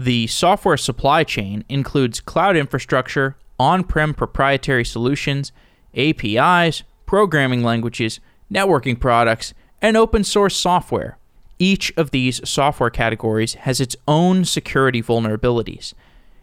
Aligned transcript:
The 0.00 0.28
software 0.28 0.76
supply 0.76 1.24
chain 1.24 1.64
includes 1.68 2.20
cloud 2.20 2.56
infrastructure, 2.56 3.36
on 3.58 3.82
prem 3.82 4.14
proprietary 4.14 4.84
solutions, 4.84 5.50
APIs, 5.92 6.84
programming 7.04 7.64
languages, 7.64 8.20
networking 8.48 9.00
products, 9.00 9.54
and 9.82 9.96
open 9.96 10.22
source 10.22 10.56
software. 10.56 11.18
Each 11.58 11.92
of 11.96 12.12
these 12.12 12.48
software 12.48 12.90
categories 12.90 13.54
has 13.54 13.80
its 13.80 13.96
own 14.06 14.44
security 14.44 15.02
vulnerabilities, 15.02 15.94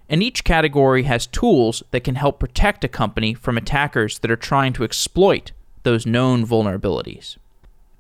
and 0.10 0.22
each 0.22 0.44
category 0.44 1.04
has 1.04 1.26
tools 1.26 1.82
that 1.92 2.04
can 2.04 2.16
help 2.16 2.42
protect 2.42 2.84
a 2.84 2.90
company 2.90 3.34
from 3.34 3.58
attackers 3.58 4.20
that 4.20 4.32
are 4.32 4.36
trying 4.36 4.74
to 4.74 4.84
exploit 4.84 5.54
those 5.84 6.06
known 6.06 6.46
vulnerabilities. 6.46 7.38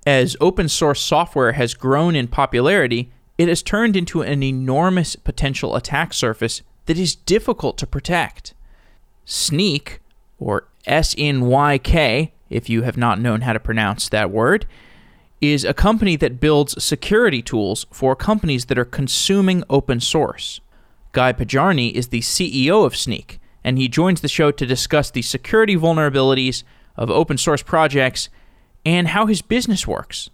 As 0.05 0.35
open 0.41 0.67
source 0.67 0.99
software 0.99 1.53
has 1.53 1.73
grown 1.73 2.13
in 2.13 2.27
popularity, 2.27 3.09
it 3.37 3.47
has 3.47 3.61
turned 3.61 3.95
into 3.95 4.21
an 4.21 4.43
enormous 4.43 5.15
potential 5.15 5.75
attack 5.75 6.13
surface 6.13 6.61
that 6.85 6.97
is 6.97 7.15
difficult 7.15 7.77
to 7.77 7.87
protect. 7.87 8.53
Snyk, 9.25 9.99
or 10.39 10.67
S 10.85 11.15
N 11.17 11.41
Y 11.41 11.77
K, 11.79 12.33
if 12.49 12.69
you 12.69 12.83
have 12.83 12.97
not 12.97 13.19
known 13.19 13.41
how 13.41 13.53
to 13.53 13.59
pronounce 13.59 14.09
that 14.09 14.31
word, 14.31 14.65
is 15.41 15.65
a 15.65 15.73
company 15.73 16.15
that 16.15 16.39
builds 16.39 16.81
security 16.83 17.41
tools 17.41 17.85
for 17.91 18.15
companies 18.15 18.65
that 18.65 18.77
are 18.77 18.85
consuming 18.85 19.63
open 19.69 19.99
source. 19.99 20.61
Guy 21.11 21.33
Podjarny 21.33 21.91
is 21.91 22.09
the 22.09 22.21
CEO 22.21 22.85
of 22.85 22.93
Snyk, 22.93 23.39
and 23.63 23.77
he 23.77 23.87
joins 23.87 24.21
the 24.21 24.27
show 24.27 24.51
to 24.51 24.65
discuss 24.65 25.09
the 25.09 25.21
security 25.21 25.75
vulnerabilities 25.75 26.63
of 26.95 27.09
open 27.09 27.37
source 27.37 27.61
projects 27.61 28.29
and 28.85 29.09
how 29.09 29.25
his 29.25 29.41
business 29.41 29.87
works. 29.87 30.29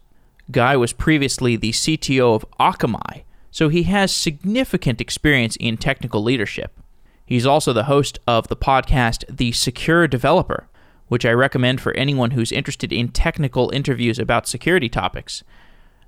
Guy 0.50 0.76
was 0.76 0.94
previously 0.94 1.56
the 1.56 1.72
CTO 1.72 2.36
of 2.36 2.46
Akamai, 2.60 3.24
so 3.52 3.70
he 3.70 3.84
has 3.84 4.14
significant 4.14 5.00
experience 5.00 5.56
in 5.60 5.78
technical 5.78 6.24
leadership. 6.24 6.80
He's 7.26 7.46
also 7.46 7.72
the 7.72 7.86
host 7.86 8.20
of 8.28 8.48
the 8.48 8.58
podcast 8.58 9.24
The 9.30 9.52
Secure 9.52 10.08
Developer, 10.08 10.68
which 11.08 11.26
I 11.26 11.32
recommend 11.32 11.80
for 11.80 11.94
anyone 11.94 12.32
who's 12.32 12.52
interested 12.52 12.92
in 12.92 13.10
technical 13.10 13.70
interviews 13.72 14.20
about 14.20 14.48
security 14.48 14.90
topics. 14.90 15.44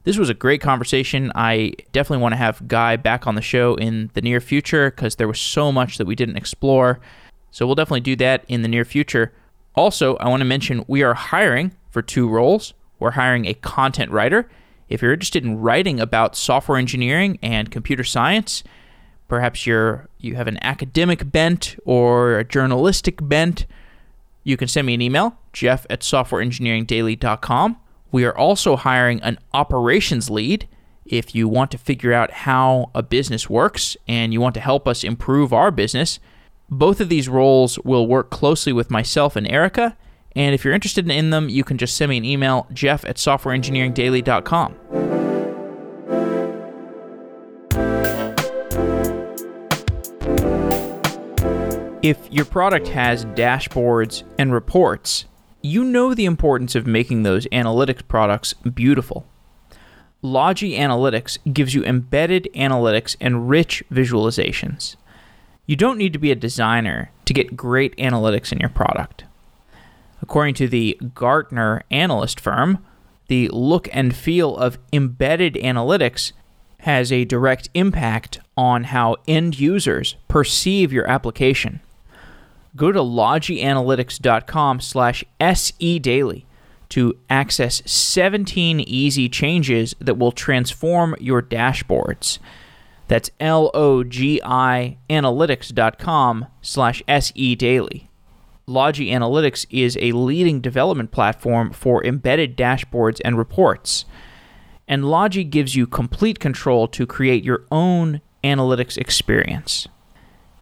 This 0.04 0.18
was 0.18 0.30
a 0.30 0.34
great 0.34 0.60
conversation. 0.60 1.32
I 1.34 1.74
definitely 1.94 2.22
want 2.22 2.34
to 2.34 2.38
have 2.38 2.68
Guy 2.68 2.98
back 2.98 3.26
on 3.26 3.36
the 3.36 3.42
show 3.42 3.76
in 3.76 4.10
the 4.14 4.22
near 4.22 4.42
future 4.42 4.92
because 4.92 5.16
there 5.16 5.28
was 5.28 5.40
so 5.40 5.72
much 5.72 5.98
that 5.98 6.08
we 6.08 6.16
didn't 6.16 6.36
explore. 6.36 7.00
So 7.52 7.66
we'll 7.66 7.76
definitely 7.76 8.02
do 8.02 8.18
that 8.18 8.44
in 8.50 8.62
the 8.62 8.68
near 8.68 8.84
future. 8.84 9.34
Also, 9.76 10.18
I 10.18 10.28
want 10.28 10.42
to 10.42 10.46
mention 10.46 10.84
we 10.88 11.04
are 11.04 11.14
hiring 11.14 11.72
for 11.90 12.02
two 12.02 12.28
roles. 12.28 12.74
We're 13.04 13.12
hiring 13.12 13.46
a 13.46 13.54
content 13.54 14.12
writer. 14.12 14.50
If 14.88 15.02
you're 15.02 15.12
interested 15.12 15.44
in 15.44 15.60
writing 15.60 16.00
about 16.00 16.38
software 16.38 16.78
engineering 16.78 17.38
and 17.44 17.70
computer 17.70 18.06
science, 18.06 18.64
perhaps 19.28 19.68
you're 19.68 20.08
you 20.20 20.36
have 20.36 20.48
an 20.48 20.58
academic 20.64 21.30
bent 21.30 21.76
or 21.84 22.40
a 22.40 22.46
journalistic 22.46 23.20
bent, 23.22 23.66
you 24.46 24.56
can 24.56 24.70
send 24.70 24.88
me 24.88 24.94
an 24.94 25.02
email, 25.02 25.38
jeff 25.52 25.86
at 25.90 26.00
softwareengineeringdaily.com. 26.00 27.78
We 28.14 28.24
are 28.24 28.38
also 28.38 28.78
hiring 28.78 29.22
an 29.22 29.38
operations 29.54 30.30
lead. 30.30 30.70
If 31.06 31.36
you 31.36 31.50
want 31.50 31.72
to 31.72 31.78
figure 31.78 32.14
out 32.14 32.32
how 32.32 32.90
a 32.96 33.04
business 33.04 33.50
works 33.50 33.98
and 34.08 34.32
you 34.32 34.40
want 34.40 34.54
to 34.54 34.62
help 34.62 34.88
us 34.88 35.04
improve 35.04 35.52
our 35.52 35.72
business, 35.72 36.20
both 36.70 37.02
of 37.02 37.10
these 37.10 37.28
roles 37.28 37.78
will 37.80 38.08
work 38.08 38.30
closely 38.30 38.72
with 38.72 38.90
myself 38.90 39.36
and 39.36 39.50
Erica. 39.52 39.98
And 40.36 40.56
if 40.56 40.66
you're 40.66 40.74
interested 40.74 41.10
in 41.10 41.30
them, 41.30 41.50
you 41.50 41.64
can 41.64 41.78
just 41.78 41.96
send 41.96 42.10
me 42.10 42.18
an 42.18 42.26
email, 42.26 42.68
jeff 42.74 43.06
at 43.06 43.18
softwareengineeringdaily.com. 43.18 44.76
If 52.02 52.18
your 52.30 52.44
product 52.44 52.90
has 52.90 53.24
dashboards 53.24 54.24
and 54.38 54.52
reports, 54.52 55.24
you 55.62 55.86
know 55.86 56.14
the 56.14 56.26
importance 56.26 56.76
of 56.76 56.86
making 56.86 57.24
those 57.24 57.48
analytics 57.48 58.06
products 58.06 58.52
beautiful. 58.54 59.26
Logi 60.22 60.78
Analytics 60.78 61.38
gives 61.54 61.74
you 61.74 61.86
embedded 61.86 62.50
analytics 62.54 63.16
and 63.22 63.50
rich 63.50 63.84
visualizations. 63.90 64.98
You 65.66 65.78
don't 65.78 65.98
need 65.98 66.12
to 66.12 66.20
be 66.20 66.32
a 66.32 66.36
designer 66.36 67.12
to 67.24 67.34
get 67.34 67.56
great 67.56 67.96
analytics 67.96 68.52
in 68.52 68.60
your 68.60 68.70
product. 68.70 69.24
According 70.24 70.56
to 70.56 70.70
the 70.70 70.98
Gartner 71.14 71.84
analyst 71.92 72.40
firm, 72.40 72.84
the 73.28 73.50
look 73.50 73.90
and 73.92 74.16
feel 74.16 74.56
of 74.56 74.78
embedded 74.94 75.56
analytics 75.56 76.32
has 76.80 77.12
a 77.12 77.26
direct 77.26 77.70
impact 77.74 78.40
on 78.56 78.86
how 78.86 79.18
end 79.28 79.60
users 79.60 80.16
perceive 80.30 80.94
your 80.94 81.06
application. 81.10 81.82
Go 82.74 82.94
to 82.94 83.02
logianalytics.com 83.02 84.80
slash 84.80 85.26
sedaily 85.42 86.46
to 86.88 87.18
access 87.30 87.82
17 87.86 88.80
easy 88.80 89.28
changes 89.28 89.94
that 90.00 90.18
will 90.18 90.32
transform 90.32 91.18
your 91.20 91.42
dashboards. 91.42 92.40
That's 93.10 93.30
L-O-G-I 93.42 94.98
analytics.com 95.10 96.46
slash 96.62 97.04
sedaily. 97.10 98.08
Logi 98.66 99.12
Analytics 99.12 99.66
is 99.70 99.98
a 100.00 100.14
leading 100.14 100.62
development 100.62 101.12
platform 101.12 101.72
for 101.72 102.04
embedded 102.06 102.58
dashboards 102.58 103.20
and 103.26 103.38
reports. 103.38 104.06
And 104.88 105.06
Logi 105.06 105.44
gives 105.44 105.76
you 105.76 105.88
complete 105.88 106.40
control 106.40 106.88
to 106.90 107.06
create 107.06 107.44
your 107.44 107.66
own 107.72 108.22
analytics 108.44 108.98
experience. 108.98 109.88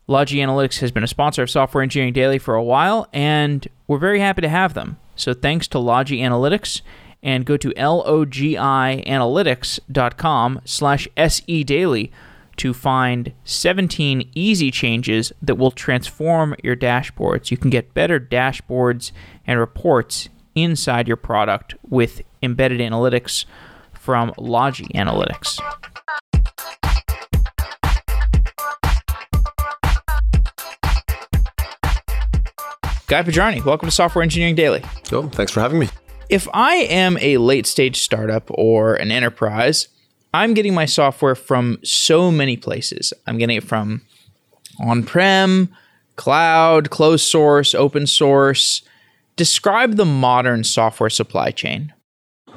Logi 0.07 0.37
Analytics 0.37 0.79
has 0.79 0.91
been 0.91 1.03
a 1.03 1.07
sponsor 1.07 1.43
of 1.43 1.49
Software 1.49 1.83
Engineering 1.83 2.13
Daily 2.13 2.37
for 2.37 2.55
a 2.55 2.63
while, 2.63 3.07
and 3.13 3.67
we're 3.87 3.97
very 3.97 4.19
happy 4.19 4.41
to 4.41 4.49
have 4.49 4.73
them. 4.73 4.97
So 5.15 5.33
thanks 5.33 5.67
to 5.69 5.79
Logi 5.79 6.19
Analytics, 6.19 6.81
and 7.23 7.45
go 7.45 7.55
to 7.57 7.69
logianalytics.com 7.69 10.61
slash 10.65 11.07
sedaily 11.15 12.09
to 12.61 12.75
find 12.75 13.33
17 13.43 14.29
easy 14.35 14.69
changes 14.69 15.33
that 15.41 15.55
will 15.55 15.71
transform 15.71 16.55
your 16.63 16.75
dashboards. 16.75 17.49
You 17.49 17.57
can 17.57 17.71
get 17.71 17.95
better 17.95 18.19
dashboards 18.19 19.11
and 19.47 19.59
reports 19.59 20.29
inside 20.53 21.07
your 21.07 21.17
product 21.17 21.73
with 21.89 22.21
embedded 22.43 22.79
analytics 22.79 23.45
from 23.93 24.31
Logi 24.37 24.85
Analytics. 24.93 25.57
Guy 33.07 33.23
Podjarny, 33.23 33.65
welcome 33.65 33.87
to 33.87 33.91
Software 33.91 34.21
Engineering 34.21 34.53
Daily. 34.53 34.83
Oh, 35.11 35.27
thanks 35.29 35.51
for 35.51 35.61
having 35.61 35.79
me. 35.79 35.89
If 36.29 36.47
I 36.53 36.75
am 36.75 37.17
a 37.21 37.37
late 37.37 37.65
stage 37.65 38.01
startup 38.01 38.51
or 38.51 38.93
an 38.93 39.09
enterprise, 39.09 39.87
I'm 40.33 40.53
getting 40.53 40.73
my 40.73 40.85
software 40.85 41.35
from 41.35 41.79
so 41.83 42.31
many 42.31 42.57
places. 42.57 43.13
I'm 43.27 43.37
getting 43.37 43.57
it 43.57 43.63
from 43.63 44.01
on 44.79 45.03
prem, 45.03 45.69
cloud, 46.15 46.89
closed 46.89 47.25
source, 47.25 47.75
open 47.75 48.07
source. 48.07 48.81
Describe 49.35 49.95
the 49.95 50.05
modern 50.05 50.63
software 50.63 51.09
supply 51.09 51.51
chain. 51.51 51.93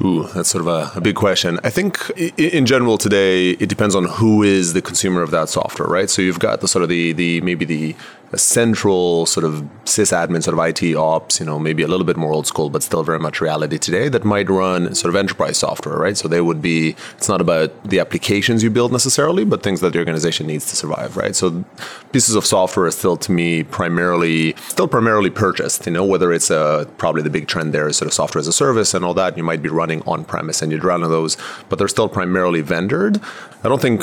Ooh, 0.02 0.26
that's 0.34 0.48
sort 0.48 0.62
of 0.62 0.66
a, 0.66 0.98
a, 0.98 1.00
big 1.00 1.14
question. 1.14 1.60
I 1.62 1.70
think 1.70 2.10
in 2.36 2.66
general 2.66 2.98
today, 2.98 3.50
it 3.50 3.68
depends 3.68 3.94
on 3.94 4.06
who 4.06 4.42
is 4.42 4.72
the 4.72 4.82
consumer 4.82 5.22
of 5.22 5.30
that 5.30 5.48
software, 5.48 5.88
right? 5.88 6.10
So 6.10 6.20
you've 6.20 6.40
got 6.40 6.60
the 6.60 6.66
sort 6.66 6.82
of 6.82 6.88
the 6.88 7.12
the 7.12 7.40
maybe 7.42 7.64
the 7.64 7.94
a 8.34 8.38
central 8.38 9.26
sort 9.26 9.44
of 9.44 9.62
sysadmin 9.84 10.42
sort 10.42 10.58
of 10.58 10.66
IT 10.66 10.96
ops, 10.96 11.38
you 11.38 11.46
know, 11.46 11.58
maybe 11.58 11.84
a 11.84 11.86
little 11.86 12.04
bit 12.04 12.16
more 12.16 12.32
old 12.32 12.46
school, 12.46 12.68
but 12.68 12.82
still 12.82 13.04
very 13.04 13.20
much 13.20 13.40
reality 13.40 13.78
today 13.78 14.08
that 14.08 14.24
might 14.24 14.50
run 14.50 14.92
sort 14.94 15.08
of 15.08 15.16
enterprise 15.16 15.56
software, 15.56 15.96
right? 15.96 16.16
So 16.16 16.26
they 16.26 16.40
would 16.40 16.60
be, 16.60 16.96
it's 17.16 17.28
not 17.28 17.40
about 17.40 17.70
the 17.84 18.00
applications 18.00 18.64
you 18.64 18.70
build 18.70 18.90
necessarily, 18.90 19.44
but 19.44 19.62
things 19.62 19.80
that 19.82 19.92
the 19.92 20.00
organization 20.00 20.48
needs 20.48 20.68
to 20.70 20.76
survive, 20.76 21.16
right? 21.16 21.36
So 21.36 21.64
pieces 22.12 22.34
of 22.34 22.44
software 22.44 22.86
are 22.86 22.90
still 22.90 23.16
to 23.18 23.30
me 23.30 23.62
primarily, 23.62 24.54
still 24.68 24.88
primarily 24.88 25.30
purchased, 25.30 25.86
you 25.86 25.92
know, 25.92 26.04
whether 26.04 26.32
it's 26.32 26.50
a, 26.50 26.64
uh, 26.64 26.84
probably 26.98 27.22
the 27.22 27.30
big 27.30 27.46
trend 27.46 27.72
there 27.72 27.86
is 27.86 27.96
sort 27.96 28.08
of 28.08 28.14
software 28.14 28.40
as 28.40 28.48
a 28.48 28.52
service 28.52 28.94
and 28.94 29.04
all 29.04 29.14
that, 29.14 29.36
you 29.36 29.44
might 29.44 29.62
be 29.62 29.68
running 29.68 30.02
on 30.06 30.24
premise 30.24 30.60
and 30.60 30.72
you'd 30.72 30.82
run 30.82 31.02
those, 31.02 31.36
but 31.68 31.78
they're 31.78 31.88
still 31.88 32.08
primarily 32.08 32.62
vendored. 32.62 33.22
I 33.62 33.68
don't 33.68 33.80
think 33.80 34.02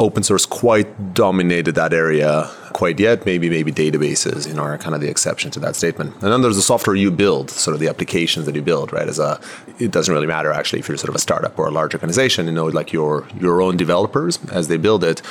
open 0.00 0.22
source 0.22 0.46
quite 0.46 1.14
dominated 1.14 1.74
that 1.76 1.92
area 1.92 2.50
quite 2.72 2.98
yet. 2.98 3.26
Maybe 3.26 3.50
maybe 3.50 3.70
databases, 3.70 4.48
you 4.48 4.54
know, 4.54 4.62
are 4.62 4.78
kind 4.78 4.94
of 4.94 5.00
the 5.00 5.08
exception 5.08 5.50
to 5.52 5.60
that 5.60 5.76
statement. 5.76 6.14
And 6.14 6.32
then 6.32 6.40
there's 6.42 6.56
the 6.56 6.62
software 6.62 6.96
you 6.96 7.10
build, 7.10 7.50
sort 7.50 7.74
of 7.74 7.80
the 7.80 7.88
applications 7.88 8.46
that 8.46 8.54
you 8.54 8.62
build, 8.62 8.92
right? 8.92 9.06
As 9.06 9.18
a, 9.18 9.38
it 9.78 9.90
doesn't 9.92 10.12
really 10.12 10.26
matter 10.26 10.50
actually 10.50 10.80
if 10.80 10.88
you're 10.88 10.96
sort 10.96 11.10
of 11.10 11.14
a 11.14 11.20
startup 11.20 11.58
or 11.58 11.68
a 11.68 11.70
large 11.70 11.94
organization. 11.94 12.46
You 12.46 12.52
know, 12.52 12.66
like 12.66 12.92
your 12.92 13.28
your 13.38 13.60
own 13.62 13.76
developers 13.76 14.38
as 14.50 14.68
they 14.68 14.78
build 14.78 15.04
it. 15.04 15.22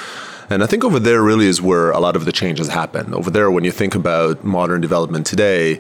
And 0.52 0.64
I 0.64 0.68
think 0.68 0.84
over 0.84 1.00
there 1.00 1.22
really 1.22 1.48
is 1.48 1.62
where 1.62 1.92
a 1.92 2.00
lot 2.00 2.16
of 2.16 2.26
the 2.26 2.32
changes 2.32 2.70
happen. 2.70 3.14
Over 3.14 3.30
there, 3.30 3.52
when 3.52 3.64
you 3.64 3.72
think 3.72 3.94
about 3.94 4.44
modern 4.44 4.82
development 4.82 5.28
today, 5.28 5.80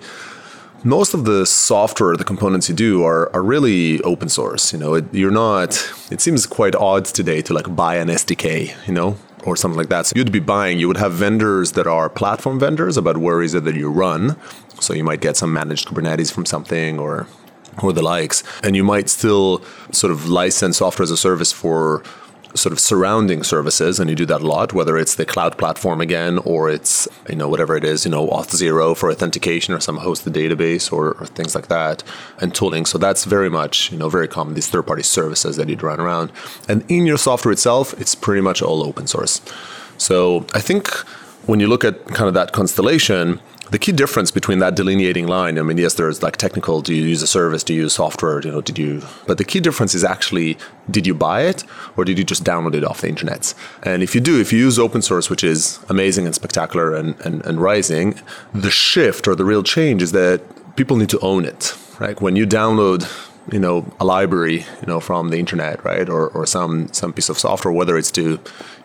most 0.84 1.14
of 1.14 1.26
the 1.26 1.46
software, 1.46 2.16
the 2.16 2.24
components 2.24 2.70
you 2.70 2.76
do 2.76 3.04
are, 3.04 3.34
are 3.36 3.44
really 3.44 4.02
open 4.02 4.30
source. 4.30 4.74
You 4.74 4.80
know, 4.80 4.96
it, 4.96 5.14
you're 5.14 5.31
not. 5.31 5.72
It 6.12 6.22
seems 6.22 6.46
quite 6.46 6.76
odd 6.76 7.06
today 7.06 7.42
to 7.44 7.54
like 7.54 7.76
buy 7.76 7.96
an 7.96 8.08
SDK. 8.08 8.88
You 8.88 8.94
know, 8.94 9.18
or 9.44 9.56
something 9.56 9.78
like 9.78 9.90
that. 9.90 10.06
So 10.06 10.14
you'd 10.16 10.31
be 10.31 10.40
buying, 10.40 10.80
you 10.80 10.88
would 10.88 10.98
have 10.98 11.14
vendors 11.14 11.74
that 11.74 11.88
are 11.88 12.10
platform 12.10 12.60
vendors 12.60 12.98
about 12.98 13.18
where 13.18 13.42
is 13.42 13.54
it 13.54 13.64
that 13.66 13.76
you 13.76 13.90
run. 13.90 14.38
So 14.80 14.94
you 14.94 15.04
might 15.04 15.22
get 15.22 15.38
some 15.38 15.54
managed 15.54 15.88
Kubernetes 15.88 16.31
from 16.31 16.46
something 16.46 17.00
or 17.00 17.28
or 17.81 17.94
the 17.94 18.02
likes. 18.02 18.44
And 18.64 18.76
you 18.76 18.84
might 18.84 19.10
still 19.10 19.64
sort 19.92 20.12
of 20.12 20.28
license 20.28 20.78
software 20.78 21.04
as 21.04 21.12
a 21.12 21.18
service 21.18 21.52
for 21.52 22.04
sort 22.56 22.74
of 22.74 22.80
surrounding 22.80 23.44
services, 23.44 24.00
and 24.00 24.10
you 24.10 24.16
do 24.16 24.25
that 24.25 24.42
a 24.42 24.48
lot, 24.48 24.74
whether 24.74 24.98
it's 24.98 25.16
the 25.16 25.25
cloud 25.25 25.57
platform 25.57 26.01
again, 26.01 26.40
or 26.40 26.69
it's, 26.69 27.07
you 27.30 27.36
know, 27.36 27.48
whatever 27.48 27.75
it 27.75 27.84
is, 27.84 28.06
you 28.06 28.12
know, 28.12 28.28
Auth0 28.28 28.98
for 28.98 29.12
authentication 29.12 29.74
or 29.74 29.80
some 29.80 30.00
hosted 30.00 30.34
database 30.34 30.92
or, 30.92 31.13
or 31.13 31.25
things 31.25 31.54
like 31.56 31.68
that, 31.68 32.04
and 32.40 32.54
tooling. 32.56 32.86
So 32.86 32.98
that's 32.98 33.25
very 33.25 33.50
much, 33.50 33.92
you 33.92 33.98
know, 33.98 34.10
very 34.10 34.28
common, 34.28 34.56
these 34.56 34.68
third 34.68 34.88
party 34.88 35.04
services 35.04 35.57
that 35.57 35.69
you'd 35.69 35.84
run 35.84 36.00
around. 36.00 36.31
And 36.68 36.84
in 36.90 37.06
your 37.06 37.18
software 37.18 37.51
itself, 37.51 37.94
it's 38.00 38.16
pretty 38.16 38.42
much 38.42 38.62
all 38.62 38.84
open 38.84 39.07
source. 39.07 39.42
So 39.98 40.45
I 40.54 40.60
think 40.60 40.90
when 41.45 41.60
you 41.60 41.68
look 41.68 41.84
at 41.84 42.06
kind 42.07 42.28
of 42.28 42.34
that 42.34 42.52
constellation, 42.52 43.40
the 43.71 43.80
key 43.80 43.92
difference 43.92 44.31
between 44.31 44.60
that 44.60 44.75
delineating 44.75 45.27
line, 45.27 45.60
I 45.60 45.62
mean, 45.62 45.77
yes, 45.77 45.94
there's 45.94 46.24
like 46.24 46.38
technical, 46.38 46.81
do 46.81 46.94
you 46.94 47.04
use 47.04 47.21
a 47.21 47.27
service, 47.27 47.63
do 47.63 47.74
you 47.74 47.83
use 47.83 47.94
software, 47.94 48.42
you 48.42 48.51
know, 48.51 48.62
did 48.62 48.80
you, 48.80 49.04
but 49.27 49.38
the 49.38 49.44
key 49.44 49.60
difference 49.60 49.94
is 49.94 50.04
actually, 50.04 50.57
did 50.89 51.06
you 51.06 51.13
buy 51.13 51.42
it 51.42 51.63
or 51.95 52.04
did 52.04 52.18
you 52.18 52.24
just 52.24 52.44
download 52.44 52.74
it 52.74 52.83
off 52.83 53.01
the 53.01 53.07
internet? 53.07 53.54
And 53.83 54.01
if 54.01 54.16
you 54.16 54.21
do, 54.21 54.39
if 54.39 54.51
you 54.51 54.60
use 54.60 54.80
open 54.80 55.01
source, 55.01 55.30
which 55.30 55.44
is 55.44 55.80
amazing 55.89 56.25
and 56.25 56.33
spectacular 56.33 56.95
and, 56.95 57.19
and, 57.21 57.45
and 57.45 57.62
rising, 57.62 58.19
the 58.54 58.71
shift 58.71 59.27
or 59.27 59.36
the 59.36 59.45
real 59.45 59.63
change 59.63 60.01
is 60.01 60.12
that 60.13 60.42
people 60.75 60.98
need 60.98 61.10
to 61.10 61.19
own 61.19 61.45
it, 61.45 61.77
right? 62.00 62.19
When 62.19 62.36
you 62.36 62.48
download 62.48 63.07
you 63.51 63.60
know 63.60 63.86
a 64.00 64.06
library 64.06 64.66
you 64.81 64.88
know 64.88 65.00
from 65.00 65.30
the 65.30 65.38
internet 65.38 65.84
right 65.84 66.10
or, 66.10 66.28
or 66.30 66.46
some 66.46 66.92
some 66.94 67.13
piece 67.13 67.30
of 67.30 67.38
software 67.38 67.72
whether 67.72 67.98
it's 67.98 68.12
to 68.12 68.40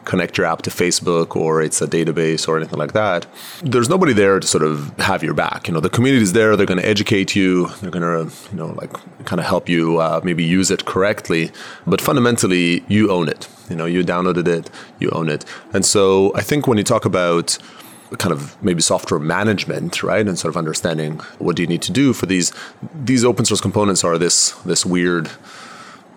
connect 0.04 0.36
your 0.36 0.46
app 0.46 0.62
to 0.62 0.70
Facebook 0.70 1.36
or 1.36 1.62
it's 1.62 1.80
a 1.80 1.86
database 1.86 2.46
or 2.46 2.56
anything 2.56 2.78
like 2.78 2.92
that, 2.92 3.26
there's 3.62 3.88
nobody 3.88 4.12
there 4.12 4.38
to 4.40 4.46
sort 4.46 4.62
of 4.62 4.96
have 4.98 5.22
your 5.22 5.34
back. 5.34 5.66
You 5.66 5.74
know, 5.74 5.80
the 5.80 5.90
community 5.90 6.22
is 6.22 6.32
there. 6.32 6.56
They're 6.56 6.66
going 6.66 6.80
to 6.80 6.86
educate 6.86 7.34
you. 7.34 7.68
They're 7.80 7.90
going 7.90 8.02
to, 8.02 8.34
you 8.50 8.56
know, 8.56 8.66
like 8.74 8.92
kind 9.24 9.40
of 9.40 9.46
help 9.46 9.68
you 9.68 9.98
uh, 9.98 10.20
maybe 10.22 10.44
use 10.44 10.70
it 10.70 10.84
correctly. 10.84 11.50
But 11.86 12.00
fundamentally, 12.00 12.84
you 12.88 13.10
own 13.10 13.28
it. 13.28 13.48
You 13.70 13.76
know, 13.76 13.86
you 13.86 14.04
downloaded 14.04 14.46
it, 14.46 14.68
you 14.98 15.08
own 15.10 15.30
it. 15.30 15.44
And 15.72 15.86
so 15.86 16.34
I 16.34 16.42
think 16.42 16.66
when 16.66 16.76
you 16.76 16.84
talk 16.84 17.06
about 17.06 17.58
kind 18.18 18.32
of 18.32 18.62
maybe 18.62 18.80
software 18.80 19.20
management, 19.20 20.02
right, 20.02 20.26
and 20.26 20.38
sort 20.38 20.52
of 20.52 20.56
understanding 20.56 21.18
what 21.38 21.56
do 21.56 21.62
you 21.62 21.68
need 21.68 21.82
to 21.82 21.92
do 21.92 22.12
for 22.12 22.26
these 22.26 22.52
these 22.94 23.24
open 23.24 23.44
source 23.44 23.60
components 23.60 24.04
are 24.04 24.18
this 24.18 24.50
this 24.64 24.84
weird 24.84 25.30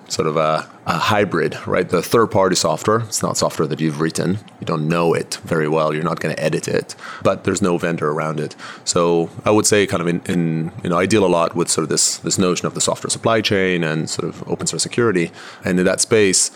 sort 0.09 0.27
of 0.27 0.37
a, 0.37 0.67
a, 0.85 0.97
hybrid, 0.97 1.57
right? 1.67 1.89
The 1.89 2.01
third 2.01 2.27
party 2.27 2.55
software, 2.55 3.01
it's 3.01 3.21
not 3.21 3.37
software 3.37 3.67
that 3.67 3.79
you've 3.79 3.99
written. 3.99 4.39
You 4.59 4.65
don't 4.65 4.87
know 4.87 5.13
it 5.13 5.35
very 5.43 5.67
well. 5.67 5.93
You're 5.93 6.03
not 6.03 6.19
going 6.19 6.33
to 6.33 6.41
edit 6.41 6.67
it, 6.67 6.95
but 7.23 7.43
there's 7.43 7.61
no 7.61 7.77
vendor 7.77 8.09
around 8.09 8.39
it. 8.39 8.55
So 8.85 9.29
I 9.45 9.51
would 9.51 9.65
say 9.65 9.85
kind 9.85 10.01
of 10.01 10.07
in, 10.07 10.21
in, 10.25 10.71
you 10.83 10.89
know, 10.89 10.97
I 10.97 11.05
deal 11.05 11.25
a 11.25 11.27
lot 11.27 11.55
with 11.55 11.69
sort 11.69 11.83
of 11.83 11.89
this, 11.89 12.17
this 12.19 12.37
notion 12.37 12.67
of 12.67 12.73
the 12.73 12.81
software 12.81 13.09
supply 13.09 13.41
chain 13.41 13.83
and 13.83 14.09
sort 14.09 14.29
of 14.29 14.47
open 14.47 14.67
source 14.67 14.83
security. 14.83 15.31
And 15.65 15.79
in 15.79 15.85
that 15.85 16.01
space, 16.01 16.51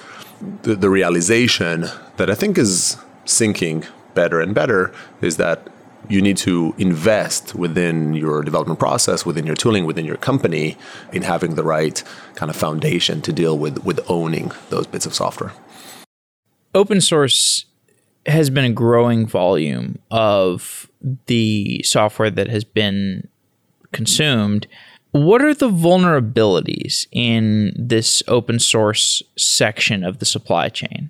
the, 0.63 0.75
the 0.75 0.89
realization 0.89 1.87
that 2.17 2.29
I 2.29 2.35
think 2.35 2.57
is 2.57 2.97
sinking 3.25 3.85
better 4.13 4.41
and 4.41 4.53
better 4.53 4.93
is 5.21 5.37
that 5.37 5.67
you 6.09 6.21
need 6.21 6.37
to 6.37 6.73
invest 6.77 7.55
within 7.55 8.13
your 8.13 8.41
development 8.41 8.79
process, 8.79 9.25
within 9.25 9.45
your 9.45 9.55
tooling, 9.55 9.85
within 9.85 10.05
your 10.05 10.17
company 10.17 10.77
in 11.13 11.21
having 11.21 11.55
the 11.55 11.63
right 11.63 12.03
kind 12.35 12.49
of 12.49 12.55
foundation 12.55 13.21
to 13.21 13.31
deal 13.31 13.57
with 13.57 13.83
with 13.83 13.99
owning 14.09 14.51
those 14.69 14.87
bits 14.87 15.05
of 15.05 15.13
software. 15.13 15.53
Open 16.73 17.01
source 17.01 17.65
has 18.25 18.49
been 18.49 18.65
a 18.65 18.71
growing 18.71 19.25
volume 19.25 19.99
of 20.09 20.89
the 21.25 21.81
software 21.83 22.29
that 22.29 22.47
has 22.47 22.63
been 22.63 23.27
consumed. 23.91 24.67
What 25.11 25.41
are 25.41 25.53
the 25.53 25.69
vulnerabilities 25.69 27.07
in 27.11 27.73
this 27.75 28.23
open 28.27 28.59
source 28.59 29.21
section 29.37 30.03
of 30.03 30.19
the 30.19 30.25
supply 30.25 30.69
chain? 30.69 31.09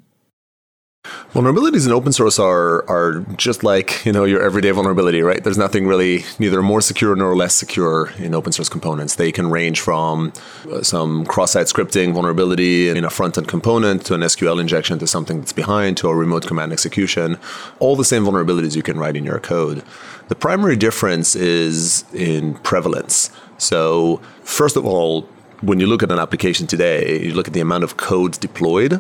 Vulnerabilities 1.33 1.85
in 1.85 1.93
open 1.93 2.11
source 2.11 2.37
are 2.37 2.83
are 2.89 3.21
just 3.37 3.63
like 3.63 4.05
you 4.05 4.11
know 4.11 4.25
your 4.25 4.41
everyday 4.43 4.69
vulnerability, 4.71 5.21
right? 5.21 5.41
There's 5.41 5.57
nothing 5.57 5.87
really 5.87 6.25
neither 6.39 6.61
more 6.61 6.81
secure 6.81 7.15
nor 7.15 7.37
less 7.37 7.55
secure 7.55 8.11
in 8.17 8.35
open 8.35 8.51
source 8.51 8.67
components. 8.67 9.15
They 9.15 9.31
can 9.31 9.49
range 9.49 9.79
from 9.79 10.33
uh, 10.69 10.83
some 10.83 11.25
cross-site 11.25 11.67
scripting 11.67 12.13
vulnerability 12.13 12.89
in 12.89 13.05
a 13.05 13.09
front-end 13.09 13.47
component 13.47 14.05
to 14.07 14.13
an 14.13 14.21
SQL 14.21 14.59
injection 14.59 14.99
to 14.99 15.07
something 15.07 15.39
that's 15.39 15.53
behind 15.53 15.95
to 15.97 16.09
a 16.09 16.15
remote 16.15 16.45
command 16.45 16.73
execution. 16.73 17.37
All 17.79 17.95
the 17.95 18.05
same 18.05 18.25
vulnerabilities 18.25 18.75
you 18.75 18.83
can 18.83 18.99
write 18.99 19.15
in 19.15 19.23
your 19.23 19.39
code. 19.39 19.83
The 20.27 20.35
primary 20.35 20.75
difference 20.75 21.33
is 21.33 22.03
in 22.13 22.55
prevalence. 22.55 23.31
So 23.57 24.21
first 24.43 24.75
of 24.75 24.85
all, 24.85 25.29
when 25.61 25.79
you 25.79 25.87
look 25.87 26.03
at 26.03 26.11
an 26.11 26.19
application 26.19 26.67
today, 26.67 27.21
you 27.23 27.33
look 27.33 27.47
at 27.47 27.53
the 27.53 27.59
amount 27.61 27.83
of 27.83 27.95
code 27.95 28.39
deployed 28.39 28.99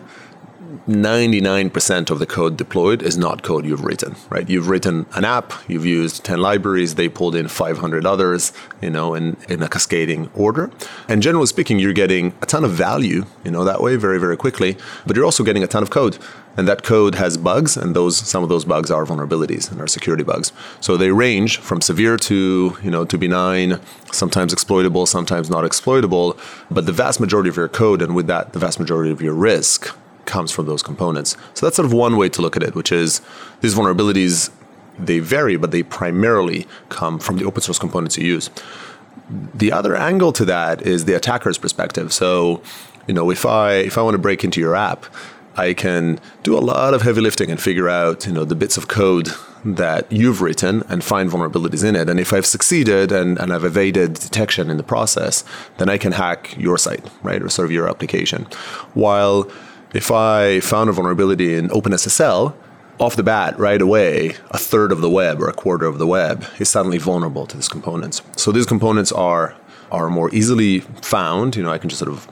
99% 0.91 2.09
of 2.09 2.19
the 2.19 2.25
code 2.25 2.57
deployed 2.57 3.01
is 3.01 3.17
not 3.17 3.43
code 3.43 3.65
you've 3.65 3.83
written, 3.83 4.15
right? 4.29 4.49
You've 4.49 4.69
written 4.69 5.05
an 5.13 5.25
app, 5.25 5.53
you've 5.67 5.85
used 5.85 6.23
10 6.23 6.39
libraries, 6.39 6.95
they 6.95 7.09
pulled 7.09 7.35
in 7.35 7.47
500 7.47 8.05
others, 8.05 8.53
you 8.81 8.89
know, 8.89 9.13
in, 9.13 9.37
in 9.49 9.63
a 9.63 9.69
cascading 9.69 10.29
order. 10.35 10.71
And 11.07 11.21
generally 11.21 11.47
speaking, 11.47 11.79
you're 11.79 11.93
getting 11.93 12.33
a 12.41 12.45
ton 12.45 12.63
of 12.63 12.71
value, 12.71 13.25
you 13.43 13.51
know, 13.51 13.63
that 13.63 13.81
way 13.81 13.95
very, 13.95 14.19
very 14.19 14.37
quickly, 14.37 14.77
but 15.05 15.15
you're 15.15 15.25
also 15.25 15.43
getting 15.43 15.63
a 15.63 15.67
ton 15.67 15.83
of 15.83 15.89
code. 15.89 16.17
And 16.57 16.67
that 16.67 16.83
code 16.83 17.15
has 17.15 17.37
bugs, 17.37 17.77
and 17.77 17.95
those 17.95 18.17
some 18.17 18.43
of 18.43 18.49
those 18.49 18.65
bugs 18.65 18.91
are 18.91 19.05
vulnerabilities 19.05 19.71
and 19.71 19.79
are 19.79 19.87
security 19.87 20.23
bugs. 20.23 20.51
So 20.81 20.97
they 20.97 21.11
range 21.11 21.59
from 21.59 21.79
severe 21.79 22.17
to, 22.17 22.77
you 22.83 22.91
know, 22.91 23.05
to 23.05 23.17
benign, 23.17 23.79
sometimes 24.11 24.51
exploitable, 24.51 25.05
sometimes 25.05 25.49
not 25.49 25.63
exploitable. 25.63 26.37
But 26.69 26.87
the 26.87 26.91
vast 26.91 27.21
majority 27.21 27.49
of 27.49 27.55
your 27.55 27.69
code, 27.69 28.01
and 28.01 28.13
with 28.13 28.27
that, 28.27 28.51
the 28.51 28.59
vast 28.59 28.81
majority 28.81 29.11
of 29.11 29.21
your 29.21 29.33
risk 29.33 29.95
comes 30.25 30.51
from 30.51 30.65
those 30.65 30.83
components. 30.83 31.37
So 31.53 31.65
that's 31.65 31.75
sort 31.75 31.85
of 31.85 31.93
one 31.93 32.17
way 32.17 32.29
to 32.29 32.41
look 32.41 32.55
at 32.55 32.63
it, 32.63 32.75
which 32.75 32.91
is 32.91 33.21
these 33.61 33.75
vulnerabilities 33.75 34.51
they 34.99 35.19
vary, 35.19 35.57
but 35.57 35.71
they 35.71 35.83
primarily 35.83 36.67
come 36.89 37.19
from 37.19 37.37
the 37.37 37.45
open 37.45 37.61
source 37.61 37.79
components 37.79 38.17
you 38.17 38.25
use. 38.25 38.49
The 39.53 39.71
other 39.71 39.95
angle 39.95 40.31
to 40.33 40.45
that 40.45 40.81
is 40.81 41.05
the 41.05 41.13
attacker's 41.13 41.57
perspective. 41.57 42.13
So, 42.13 42.61
you 43.07 43.13
know, 43.13 43.29
if 43.29 43.45
I 43.45 43.73
if 43.73 43.97
I 43.97 44.01
want 44.01 44.15
to 44.15 44.19
break 44.19 44.43
into 44.43 44.59
your 44.59 44.75
app, 44.75 45.05
I 45.55 45.73
can 45.73 46.19
do 46.43 46.57
a 46.57 46.59
lot 46.59 46.93
of 46.93 47.01
heavy 47.01 47.21
lifting 47.21 47.49
and 47.49 47.59
figure 47.59 47.89
out, 47.89 48.25
you 48.25 48.33
know, 48.33 48.45
the 48.45 48.55
bits 48.55 48.77
of 48.77 48.87
code 48.87 49.29
that 49.63 50.11
you've 50.11 50.41
written 50.41 50.83
and 50.89 51.03
find 51.03 51.29
vulnerabilities 51.29 51.87
in 51.87 51.95
it. 51.95 52.09
And 52.09 52.19
if 52.19 52.33
I've 52.33 52.45
succeeded 52.45 53.11
and, 53.11 53.37
and 53.37 53.53
I've 53.53 53.63
evaded 53.63 54.13
detection 54.13 54.69
in 54.69 54.77
the 54.77 54.83
process, 54.83 55.43
then 55.77 55.89
I 55.89 55.97
can 55.97 56.13
hack 56.13 56.55
your 56.57 56.77
site, 56.77 57.05
right? 57.21 57.41
Or 57.41 57.49
sort 57.49 57.65
of 57.65 57.71
your 57.71 57.87
application. 57.87 58.47
While 58.93 59.49
if 59.93 60.11
I 60.11 60.59
found 60.61 60.89
a 60.89 60.93
vulnerability 60.93 61.55
in 61.55 61.69
OpenSSL, 61.69 62.53
off 62.99 63.15
the 63.15 63.23
bat, 63.23 63.57
right 63.57 63.81
away, 63.81 64.35
a 64.51 64.57
third 64.59 64.91
of 64.91 65.01
the 65.01 65.09
web 65.09 65.41
or 65.41 65.49
a 65.49 65.53
quarter 65.53 65.87
of 65.87 65.97
the 65.97 66.05
web 66.05 66.45
is 66.59 66.69
suddenly 66.69 66.99
vulnerable 66.99 67.47
to 67.47 67.57
these 67.57 67.67
components. 67.67 68.21
So 68.35 68.51
these 68.51 68.67
components 68.67 69.11
are 69.11 69.55
are 69.91 70.09
more 70.09 70.33
easily 70.33 70.79
found. 71.01 71.55
You 71.55 71.63
know, 71.63 71.71
I 71.71 71.77
can 71.77 71.89
just 71.89 71.99
sort 71.99 72.11
of 72.11 72.27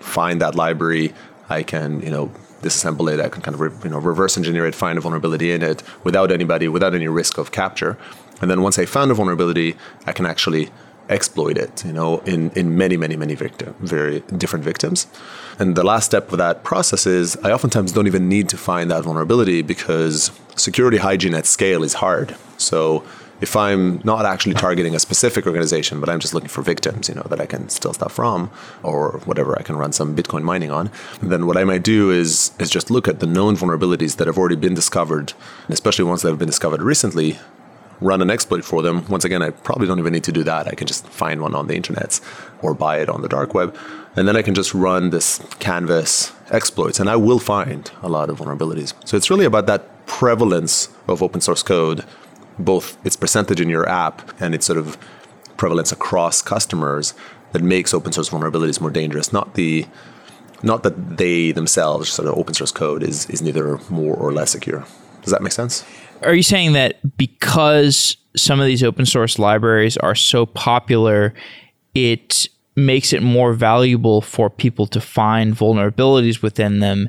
find 0.00 0.40
that 0.40 0.54
library. 0.54 1.12
I 1.48 1.62
can, 1.62 2.00
you 2.00 2.10
know, 2.10 2.32
disassemble 2.62 3.12
it. 3.12 3.20
I 3.20 3.28
can 3.28 3.42
kind 3.42 3.54
of, 3.54 3.60
re, 3.60 3.70
you 3.84 3.90
know, 3.90 3.98
reverse 3.98 4.36
engineer 4.36 4.66
it, 4.66 4.74
find 4.74 4.98
a 4.98 5.00
vulnerability 5.00 5.52
in 5.52 5.62
it 5.62 5.82
without 6.02 6.32
anybody, 6.32 6.66
without 6.66 6.94
any 6.94 7.06
risk 7.06 7.38
of 7.38 7.52
capture. 7.52 7.96
And 8.40 8.50
then 8.50 8.62
once 8.62 8.78
I 8.78 8.86
found 8.86 9.10
a 9.10 9.14
vulnerability, 9.14 9.76
I 10.06 10.12
can 10.12 10.26
actually 10.26 10.70
exploit 11.08 11.56
it, 11.56 11.84
you 11.84 11.92
know, 11.92 12.18
in, 12.20 12.50
in 12.50 12.76
many, 12.76 12.96
many, 12.96 13.16
many 13.16 13.34
victim, 13.34 13.74
very 13.80 14.20
different 14.36 14.64
victims. 14.64 15.06
And 15.58 15.76
the 15.76 15.84
last 15.84 16.06
step 16.06 16.32
of 16.32 16.38
that 16.38 16.64
process 16.64 17.06
is 17.06 17.36
I 17.38 17.52
oftentimes 17.52 17.92
don't 17.92 18.06
even 18.06 18.28
need 18.28 18.48
to 18.50 18.56
find 18.56 18.90
that 18.90 19.04
vulnerability 19.04 19.62
because 19.62 20.30
security 20.56 20.98
hygiene 20.98 21.34
at 21.34 21.46
scale 21.46 21.82
is 21.82 21.94
hard. 21.94 22.36
So 22.58 23.04
if 23.40 23.54
I'm 23.54 24.00
not 24.02 24.24
actually 24.24 24.54
targeting 24.54 24.94
a 24.94 24.98
specific 24.98 25.46
organization, 25.46 26.00
but 26.00 26.08
I'm 26.08 26.20
just 26.20 26.32
looking 26.32 26.48
for 26.48 26.62
victims, 26.62 27.08
you 27.08 27.14
know, 27.14 27.26
that 27.28 27.40
I 27.40 27.46
can 27.46 27.68
steal 27.68 27.92
stuff 27.92 28.12
from 28.12 28.50
or 28.82 29.20
whatever 29.24 29.58
I 29.58 29.62
can 29.62 29.76
run 29.76 29.92
some 29.92 30.16
Bitcoin 30.16 30.42
mining 30.42 30.70
on, 30.70 30.90
then 31.20 31.46
what 31.46 31.56
I 31.56 31.64
might 31.64 31.82
do 31.82 32.10
is 32.10 32.52
is 32.58 32.70
just 32.70 32.90
look 32.90 33.06
at 33.08 33.20
the 33.20 33.26
known 33.26 33.56
vulnerabilities 33.56 34.16
that 34.16 34.26
have 34.26 34.38
already 34.38 34.56
been 34.56 34.74
discovered, 34.74 35.34
especially 35.68 36.04
ones 36.04 36.22
that 36.22 36.30
have 36.30 36.38
been 36.38 36.48
discovered 36.48 36.82
recently, 36.82 37.38
run 38.00 38.22
an 38.22 38.30
exploit 38.30 38.64
for 38.64 38.82
them. 38.82 39.06
Once 39.08 39.24
again, 39.24 39.42
I 39.42 39.50
probably 39.50 39.86
don't 39.86 39.98
even 39.98 40.12
need 40.12 40.24
to 40.24 40.32
do 40.32 40.44
that. 40.44 40.68
I 40.68 40.74
can 40.74 40.86
just 40.86 41.06
find 41.08 41.40
one 41.40 41.54
on 41.54 41.66
the 41.66 41.74
internet 41.74 42.20
or 42.62 42.74
buy 42.74 42.98
it 42.98 43.08
on 43.08 43.22
the 43.22 43.28
dark 43.28 43.54
web. 43.54 43.76
And 44.14 44.26
then 44.26 44.36
I 44.36 44.42
can 44.42 44.54
just 44.54 44.74
run 44.74 45.10
this 45.10 45.38
canvas 45.58 46.32
exploits 46.50 47.00
and 47.00 47.08
I 47.08 47.16
will 47.16 47.38
find 47.38 47.90
a 48.02 48.08
lot 48.08 48.30
of 48.30 48.38
vulnerabilities. 48.38 48.94
So 49.06 49.16
it's 49.16 49.30
really 49.30 49.44
about 49.44 49.66
that 49.66 50.06
prevalence 50.06 50.88
of 51.08 51.22
open 51.22 51.40
source 51.40 51.62
code, 51.62 52.04
both 52.58 52.96
its 53.04 53.16
percentage 53.16 53.60
in 53.60 53.68
your 53.68 53.88
app 53.88 54.30
and 54.40 54.54
its 54.54 54.66
sort 54.66 54.78
of 54.78 54.96
prevalence 55.56 55.92
across 55.92 56.42
customers 56.42 57.14
that 57.52 57.62
makes 57.62 57.94
open 57.94 58.12
source 58.12 58.30
vulnerabilities 58.30 58.80
more 58.80 58.90
dangerous, 58.90 59.32
not 59.32 59.54
the 59.54 59.86
not 60.62 60.82
that 60.82 61.18
they 61.18 61.52
themselves, 61.52 62.08
sort 62.08 62.28
of 62.28 62.36
open 62.36 62.54
source 62.54 62.72
code, 62.72 63.02
is, 63.02 63.28
is 63.28 63.42
neither 63.42 63.78
more 63.90 64.16
or 64.16 64.32
less 64.32 64.50
secure. 64.52 64.86
Does 65.26 65.32
that 65.32 65.42
make 65.42 65.52
sense? 65.52 65.84
Are 66.22 66.34
you 66.34 66.42
saying 66.42 66.72
that 66.72 67.18
because 67.18 68.16
some 68.36 68.60
of 68.60 68.66
these 68.66 68.82
open 68.82 69.06
source 69.06 69.38
libraries 69.38 69.96
are 69.96 70.14
so 70.14 70.46
popular, 70.46 71.34
it 71.94 72.48
makes 72.76 73.12
it 73.12 73.22
more 73.22 73.52
valuable 73.54 74.20
for 74.20 74.48
people 74.48 74.86
to 74.86 75.00
find 75.00 75.54
vulnerabilities 75.54 76.42
within 76.42 76.78
them 76.78 77.08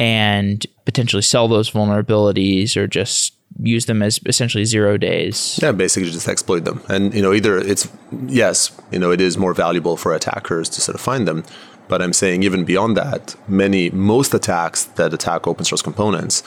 and 0.00 0.66
potentially 0.84 1.22
sell 1.22 1.46
those 1.46 1.70
vulnerabilities 1.70 2.76
or 2.76 2.86
just 2.86 3.34
use 3.60 3.86
them 3.86 4.02
as 4.02 4.18
essentially 4.26 4.64
zero 4.64 4.96
days. 4.96 5.58
Yeah, 5.60 5.72
basically 5.72 6.10
just 6.10 6.28
exploit 6.28 6.64
them. 6.64 6.80
And 6.88 7.12
you 7.12 7.20
know, 7.20 7.34
either 7.34 7.58
it's 7.58 7.88
yes, 8.26 8.70
you 8.90 8.98
know, 8.98 9.10
it 9.10 9.20
is 9.20 9.36
more 9.36 9.52
valuable 9.52 9.96
for 9.96 10.14
attackers 10.14 10.68
to 10.70 10.80
sort 10.80 10.94
of 10.94 11.00
find 11.00 11.28
them, 11.28 11.44
but 11.88 12.00
I'm 12.00 12.12
saying 12.12 12.42
even 12.44 12.64
beyond 12.64 12.96
that, 12.96 13.34
many 13.48 13.90
most 13.90 14.32
attacks 14.32 14.84
that 14.84 15.12
attack 15.12 15.46
open 15.46 15.64
source 15.64 15.82
components, 15.82 16.42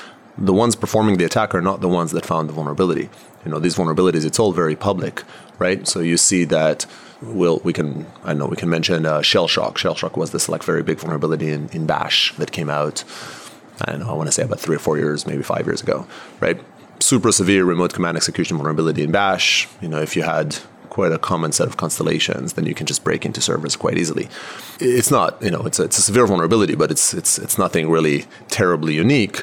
the 0.46 0.54
ones 0.54 0.76
performing 0.76 1.18
the 1.18 1.24
attack 1.24 1.54
are 1.54 1.62
not 1.62 1.82
the 1.82 1.88
ones 1.88 2.12
that 2.12 2.26
found 2.26 2.50
the 2.50 2.54
vulnerability. 2.54 3.10
You 3.46 3.52
know, 3.52 3.60
these 3.60 3.76
vulnerabilities, 3.76 4.26
it's 4.26 4.40
all 4.40 4.52
very 4.52 4.76
public, 4.76 5.24
right? 5.60 5.88
So 5.88 6.00
you 6.00 6.18
see 6.18 6.46
that 6.46 6.86
we'll 7.22 7.60
we 7.60 7.74
can 7.74 8.08
I 8.24 8.34
know 8.34 8.48
we 8.48 8.58
can 8.58 8.70
mention 8.70 9.06
uh, 9.06 9.20
Shellshock. 9.20 9.78
Shell 9.78 9.96
shock 9.96 10.18
was 10.18 10.32
this 10.32 10.50
like 10.50 10.64
very 10.64 10.84
big 10.84 11.00
vulnerability 11.00 11.52
in, 11.52 11.70
in 11.70 11.86
Bash 11.86 12.34
that 12.36 12.52
came 12.52 12.70
out. 12.70 13.04
I 13.82 13.92
don't 13.92 14.02
know. 14.02 14.10
I 14.10 14.14
want 14.14 14.28
to 14.28 14.32
say 14.32 14.44
about 14.44 14.60
three 14.60 14.76
or 14.76 14.80
four 14.80 14.98
years, 14.98 15.26
maybe 15.26 15.44
five 15.44 15.66
years 15.66 15.82
ago, 15.82 16.06
right? 16.40 16.62
Super 17.00 17.32
severe 17.32 17.66
remote 17.66 17.94
command 17.94 18.18
execution 18.18 18.58
vulnerability 18.58 19.04
in 19.04 19.12
Bash. 19.12 19.68
You 19.82 19.88
know, 19.88 20.02
if 20.02 20.16
you 20.16 20.24
had 20.24 20.58
quite 20.90 21.12
a 21.12 21.18
common 21.18 21.52
set 21.52 21.68
of 21.68 21.78
constellations, 21.78 22.54
then 22.54 22.66
you 22.66 22.76
can 22.76 22.86
just 22.86 23.04
break 23.04 23.26
into 23.26 23.42
servers 23.42 23.76
quite 23.76 23.98
easily. 23.98 24.28
It's 24.80 25.10
not, 25.10 25.42
you 25.42 25.50
know, 25.50 25.62
it's 25.62 25.80
a, 25.80 25.84
it's 25.84 25.98
a 25.98 26.02
severe 26.02 26.28
vulnerability, 26.28 26.76
but 26.76 26.92
it's 26.92 27.14
it's 27.14 27.40
it's 27.40 27.58
nothing 27.58 27.90
really 27.90 28.26
terribly 28.50 28.94
unique. 28.94 29.42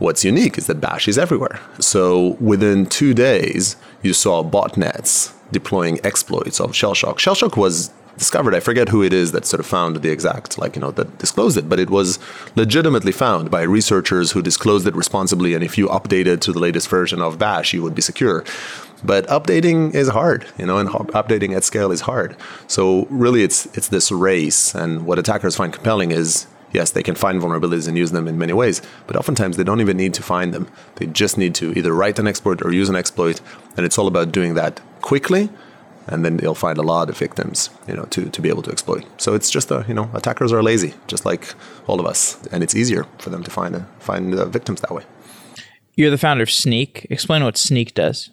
What's 0.00 0.24
unique 0.24 0.58
is 0.58 0.66
that 0.66 0.80
Bash 0.80 1.06
is 1.08 1.18
everywhere. 1.18 1.60
So 1.78 2.36
within 2.40 2.86
two 2.86 3.14
days, 3.14 3.76
you 4.02 4.12
saw 4.14 4.42
botnets 4.42 5.32
deploying 5.52 6.00
exploits 6.02 6.58
of 6.58 6.72
Shellshock. 6.72 7.18
Shellshock 7.18 7.56
was 7.56 7.90
discovered. 8.16 8.54
I 8.54 8.60
forget 8.60 8.88
who 8.88 9.02
it 9.02 9.12
is 9.12 9.32
that 9.32 9.44
sort 9.44 9.60
of 9.60 9.66
found 9.66 9.96
the 9.96 10.10
exact, 10.10 10.58
like, 10.58 10.74
you 10.74 10.80
know, 10.80 10.90
that 10.92 11.18
disclosed 11.18 11.58
it, 11.58 11.68
but 11.68 11.78
it 11.78 11.90
was 11.90 12.18
legitimately 12.56 13.12
found 13.12 13.50
by 13.50 13.62
researchers 13.62 14.32
who 14.32 14.40
disclosed 14.42 14.86
it 14.86 14.94
responsibly. 14.94 15.52
And 15.54 15.62
if 15.62 15.76
you 15.76 15.86
updated 15.88 16.40
to 16.42 16.52
the 16.52 16.58
latest 16.58 16.88
version 16.88 17.20
of 17.20 17.38
Bash, 17.38 17.72
you 17.74 17.82
would 17.82 17.94
be 17.94 18.02
secure. 18.02 18.44
But 19.04 19.26
updating 19.28 19.94
is 19.94 20.08
hard, 20.08 20.46
you 20.58 20.66
know, 20.66 20.78
and 20.78 20.88
updating 20.88 21.54
at 21.54 21.64
scale 21.64 21.92
is 21.92 22.02
hard. 22.02 22.36
So 22.66 23.06
really, 23.10 23.42
it's 23.42 23.66
it's 23.76 23.88
this 23.88 24.12
race, 24.12 24.74
and 24.74 25.06
what 25.06 25.18
attackers 25.18 25.56
find 25.56 25.72
compelling 25.72 26.10
is 26.10 26.46
yes, 26.72 26.90
they 26.90 27.02
can 27.02 27.14
find 27.14 27.40
vulnerabilities 27.40 27.88
and 27.88 27.96
use 27.96 28.12
them 28.12 28.28
in 28.28 28.38
many 28.38 28.52
ways, 28.52 28.82
but 29.06 29.16
oftentimes 29.16 29.56
they 29.56 29.64
don't 29.64 29.80
even 29.80 29.96
need 29.96 30.14
to 30.14 30.22
find 30.22 30.52
them. 30.54 30.68
They 30.96 31.06
just 31.06 31.38
need 31.38 31.54
to 31.56 31.72
either 31.72 31.92
write 31.92 32.18
an 32.18 32.26
exploit 32.26 32.62
or 32.62 32.72
use 32.72 32.88
an 32.88 32.96
exploit, 32.96 33.40
and 33.76 33.86
it's 33.86 33.98
all 33.98 34.06
about 34.06 34.32
doing 34.32 34.54
that 34.54 34.80
quickly, 35.00 35.50
and 36.06 36.24
then 36.24 36.36
they'll 36.36 36.54
find 36.54 36.78
a 36.78 36.82
lot 36.82 37.08
of 37.08 37.18
victims, 37.18 37.70
you 37.86 37.94
know, 37.94 38.04
to, 38.04 38.28
to 38.30 38.42
be 38.42 38.48
able 38.48 38.62
to 38.62 38.70
exploit. 38.70 39.04
So 39.18 39.34
it's 39.34 39.50
just 39.50 39.70
a, 39.70 39.84
you 39.88 39.94
know, 39.94 40.10
attackers 40.14 40.52
are 40.52 40.62
lazy, 40.62 40.94
just 41.06 41.24
like 41.24 41.54
all 41.86 42.00
of 42.00 42.06
us, 42.06 42.44
and 42.52 42.62
it's 42.62 42.74
easier 42.74 43.06
for 43.18 43.30
them 43.30 43.42
to 43.44 43.50
find 43.50 43.74
a, 43.76 43.86
find 43.98 44.32
the 44.32 44.46
victims 44.46 44.80
that 44.80 44.90
way. 44.90 45.04
You're 45.94 46.10
the 46.10 46.18
founder 46.18 46.42
of 46.44 46.48
Snyk. 46.48 47.06
Explain 47.10 47.44
what 47.44 47.56
Snyk 47.56 47.94
does. 47.94 48.30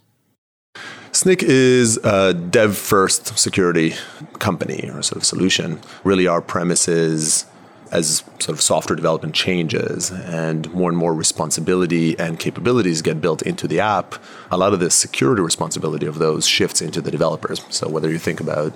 Snyk 1.12 1.42
is 1.42 1.98
a 2.04 2.34
dev 2.34 2.78
first 2.78 3.38
security 3.38 3.96
company 4.40 4.90
or 4.94 5.02
sort 5.02 5.18
of 5.18 5.26
solution. 5.26 5.80
Really, 6.04 6.28
our 6.28 6.42
premise 6.42 6.88
is 6.88 7.46
as 7.92 8.24
sort 8.40 8.50
of 8.50 8.62
software 8.62 8.96
development 8.96 9.36
changes 9.36 10.12
and 10.12 10.72
more 10.74 10.90
and 10.90 10.98
more 10.98 11.14
responsibility 11.14 12.18
and 12.20 12.40
capabilities 12.40 13.02
get 13.02 13.22
built 13.22 13.42
into 13.42 13.68
the 13.68 13.80
app, 13.80 14.16
a 14.52 14.58
lot 14.58 14.74
of 14.74 14.80
the 14.80 14.90
security 14.90 15.42
responsibility 15.42 16.06
of 16.06 16.20
those 16.20 16.48
shifts 16.48 16.82
into 16.82 17.02
the 17.02 17.12
developers. 17.12 17.62
So 17.70 17.90
whether 17.90 18.10
you 18.10 18.18
think 18.18 18.40
about 18.40 18.74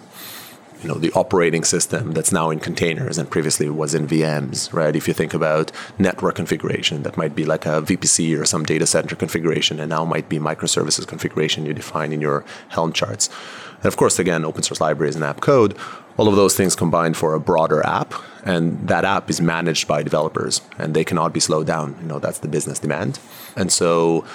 you 0.82 0.88
know 0.88 0.96
the 0.96 1.12
operating 1.14 1.64
system 1.64 2.14
that's 2.14 2.32
now 2.32 2.50
in 2.50 2.60
containers 2.60 3.18
and 3.18 3.30
previously 3.30 3.70
was 3.70 3.94
in 3.94 4.08
VMs, 4.08 4.74
right? 4.74 4.96
If 4.96 5.08
you 5.08 5.14
think 5.14 5.34
about 5.34 5.72
network 6.00 6.36
configuration, 6.36 7.04
that 7.04 7.18
might 7.18 7.36
be 7.36 7.46
like 7.46 7.66
a 7.66 7.82
VPC 7.82 8.40
or 8.40 8.46
some 8.46 8.64
data 8.64 8.88
center 8.88 9.16
configuration, 9.16 9.80
and 9.80 9.90
now 9.90 10.06
might 10.06 10.28
be 10.28 10.40
microservices 10.40 11.08
configuration 11.08 11.66
you 11.66 11.74
define 11.74 12.12
in 12.12 12.22
your 12.22 12.44
Helm 12.70 12.94
charts. 12.94 13.30
And 13.78 13.86
of 13.86 13.98
course, 13.98 14.18
again, 14.20 14.44
open 14.44 14.64
source 14.64 14.82
libraries 14.82 15.16
and 15.16 15.24
app 15.24 15.42
code, 15.42 15.78
all 16.18 16.28
of 16.28 16.36
those 16.36 16.56
things 16.56 16.76
combined 16.76 17.16
for 17.16 17.34
a 17.34 17.40
broader 17.40 17.86
app. 17.86 18.14
And 18.44 18.88
that 18.88 19.06
app 19.06 19.30
is 19.30 19.40
managed 19.40 19.88
by 19.88 20.04
developers 20.04 20.62
and 20.78 20.94
they 20.94 21.04
cannot 21.04 21.34
be 21.34 21.40
slowed 21.40 21.68
down. 21.68 21.96
You 22.02 22.08
know, 22.08 22.20
that's 22.20 22.40
the 22.40 22.48
business 22.48 22.80
demand. 22.80 23.20
And 23.56 23.72
so 23.72 24.26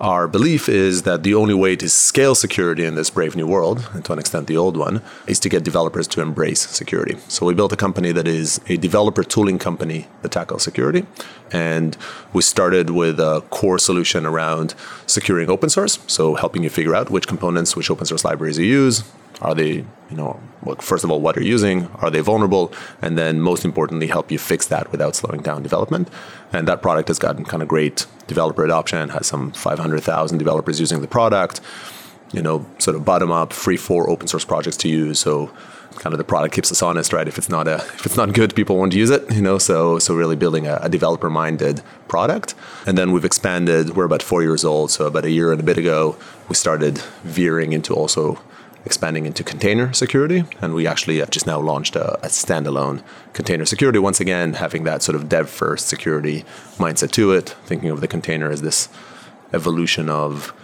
our 0.00 0.28
belief 0.28 0.68
is 0.68 1.02
that 1.02 1.24
the 1.24 1.34
only 1.34 1.54
way 1.54 1.74
to 1.74 1.88
scale 1.88 2.36
security 2.36 2.84
in 2.84 2.94
this 2.94 3.10
brave 3.10 3.34
new 3.34 3.48
world, 3.48 3.88
and 3.92 4.04
to 4.04 4.12
an 4.12 4.20
extent 4.20 4.46
the 4.46 4.56
old 4.56 4.76
one, 4.76 5.02
is 5.26 5.40
to 5.40 5.48
get 5.48 5.64
developers 5.64 6.06
to 6.06 6.20
embrace 6.20 6.60
security. 6.60 7.16
So 7.26 7.44
we 7.46 7.54
built 7.54 7.72
a 7.72 7.76
company 7.76 8.12
that 8.12 8.28
is 8.28 8.60
a 8.68 8.76
developer 8.76 9.24
tooling 9.24 9.58
company 9.58 10.06
that 10.22 10.30
tackles 10.30 10.62
security. 10.62 11.04
And 11.50 11.96
we 12.32 12.42
started 12.42 12.90
with 12.90 13.18
a 13.18 13.42
core 13.50 13.80
solution 13.80 14.24
around 14.24 14.76
securing 15.06 15.50
open 15.50 15.68
source, 15.68 15.98
so 16.06 16.36
helping 16.36 16.62
you 16.62 16.70
figure 16.70 16.94
out 16.94 17.10
which 17.10 17.26
components, 17.26 17.74
which 17.74 17.90
open 17.90 18.06
source 18.06 18.24
libraries 18.24 18.56
you 18.58 18.66
use, 18.66 19.02
are 19.40 19.54
they, 19.54 19.84
you 20.10 20.16
know, 20.16 20.40
well, 20.62 20.76
first 20.76 21.04
of 21.04 21.10
all, 21.10 21.20
what 21.20 21.36
are 21.36 21.42
you 21.42 21.50
using? 21.50 21.86
Are 21.96 22.10
they 22.10 22.20
vulnerable? 22.20 22.72
And 23.00 23.16
then 23.16 23.40
most 23.40 23.64
importantly, 23.64 24.08
help 24.08 24.30
you 24.30 24.38
fix 24.38 24.66
that 24.66 24.90
without 24.90 25.14
slowing 25.14 25.42
down 25.42 25.62
development. 25.62 26.08
And 26.52 26.66
that 26.66 26.82
product 26.82 27.08
has 27.08 27.18
gotten 27.18 27.44
kind 27.44 27.62
of 27.62 27.68
great 27.68 28.06
developer 28.26 28.64
adoption, 28.64 29.10
has 29.10 29.26
some 29.26 29.52
500,000 29.52 30.38
developers 30.38 30.80
using 30.80 31.00
the 31.00 31.08
product, 31.08 31.60
you 32.32 32.42
know, 32.42 32.66
sort 32.78 32.96
of 32.96 33.04
bottom 33.04 33.30
up, 33.30 33.52
free 33.52 33.76
for 33.76 34.10
open 34.10 34.26
source 34.26 34.44
projects 34.44 34.76
to 34.78 34.88
use. 34.88 35.20
So 35.20 35.50
kind 35.98 36.12
of 36.12 36.18
the 36.18 36.24
product 36.24 36.54
keeps 36.54 36.70
us 36.70 36.82
honest, 36.82 37.12
right? 37.12 37.26
If 37.28 37.38
it's 37.38 37.48
not 37.48 37.68
a, 37.68 37.76
if 37.76 38.06
it's 38.06 38.16
not 38.16 38.32
good, 38.32 38.54
people 38.54 38.76
won't 38.76 38.94
use 38.94 39.10
it, 39.10 39.30
you 39.32 39.42
know. 39.42 39.58
So, 39.58 39.98
so 39.98 40.14
really 40.14 40.36
building 40.36 40.66
a, 40.66 40.78
a 40.82 40.88
developer-minded 40.88 41.82
product, 42.08 42.54
and 42.86 42.96
then 42.96 43.12
we've 43.12 43.24
expanded. 43.24 43.96
We're 43.96 44.04
about 44.04 44.22
four 44.22 44.42
years 44.42 44.64
old, 44.64 44.90
so 44.90 45.06
about 45.06 45.24
a 45.24 45.30
year 45.30 45.52
and 45.52 45.60
a 45.60 45.64
bit 45.64 45.78
ago, 45.78 46.16
we 46.48 46.54
started 46.54 46.98
veering 47.24 47.72
into 47.72 47.94
also 47.94 48.40
expanding 48.88 49.26
into 49.26 49.44
container 49.44 49.92
security. 49.92 50.44
And 50.62 50.72
we 50.72 50.86
actually 50.86 51.18
have 51.18 51.28
just 51.28 51.46
now 51.46 51.60
launched 51.60 51.94
a, 51.94 52.14
a 52.24 52.28
standalone 52.28 53.02
container 53.34 53.66
security. 53.66 53.98
Once 53.98 54.18
again, 54.18 54.54
having 54.54 54.84
that 54.84 55.02
sort 55.02 55.14
of 55.14 55.28
dev 55.28 55.50
first 55.50 55.88
security 55.88 56.46
mindset 56.78 57.10
to 57.10 57.32
it, 57.32 57.50
thinking 57.66 57.90
of 57.90 58.00
the 58.00 58.08
container 58.08 58.50
as 58.50 58.62
this 58.62 58.88
evolution 59.52 60.08
of 60.08 60.54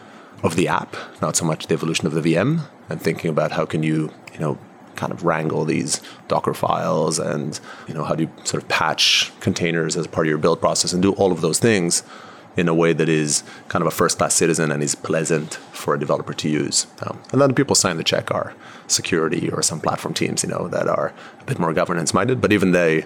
of 0.42 0.56
the 0.56 0.68
app, 0.68 0.96
not 1.20 1.36
so 1.36 1.44
much 1.44 1.66
the 1.66 1.74
evolution 1.74 2.06
of 2.06 2.14
the 2.14 2.20
VM, 2.20 2.60
and 2.88 3.00
thinking 3.00 3.30
about 3.30 3.52
how 3.52 3.66
can 3.66 3.82
you, 3.82 4.10
you 4.32 4.38
know, 4.38 4.58
kind 4.96 5.12
of 5.12 5.24
wrangle 5.24 5.64
these 5.64 6.00
Docker 6.28 6.54
files 6.54 7.18
and, 7.18 7.60
you 7.88 7.94
know, 7.94 8.04
how 8.04 8.14
do 8.14 8.24
you 8.24 8.30
sort 8.44 8.62
of 8.62 8.68
patch 8.68 9.32
containers 9.40 9.96
as 9.96 10.06
part 10.06 10.26
of 10.26 10.28
your 10.28 10.38
build 10.38 10.60
process 10.60 10.92
and 10.92 11.02
do 11.02 11.12
all 11.12 11.32
of 11.32 11.40
those 11.40 11.58
things 11.58 12.02
in 12.56 12.68
a 12.68 12.74
way 12.74 12.92
that 12.92 13.08
is 13.08 13.42
kind 13.68 13.82
of 13.82 13.86
a 13.86 13.90
first 13.90 14.18
class 14.18 14.34
citizen 14.34 14.70
and 14.70 14.82
is 14.82 14.94
pleasant 14.94 15.54
for 15.72 15.94
a 15.94 15.98
developer 15.98 16.32
to 16.34 16.48
use. 16.48 16.86
Um, 17.02 17.20
and 17.32 17.40
then 17.40 17.48
the 17.48 17.54
people 17.54 17.74
sign 17.74 17.96
the 17.96 18.04
check 18.04 18.30
are 18.30 18.54
security 18.86 19.50
or 19.50 19.62
some 19.62 19.80
platform 19.80 20.14
teams, 20.14 20.42
you 20.42 20.48
know, 20.48 20.68
that 20.68 20.88
are 20.88 21.12
a 21.40 21.44
bit 21.44 21.58
more 21.58 21.72
governance 21.72 22.14
minded. 22.14 22.40
But 22.40 22.52
even 22.52 22.72
they, 22.72 23.04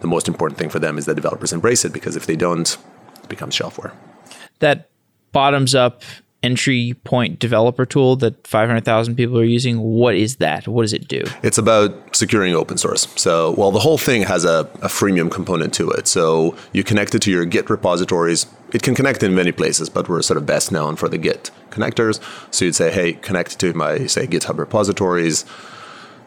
the 0.00 0.06
most 0.06 0.28
important 0.28 0.58
thing 0.58 0.70
for 0.70 0.78
them 0.78 0.98
is 0.98 1.06
that 1.06 1.14
developers 1.14 1.52
embrace 1.52 1.84
it 1.84 1.92
because 1.92 2.16
if 2.16 2.26
they 2.26 2.36
don't, 2.36 2.76
it 3.22 3.28
becomes 3.28 3.56
shelfware. 3.56 3.92
That 4.58 4.90
bottoms 5.32 5.74
up 5.74 6.02
entry 6.42 6.94
point 7.04 7.38
developer 7.38 7.84
tool 7.84 8.16
that 8.16 8.46
500,000 8.46 9.14
people 9.14 9.38
are 9.38 9.44
using. 9.44 9.78
What 9.80 10.14
is 10.14 10.36
that? 10.36 10.66
What 10.66 10.82
does 10.82 10.92
it 10.92 11.08
do? 11.08 11.24
It's 11.42 11.58
about 11.58 12.16
securing 12.16 12.54
open 12.54 12.78
source. 12.78 13.06
So, 13.16 13.52
well, 13.52 13.70
the 13.70 13.80
whole 13.80 13.98
thing 13.98 14.22
has 14.22 14.44
a, 14.44 14.60
a 14.82 14.88
freemium 14.88 15.30
component 15.30 15.74
to 15.74 15.90
it. 15.90 16.06
So, 16.08 16.56
you 16.72 16.84
connect 16.84 17.14
it 17.14 17.22
to 17.22 17.30
your 17.30 17.44
Git 17.44 17.68
repositories. 17.68 18.46
It 18.72 18.82
can 18.82 18.94
connect 18.94 19.22
in 19.22 19.34
many 19.34 19.52
places, 19.52 19.90
but 19.90 20.08
we're 20.08 20.22
sort 20.22 20.38
of 20.38 20.46
best 20.46 20.72
known 20.72 20.96
for 20.96 21.08
the 21.08 21.18
Git 21.18 21.50
connectors. 21.70 22.20
So, 22.54 22.64
you'd 22.64 22.74
say, 22.74 22.90
hey, 22.90 23.14
connect 23.14 23.58
to 23.60 23.72
my, 23.74 24.06
say, 24.06 24.26
GitHub 24.26 24.58
repositories. 24.58 25.44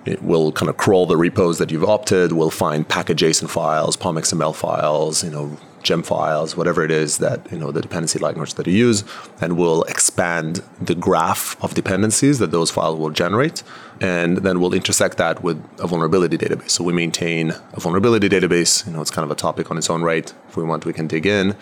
It 0.05 0.21
will 0.21 0.51
kind 0.51 0.69
of 0.69 0.77
crawl 0.77 1.05
the 1.05 1.15
repos 1.15 1.59
that 1.59 1.71
you've 1.71 1.85
opted. 1.85 2.33
We'll 2.33 2.49
find 2.49 2.87
package.json 2.87 3.49
files, 3.49 3.95
POM 3.95 4.17
XML 4.17 4.53
files, 4.53 5.23
you 5.23 5.29
know, 5.29 5.57
gem 5.83 6.01
files, 6.01 6.57
whatever 6.57 6.83
it 6.83 6.91
is 6.91 7.17
that 7.19 7.39
you 7.51 7.57
know 7.57 7.71
the 7.71 7.81
dependency 7.81 8.19
language 8.19 8.53
that 8.55 8.65
you 8.67 8.73
use, 8.73 9.03
and 9.41 9.57
we'll 9.57 9.83
expand 9.83 10.63
the 10.81 10.95
graph 10.95 11.61
of 11.63 11.73
dependencies 11.73 12.39
that 12.39 12.51
those 12.51 12.71
files 12.71 12.97
will 12.97 13.11
generate, 13.11 13.63
and 14.01 14.37
then 14.37 14.59
we'll 14.59 14.73
intersect 14.73 15.17
that 15.17 15.43
with 15.43 15.63
a 15.79 15.87
vulnerability 15.87 16.37
database. 16.37 16.71
So 16.71 16.83
we 16.83 16.93
maintain 16.93 17.51
a 17.73 17.79
vulnerability 17.79 18.29
database. 18.29 18.85
You 18.87 18.93
know, 18.93 19.01
it's 19.01 19.11
kind 19.11 19.25
of 19.25 19.31
a 19.31 19.35
topic 19.35 19.69
on 19.69 19.77
its 19.77 19.89
own 19.89 20.01
right. 20.01 20.33
If 20.49 20.57
we 20.57 20.63
want, 20.63 20.85
we 20.85 20.93
can 20.93 21.07
dig 21.07 21.25
in. 21.25 21.55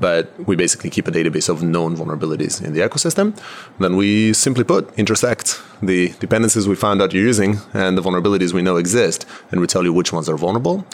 But 0.00 0.32
we 0.48 0.56
basically 0.56 0.90
keep 0.90 1.06
a 1.06 1.12
database 1.12 1.48
of 1.48 1.62
known 1.62 1.96
vulnerabilities 1.96 2.64
in 2.64 2.72
the 2.72 2.80
ecosystem. 2.80 3.38
Then 3.78 3.96
we 3.96 4.32
simply 4.32 4.64
put 4.64 4.92
intersect 4.98 5.60
the 5.80 6.08
dependencies 6.18 6.66
we 6.66 6.74
found 6.74 7.00
out 7.00 7.12
you're 7.12 7.22
using 7.22 7.58
and 7.72 7.96
the 7.96 8.02
vulnerabilities 8.02 8.52
we 8.52 8.62
know 8.62 8.76
exist, 8.78 9.26
and 9.52 9.60
we 9.60 9.68
tell 9.68 9.84
you 9.84 9.92
which 9.92 10.12
ones 10.12 10.28
are 10.28 10.36
vulnerable 10.36 10.84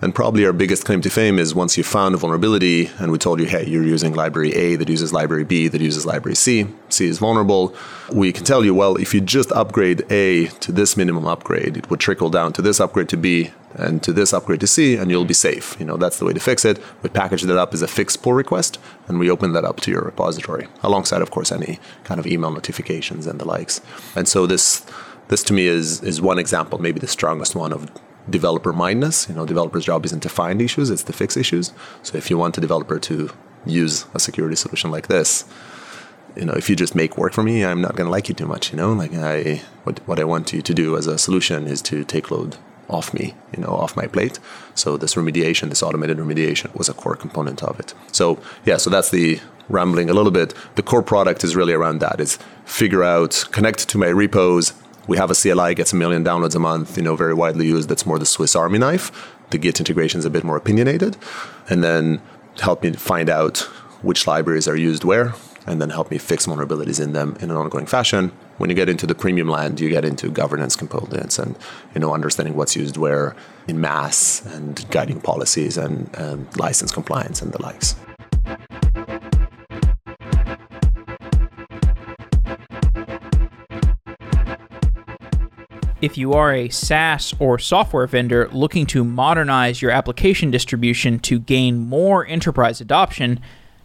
And 0.00 0.14
probably 0.14 0.46
our 0.46 0.52
biggest 0.52 0.84
claim 0.84 1.00
to 1.00 1.10
fame 1.10 1.40
is 1.40 1.56
once 1.56 1.76
you 1.76 1.82
found 1.82 2.14
a 2.14 2.18
vulnerability 2.18 2.88
and 2.98 3.10
we 3.10 3.18
told 3.18 3.40
you, 3.40 3.46
hey, 3.46 3.66
you're 3.66 3.82
using 3.82 4.14
library 4.14 4.54
A 4.54 4.76
that 4.76 4.88
uses 4.88 5.12
library 5.12 5.44
B 5.44 5.66
that 5.66 5.80
uses 5.80 6.06
library 6.06 6.36
C, 6.36 6.68
C 6.88 7.06
is 7.06 7.18
vulnerable. 7.18 7.74
We 8.12 8.32
can 8.32 8.44
tell 8.44 8.64
you, 8.64 8.74
well, 8.74 8.94
if 8.96 9.12
you 9.12 9.20
just 9.20 9.50
upgrade 9.52 10.10
A 10.10 10.46
to 10.46 10.70
this 10.70 10.96
minimum 10.96 11.26
upgrade, 11.26 11.76
it 11.76 11.90
would 11.90 11.98
trickle 11.98 12.30
down 12.30 12.52
to 12.52 12.62
this 12.62 12.78
upgrade 12.78 13.08
to 13.08 13.16
B 13.16 13.50
and 13.74 14.02
to 14.02 14.12
this 14.12 14.32
upgrade 14.32 14.60
to 14.60 14.66
C, 14.66 14.96
and 14.96 15.10
you'll 15.10 15.24
be 15.24 15.34
safe. 15.34 15.76
You 15.78 15.84
know, 15.84 15.96
that's 15.96 16.18
the 16.18 16.24
way 16.24 16.32
to 16.32 16.40
fix 16.40 16.64
it. 16.64 16.80
We 17.02 17.10
package 17.10 17.42
that 17.42 17.58
up 17.58 17.74
as 17.74 17.82
a 17.82 17.88
fixed 17.88 18.22
pull 18.22 18.32
request, 18.32 18.78
and 19.08 19.18
we 19.18 19.30
open 19.30 19.52
that 19.52 19.64
up 19.64 19.80
to 19.80 19.90
your 19.90 20.02
repository, 20.02 20.68
alongside, 20.82 21.22
of 21.22 21.30
course, 21.30 21.52
any 21.52 21.78
kind 22.04 22.18
of 22.18 22.26
email 22.26 22.50
notifications 22.50 23.26
and 23.26 23.38
the 23.38 23.44
likes. 23.44 23.80
And 24.16 24.26
so 24.26 24.46
this 24.46 24.86
this 25.28 25.42
to 25.44 25.52
me 25.52 25.66
is 25.66 26.02
is 26.02 26.20
one 26.20 26.38
example, 26.38 26.78
maybe 26.78 27.00
the 27.00 27.08
strongest 27.08 27.54
one 27.54 27.72
of 27.72 27.90
developer 28.30 28.72
mindness. 28.72 29.28
You 29.28 29.34
know, 29.34 29.46
developer's 29.46 29.84
job 29.84 30.04
isn't 30.04 30.20
to 30.20 30.28
find 30.28 30.60
issues; 30.60 30.90
it's 30.90 31.02
to 31.04 31.12
fix 31.12 31.36
issues. 31.36 31.72
So 32.02 32.16
if 32.16 32.30
you 32.30 32.38
want 32.38 32.58
a 32.58 32.60
developer 32.60 32.98
to 32.98 33.30
use 33.66 34.06
a 34.14 34.20
security 34.20 34.56
solution 34.56 34.90
like 34.90 35.08
this, 35.08 35.44
you 36.36 36.44
know, 36.44 36.52
if 36.52 36.70
you 36.70 36.76
just 36.76 36.94
make 36.94 37.18
work 37.18 37.32
for 37.32 37.42
me, 37.42 37.64
I'm 37.64 37.80
not 37.80 37.96
going 37.96 38.06
to 38.06 38.10
like 38.10 38.28
you 38.28 38.34
too 38.34 38.46
much. 38.46 38.72
You 38.72 38.76
know, 38.76 38.92
like 38.92 39.14
I, 39.14 39.62
what 39.84 40.06
what 40.06 40.20
I 40.20 40.24
want 40.24 40.52
you 40.52 40.62
to 40.62 40.74
do 40.74 40.96
as 40.96 41.06
a 41.06 41.18
solution 41.18 41.66
is 41.66 41.82
to 41.82 42.04
take 42.04 42.30
load 42.30 42.56
off 42.88 43.12
me, 43.12 43.34
you 43.54 43.62
know, 43.62 43.68
off 43.68 43.96
my 43.96 44.06
plate. 44.06 44.38
So 44.74 44.96
this 44.96 45.14
remediation, 45.14 45.68
this 45.68 45.82
automated 45.82 46.18
remediation, 46.18 46.74
was 46.74 46.88
a 46.88 46.94
core 46.94 47.16
component 47.16 47.62
of 47.62 47.78
it. 47.78 47.94
So 48.12 48.38
yeah, 48.64 48.78
so 48.78 48.90
that's 48.90 49.10
the 49.10 49.40
rambling 49.68 50.08
a 50.08 50.14
little 50.14 50.30
bit. 50.30 50.54
The 50.76 50.82
core 50.82 51.02
product 51.02 51.44
is 51.44 51.54
really 51.54 51.74
around 51.74 52.00
that. 52.00 52.20
It's 52.20 52.38
figure 52.64 53.04
out, 53.04 53.44
connect 53.52 53.88
to 53.90 53.98
my 53.98 54.08
repos, 54.08 54.72
we 55.08 55.16
have 55.16 55.30
a 55.30 55.34
CLI 55.34 55.74
gets 55.74 55.92
a 55.92 55.96
million 55.96 56.22
downloads 56.22 56.54
a 56.54 56.58
month, 56.60 56.96
you 56.96 57.02
know, 57.02 57.16
very 57.16 57.34
widely 57.34 57.66
used. 57.66 57.88
That's 57.88 58.06
more 58.06 58.18
the 58.18 58.26
Swiss 58.26 58.54
Army 58.54 58.78
knife. 58.78 59.10
The 59.50 59.58
Git 59.58 59.80
integration 59.80 60.18
is 60.18 60.26
a 60.26 60.30
bit 60.30 60.44
more 60.44 60.56
opinionated, 60.56 61.16
and 61.70 61.82
then 61.82 62.20
help 62.60 62.82
me 62.82 62.92
find 62.92 63.30
out 63.30 63.58
which 64.02 64.26
libraries 64.26 64.68
are 64.68 64.76
used 64.76 65.04
where, 65.04 65.34
and 65.66 65.80
then 65.80 65.88
help 65.90 66.10
me 66.10 66.18
fix 66.18 66.46
vulnerabilities 66.46 67.02
in 67.02 67.14
them 67.14 67.36
in 67.40 67.50
an 67.50 67.56
ongoing 67.56 67.86
fashion. 67.86 68.30
When 68.58 68.68
you 68.68 68.76
get 68.76 68.90
into 68.90 69.06
the 69.06 69.14
premium 69.14 69.48
land, 69.48 69.80
you 69.80 69.88
get 69.88 70.04
into 70.04 70.28
governance 70.28 70.76
components 70.76 71.38
and 71.38 71.56
you 71.94 72.00
know 72.00 72.12
understanding 72.12 72.54
what's 72.54 72.76
used 72.76 72.98
where 72.98 73.34
in 73.66 73.80
mass 73.80 74.44
and 74.44 74.88
guiding 74.90 75.20
policies 75.22 75.78
and, 75.78 76.14
and 76.14 76.54
license 76.58 76.92
compliance 76.92 77.40
and 77.40 77.52
the 77.52 77.62
likes. 77.62 77.96
If 86.00 86.16
you 86.16 86.32
are 86.34 86.54
a 86.54 86.68
SaaS 86.68 87.34
or 87.40 87.58
software 87.58 88.06
vendor 88.06 88.48
looking 88.52 88.86
to 88.86 89.02
modernize 89.02 89.82
your 89.82 89.90
application 89.90 90.52
distribution 90.52 91.18
to 91.20 91.40
gain 91.40 91.88
more 91.88 92.24
enterprise 92.24 92.80
adoption, 92.80 93.40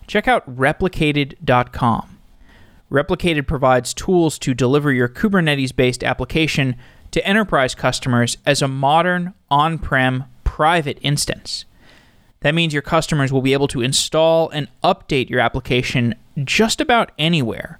check 0.05 0.27
out 0.27 0.48
replicated.com. 0.55 2.20
Replicated 2.91 3.48
provides 3.48 3.96
tools 3.96 4.38
to 4.38 4.53
deliver 4.53 4.91
your 4.91 5.10
Kubernetes 5.10 5.75
based 5.75 6.03
application 6.03 6.75
to 7.10 7.25
enterprise 7.25 7.74
customers 7.74 8.38
as 8.46 8.62
a 8.62 8.67
modern, 8.67 9.34
on 9.50 9.79
prem, 9.79 10.25
private 10.43 11.00
instance. 11.01 11.65
That 12.41 12.53
means 12.53 12.74
your 12.74 12.84
customers 12.84 13.34
will 13.34 13.41
be 13.41 13.53
able 13.53 13.70
to 13.70 13.82
install 13.82 14.51
and 14.51 14.67
update 14.84 15.32
your 15.32 15.39
application 15.39 16.13
just 16.43 16.79
about 16.79 17.12
anywhere 17.17 17.79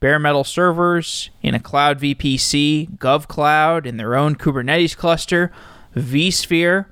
bare 0.00 0.18
metal 0.18 0.44
servers 0.44 1.30
in 1.42 1.54
a 1.54 1.60
cloud 1.60 1.98
VPC, 1.98 2.96
GovCloud 2.98 3.86
in 3.86 3.96
their 3.96 4.14
own 4.14 4.36
Kubernetes 4.36 4.96
cluster, 4.96 5.50
vSphere. 5.94 6.86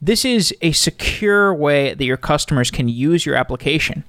This 0.00 0.24
is 0.24 0.54
a 0.62 0.72
secure 0.72 1.52
way 1.52 1.94
that 1.94 2.04
your 2.04 2.16
customers 2.16 2.70
can 2.70 2.88
use 2.88 3.26
your 3.26 3.34
application 3.36 4.04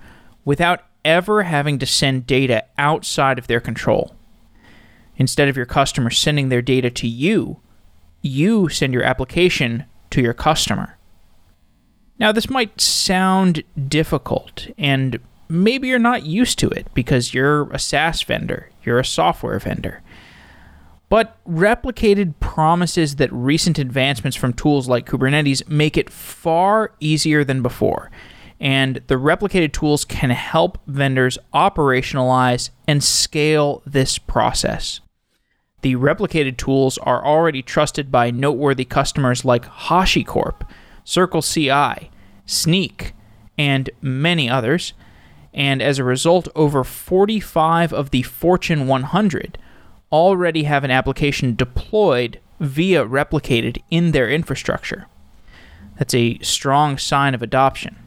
without 0.45 0.83
ever 1.03 1.43
having 1.43 1.79
to 1.79 1.85
send 1.85 2.27
data 2.27 2.63
outside 2.77 3.37
of 3.37 3.47
their 3.47 3.59
control. 3.59 4.15
Instead 5.17 5.49
of 5.49 5.57
your 5.57 5.65
customer 5.65 6.09
sending 6.09 6.49
their 6.49 6.61
data 6.61 6.89
to 6.89 7.07
you, 7.07 7.59
you 8.21 8.69
send 8.69 8.93
your 8.93 9.03
application 9.03 9.85
to 10.11 10.21
your 10.21 10.33
customer. 10.33 10.97
Now, 12.19 12.31
this 12.31 12.49
might 12.49 12.79
sound 12.79 13.63
difficult, 13.87 14.67
and 14.77 15.19
maybe 15.51 15.89
you're 15.89 15.99
not 15.99 16.25
used 16.25 16.57
to 16.59 16.69
it 16.69 16.87
because 16.93 17.33
you're 17.33 17.69
a 17.71 17.79
SaaS 17.79 18.21
vendor, 18.23 18.69
you're 18.83 18.99
a 18.99 19.05
software 19.05 19.59
vendor. 19.59 20.01
But 21.09 21.37
Replicated 21.45 22.39
promises 22.39 23.17
that 23.17 23.31
recent 23.33 23.77
advancements 23.77 24.37
from 24.37 24.53
tools 24.53 24.87
like 24.87 25.05
Kubernetes 25.05 25.67
make 25.67 25.97
it 25.97 26.09
far 26.09 26.93
easier 27.01 27.43
than 27.43 27.61
before. 27.61 28.09
And 28.61 29.01
the 29.07 29.15
replicated 29.15 29.73
tools 29.73 30.05
can 30.05 30.29
help 30.29 30.77
vendors 30.87 31.37
operationalize 31.53 32.69
and 32.87 33.03
scale 33.03 33.81
this 33.85 34.17
process. 34.17 35.01
The 35.81 35.95
replicated 35.95 36.57
tools 36.57 36.97
are 36.99 37.25
already 37.25 37.61
trusted 37.61 38.11
by 38.11 38.31
noteworthy 38.31 38.85
customers 38.85 39.43
like 39.43 39.65
HashiCorp, 39.65 40.61
Circle 41.03 41.41
CI, 41.41 42.11
Snyk, 42.45 43.11
and 43.57 43.89
many 44.01 44.49
others 44.49 44.93
and 45.53 45.81
as 45.81 45.99
a 45.99 46.03
result, 46.03 46.47
over 46.55 46.83
45 46.83 47.91
of 47.91 48.11
the 48.11 48.23
Fortune 48.23 48.87
100 48.87 49.57
already 50.11 50.63
have 50.63 50.83
an 50.83 50.91
application 50.91 51.55
deployed 51.55 52.39
via 52.59 53.05
replicated 53.05 53.81
in 53.89 54.11
their 54.11 54.29
infrastructure. 54.29 55.07
That's 55.97 56.13
a 56.13 56.39
strong 56.39 56.97
sign 56.97 57.33
of 57.33 57.41
adoption. 57.41 57.97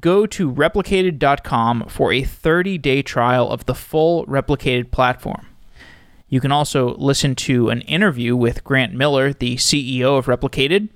Go 0.00 0.26
to 0.26 0.52
replicated.com 0.52 1.88
for 1.88 2.12
a 2.12 2.24
30 2.24 2.78
day 2.78 3.02
trial 3.02 3.50
of 3.50 3.66
the 3.66 3.74
full 3.74 4.26
replicated 4.26 4.90
platform. 4.90 5.46
You 6.28 6.40
can 6.40 6.50
also 6.50 6.96
listen 6.96 7.36
to 7.36 7.68
an 7.68 7.82
interview 7.82 8.34
with 8.34 8.64
Grant 8.64 8.92
Miller, 8.92 9.32
the 9.32 9.56
CEO 9.56 10.18
of 10.18 10.26
Replicated, 10.26 10.88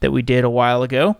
that 0.00 0.12
we 0.12 0.22
did 0.22 0.44
a 0.44 0.50
while 0.50 0.82
ago. 0.82 1.16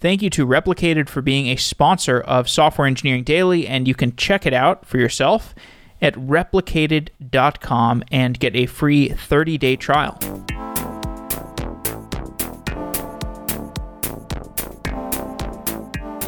Thank 0.00 0.22
you 0.22 0.30
to 0.30 0.46
Replicated 0.46 1.08
for 1.08 1.22
being 1.22 1.48
a 1.48 1.56
sponsor 1.56 2.20
of 2.20 2.48
Software 2.48 2.86
Engineering 2.86 3.24
Daily, 3.24 3.66
and 3.66 3.88
you 3.88 3.96
can 3.96 4.14
check 4.14 4.46
it 4.46 4.54
out 4.54 4.86
for 4.86 4.96
yourself 4.96 5.56
at 6.00 6.14
replicated.com 6.14 8.04
and 8.12 8.38
get 8.38 8.54
a 8.54 8.66
free 8.66 9.08
30 9.08 9.58
day 9.58 9.74
trial. 9.74 10.16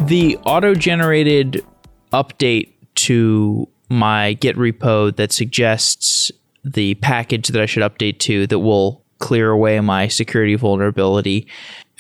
The 0.01 0.37
auto 0.45 0.75
generated 0.75 1.65
update 2.13 2.73
to 2.97 3.69
my 3.89 4.33
Git 4.33 4.57
repo 4.57 5.15
that 5.15 5.31
suggests 5.31 6.33
the 6.65 6.95
package 6.97 7.49
that 7.49 7.63
I 7.63 7.67
should 7.67 7.85
update 7.85 8.19
to 8.21 8.49
that 8.49 8.59
will 8.59 9.05
clear 9.21 9.51
away 9.51 9.79
my 9.79 10.09
security 10.09 10.57
vulnerability. 10.57 11.47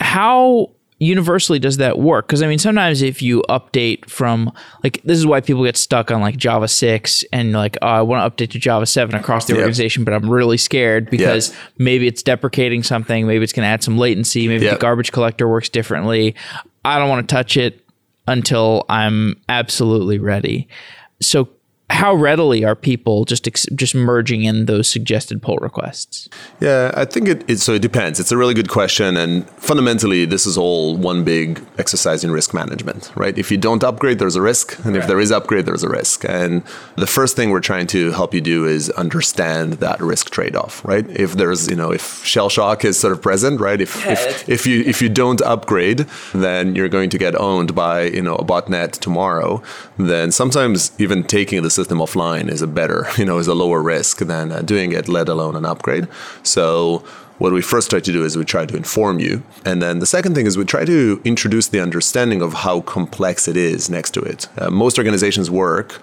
How 0.01 0.73
universally 1.01 1.59
does 1.59 1.79
that 1.79 1.99
work? 1.99 2.29
Because 2.29 2.43
I 2.43 2.47
mean, 2.47 2.59
sometimes 2.59 3.03
if 3.03 3.21
you 3.23 3.43
update 3.49 4.09
from 4.09 4.53
like 4.85 5.03
this 5.03 5.19
is 5.19 5.27
why 5.27 5.41
people 5.41 5.65
get 5.65 5.77
stuck 5.77 6.11
on 6.11 6.21
like 6.21 6.37
Java 6.37 6.69
six 6.69 7.25
and 7.33 7.53
like 7.53 7.77
oh, 7.83 7.87
I 7.89 8.03
want 8.03 8.37
to 8.37 8.47
update 8.47 8.51
to 8.53 8.59
Java 8.59 8.87
seven 8.87 9.17
across 9.17 9.47
the 9.47 9.55
yep. 9.55 9.61
organization, 9.61 10.05
but 10.05 10.15
I'm 10.15 10.31
really 10.31 10.59
scared 10.59 11.11
because 11.11 11.49
yep. 11.49 11.59
maybe 11.79 12.07
it's 12.07 12.23
deprecating 12.23 12.83
something, 12.83 13.27
maybe 13.27 13.43
it's 13.43 13.53
going 13.53 13.65
to 13.65 13.71
add 13.71 13.83
some 13.83 13.99
latency, 13.99 14.47
maybe 14.47 14.67
yep. 14.67 14.75
the 14.75 14.81
garbage 14.81 15.11
collector 15.11 15.49
works 15.49 15.71
differently. 15.71 16.37
I 16.85 16.99
don't 16.99 17.09
want 17.09 17.29
to 17.29 17.35
touch 17.35 17.57
it 17.57 17.85
until 18.29 18.85
I'm 18.89 19.41
absolutely 19.49 20.19
ready. 20.19 20.69
So 21.21 21.49
how 21.91 22.15
readily 22.15 22.65
are 22.65 22.77
people 22.77 23.25
just 23.25 23.47
ex- 23.49 23.67
just 23.75 23.95
merging 23.95 24.45
in 24.45 24.67
those 24.67 24.89
suggested 24.89 25.43
pull 25.43 25.57
requests? 25.57 26.29
Yeah, 26.61 26.93
I 26.95 27.05
think 27.05 27.29
it, 27.29 27.51
it, 27.51 27.59
so. 27.59 27.75
It 27.75 27.83
depends. 27.83 28.21
It's 28.21 28.31
a 28.31 28.37
really 28.37 28.55
good 28.55 28.69
question, 28.69 29.17
and 29.17 29.49
fundamentally, 29.51 30.25
this 30.25 30.47
is 30.47 30.57
all 30.57 30.97
one 30.97 31.25
big 31.25 31.61
exercise 31.79 32.23
in 32.23 32.31
risk 32.31 32.55
management, 32.55 33.13
right? 33.17 33.37
If 33.37 33.51
you 33.51 33.57
don't 33.57 33.83
upgrade, 33.83 34.19
there's 34.19 34.37
a 34.37 34.43
risk, 34.43 34.79
and 34.85 34.95
right. 34.95 34.97
if 34.97 35.09
there 35.09 35.19
is 35.19 35.33
upgrade, 35.33 35.67
there's 35.67 35.83
a 35.83 35.89
risk. 35.89 36.25
And 36.25 36.63
the 36.97 37.07
first 37.07 37.37
thing 37.37 37.51
we're 37.51 37.61
trying 37.61 37.89
to 37.89 38.13
help 38.13 38.35
you 38.35 38.41
do 38.41 38.67
is 38.67 38.91
understand 38.91 39.75
that 39.75 40.01
risk 40.01 40.31
trade-off, 40.31 40.85
right? 40.85 41.09
If 41.11 41.33
there's 41.33 41.69
you 41.69 41.77
know 41.77 41.91
if 41.91 42.03
Shellshock 42.25 42.85
is 42.85 42.99
sort 42.99 43.13
of 43.13 43.21
present, 43.21 43.61
right? 43.61 43.81
If 43.81 44.05
yeah, 44.05 44.13
if, 44.13 44.49
if 44.49 44.67
you 44.67 44.83
if 44.83 45.03
you 45.03 45.09
don't 45.09 45.41
upgrade, 45.43 46.07
then 46.33 46.77
you're 46.77 46.89
going 46.89 47.11
to 47.11 47.19
get 47.19 47.35
owned 47.35 47.75
by 47.75 48.03
you 48.05 48.23
know 48.23 48.37
a 48.37 48.45
botnet 48.45 48.93
tomorrow. 48.93 49.63
Then 49.99 50.31
sometimes 50.31 50.93
even 50.99 51.25
taking 51.25 51.63
the 51.63 51.71
system 51.81 51.99
offline 51.99 52.51
is 52.51 52.63
a 52.63 52.67
better, 52.67 53.07
you 53.19 53.25
know, 53.25 53.39
is 53.39 53.49
a 53.49 53.55
lower 53.55 53.81
risk 53.83 54.19
than 54.19 54.53
uh, 54.53 54.61
doing 54.63 54.93
it, 54.93 55.09
let 55.09 55.29
alone 55.29 55.57
an 55.57 55.65
upgrade. 55.65 56.07
So 56.43 57.03
what 57.39 57.53
we 57.53 57.63
first 57.63 57.89
try 57.91 58.01
to 58.01 58.13
do 58.13 58.23
is 58.23 58.37
we 58.37 58.45
try 58.45 58.67
to 58.67 58.77
inform 58.77 59.19
you. 59.19 59.43
And 59.65 59.81
then 59.83 59.99
the 59.99 60.07
second 60.07 60.35
thing 60.35 60.47
is 60.47 60.59
we 60.59 60.67
try 60.67 60.85
to 60.85 61.21
introduce 61.25 61.69
the 61.69 61.81
understanding 61.81 62.43
of 62.43 62.53
how 62.53 62.83
complex 62.83 63.49
it 63.49 63.57
is 63.57 63.89
next 63.89 64.11
to 64.17 64.21
it. 64.21 64.47
Uh, 64.59 64.71
most 64.71 64.99
organizations 64.99 65.51
work 65.51 66.03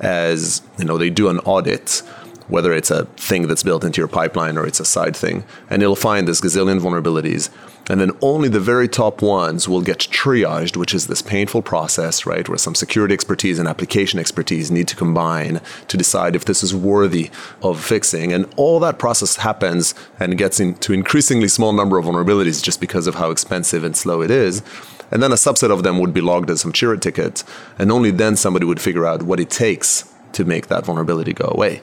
as, 0.00 0.62
you 0.78 0.86
know, 0.86 0.96
they 0.96 1.10
do 1.10 1.28
an 1.28 1.40
audit 1.40 2.02
whether 2.48 2.72
it's 2.72 2.90
a 2.90 3.04
thing 3.16 3.46
that's 3.46 3.62
built 3.62 3.84
into 3.84 4.00
your 4.00 4.08
pipeline 4.08 4.58
or 4.58 4.66
it's 4.66 4.80
a 4.80 4.84
side 4.84 5.16
thing. 5.16 5.44
And 5.70 5.82
it'll 5.82 5.96
find 5.96 6.26
this 6.26 6.40
gazillion 6.40 6.80
vulnerabilities. 6.80 7.50
And 7.90 8.00
then 8.00 8.12
only 8.20 8.48
the 8.48 8.60
very 8.60 8.86
top 8.86 9.22
ones 9.22 9.66
will 9.66 9.80
get 9.80 9.98
triaged, 9.98 10.76
which 10.76 10.92
is 10.92 11.06
this 11.06 11.22
painful 11.22 11.62
process, 11.62 12.26
right? 12.26 12.46
Where 12.46 12.58
some 12.58 12.74
security 12.74 13.14
expertise 13.14 13.58
and 13.58 13.66
application 13.66 14.18
expertise 14.18 14.70
need 14.70 14.88
to 14.88 14.96
combine 14.96 15.60
to 15.88 15.96
decide 15.96 16.36
if 16.36 16.44
this 16.44 16.62
is 16.62 16.74
worthy 16.74 17.30
of 17.62 17.82
fixing. 17.82 18.32
And 18.32 18.52
all 18.56 18.78
that 18.80 18.98
process 18.98 19.36
happens 19.36 19.94
and 20.20 20.36
gets 20.36 20.60
into 20.60 20.92
increasingly 20.92 21.48
small 21.48 21.72
number 21.72 21.96
of 21.96 22.04
vulnerabilities 22.04 22.62
just 22.62 22.80
because 22.80 23.06
of 23.06 23.14
how 23.14 23.30
expensive 23.30 23.84
and 23.84 23.96
slow 23.96 24.20
it 24.20 24.30
is. 24.30 24.62
And 25.10 25.22
then 25.22 25.32
a 25.32 25.36
subset 25.36 25.70
of 25.70 25.82
them 25.82 25.98
would 25.98 26.12
be 26.12 26.20
logged 26.20 26.50
as 26.50 26.60
some 26.60 26.72
Jira 26.72 27.00
ticket. 27.00 27.42
And 27.78 27.90
only 27.90 28.10
then 28.10 28.36
somebody 28.36 28.66
would 28.66 28.80
figure 28.80 29.06
out 29.06 29.22
what 29.22 29.40
it 29.40 29.48
takes 29.48 30.12
to 30.32 30.44
make 30.44 30.66
that 30.66 30.84
vulnerability 30.84 31.32
go 31.32 31.50
away. 31.50 31.80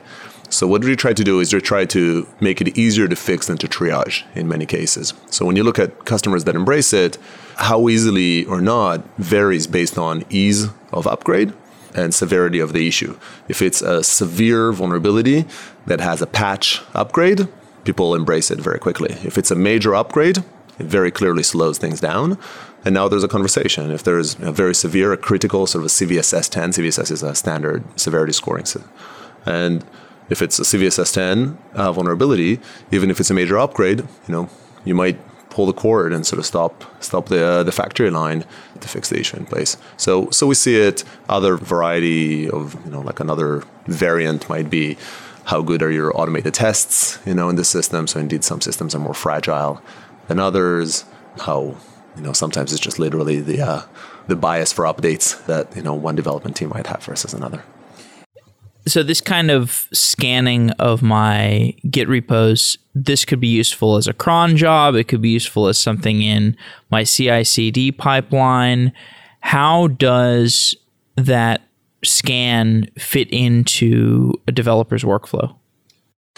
So 0.56 0.68
what 0.68 0.86
we 0.86 0.96
try 0.96 1.12
to 1.12 1.24
do 1.24 1.42
is 1.42 1.54
we 1.54 1.60
try 1.60 1.84
to 1.88 2.26
make 2.40 2.62
it 2.62 2.78
easier 2.78 3.10
to 3.10 3.16
fix 3.18 3.48
than 3.48 3.58
to 3.58 3.68
triage 3.68 4.24
in 4.36 4.48
many 4.48 4.66
cases. 4.66 5.14
So 5.30 5.46
when 5.46 5.58
you 5.58 5.64
look 5.64 5.78
at 5.78 6.06
customers 6.06 6.46
that 6.46 6.56
embrace 6.56 6.94
it, 6.94 7.18
how 7.58 7.90
easily 7.90 8.46
or 8.46 8.62
not 8.62 9.04
varies 9.18 9.68
based 9.68 9.98
on 9.98 10.24
ease 10.30 10.68
of 10.94 11.08
upgrade 11.08 11.54
and 11.94 12.16
severity 12.16 12.60
of 12.60 12.72
the 12.72 12.88
issue. 12.88 13.20
If 13.50 13.62
it's 13.62 13.82
a 13.82 14.02
severe 14.02 14.72
vulnerability 14.72 15.44
that 15.88 16.00
has 16.00 16.22
a 16.22 16.28
patch 16.28 16.82
upgrade, 16.94 17.50
people 17.84 18.16
embrace 18.16 18.50
it 18.50 18.60
very 18.60 18.80
quickly. 18.80 19.12
If 19.26 19.38
it's 19.38 19.52
a 19.52 19.56
major 19.56 19.94
upgrade, 19.94 20.38
it 20.80 20.86
very 20.86 21.12
clearly 21.12 21.44
slows 21.44 21.78
things 21.78 22.00
down. 22.00 22.38
And 22.86 22.94
now 22.94 23.10
there's 23.10 23.26
a 23.26 23.28
conversation. 23.28 23.92
If 23.92 24.04
there's 24.04 24.40
a 24.40 24.54
very 24.54 24.74
severe, 24.74 25.12
a 25.12 25.18
critical 25.18 25.68
sort 25.68 25.82
of 25.82 25.88
a 25.88 25.94
CVSS 25.94 26.50
10, 26.50 26.72
CVSS 26.72 27.12
is 27.12 27.24
a 27.24 27.36
standard 27.36 27.84
severity 28.00 28.32
scoring. 28.32 28.66
And 29.46 29.86
if 30.30 30.42
it's 30.42 30.60
a 30.60 30.64
CVSS 30.64 31.14
10 31.14 31.58
uh, 31.74 31.92
vulnerability, 31.92 32.60
even 32.92 33.10
if 33.12 33.20
it's 33.20 33.30
a 33.30 33.34
major 33.34 33.58
upgrade, 33.58 34.00
you 34.00 34.32
know, 34.34 34.50
you 34.84 34.96
might 34.96 35.20
pull 35.50 35.66
the 35.66 35.74
cord 35.74 36.12
and 36.12 36.28
sort 36.28 36.38
of 36.38 36.46
stop 36.46 36.84
stop 37.02 37.28
the 37.28 37.44
uh, 37.44 37.64
the 37.64 37.72
factory 37.72 38.10
line 38.10 38.44
to 38.82 38.88
fix 38.88 39.10
the 39.10 39.20
issue 39.20 39.38
in 39.38 39.46
place. 39.46 39.78
So 39.98 40.30
so 40.30 40.48
we 40.48 40.56
see 40.56 40.76
it. 40.76 41.04
Other 41.30 41.56
variety 41.56 42.50
of 42.50 42.76
you 42.86 42.92
know 42.92 43.02
like 43.02 43.20
another 43.20 43.64
variant 43.88 44.50
might 44.50 44.70
be 44.70 44.98
how 45.46 45.62
good 45.62 45.82
are 45.82 45.92
your 45.92 46.16
automated 46.20 46.54
tests 46.54 47.20
you 47.26 47.34
know 47.34 47.50
in 47.50 47.56
the 47.56 47.64
system. 47.64 48.08
So 48.08 48.20
indeed 48.20 48.44
some 48.44 48.62
systems 48.62 48.94
are 48.96 49.00
more 49.00 49.14
fragile 49.14 49.82
than 50.28 50.40
others. 50.40 51.06
How 51.40 51.76
you 52.16 52.22
know, 52.22 52.34
sometimes 52.34 52.72
it's 52.72 52.82
just 52.82 53.00
literally 53.00 53.42
the 53.42 53.62
uh, 53.62 53.82
the 54.28 54.36
bias 54.36 54.72
for 54.72 54.86
updates 54.86 55.44
that 55.46 55.76
you 55.76 55.82
know 55.82 55.94
one 55.94 56.16
development 56.16 56.56
team 56.56 56.70
might 56.70 56.88
have 56.88 57.04
versus 57.04 57.34
another. 57.34 57.64
So 58.88 59.02
this 59.02 59.20
kind 59.20 59.50
of 59.50 59.88
scanning 59.92 60.70
of 60.72 61.02
my 61.02 61.76
Git 61.90 62.08
repos, 62.08 62.78
this 62.94 63.26
could 63.26 63.40
be 63.40 63.48
useful 63.48 63.98
as 63.98 64.08
a 64.08 64.14
cron 64.14 64.58
job. 64.58 64.96
It 64.96 65.08
could 65.08 65.22
be 65.22 65.30
useful 65.30 65.68
as 65.68 65.78
something 65.78 66.22
in 66.22 66.56
my 66.92 67.04
CI/CD 67.04 67.92
pipeline. 67.94 68.94
How 69.40 69.88
does 69.88 70.76
that 71.16 71.62
scan 72.04 72.88
fit 72.98 73.30
into 73.32 74.34
a 74.48 74.52
developer's 74.52 75.04
workflow? 75.04 75.56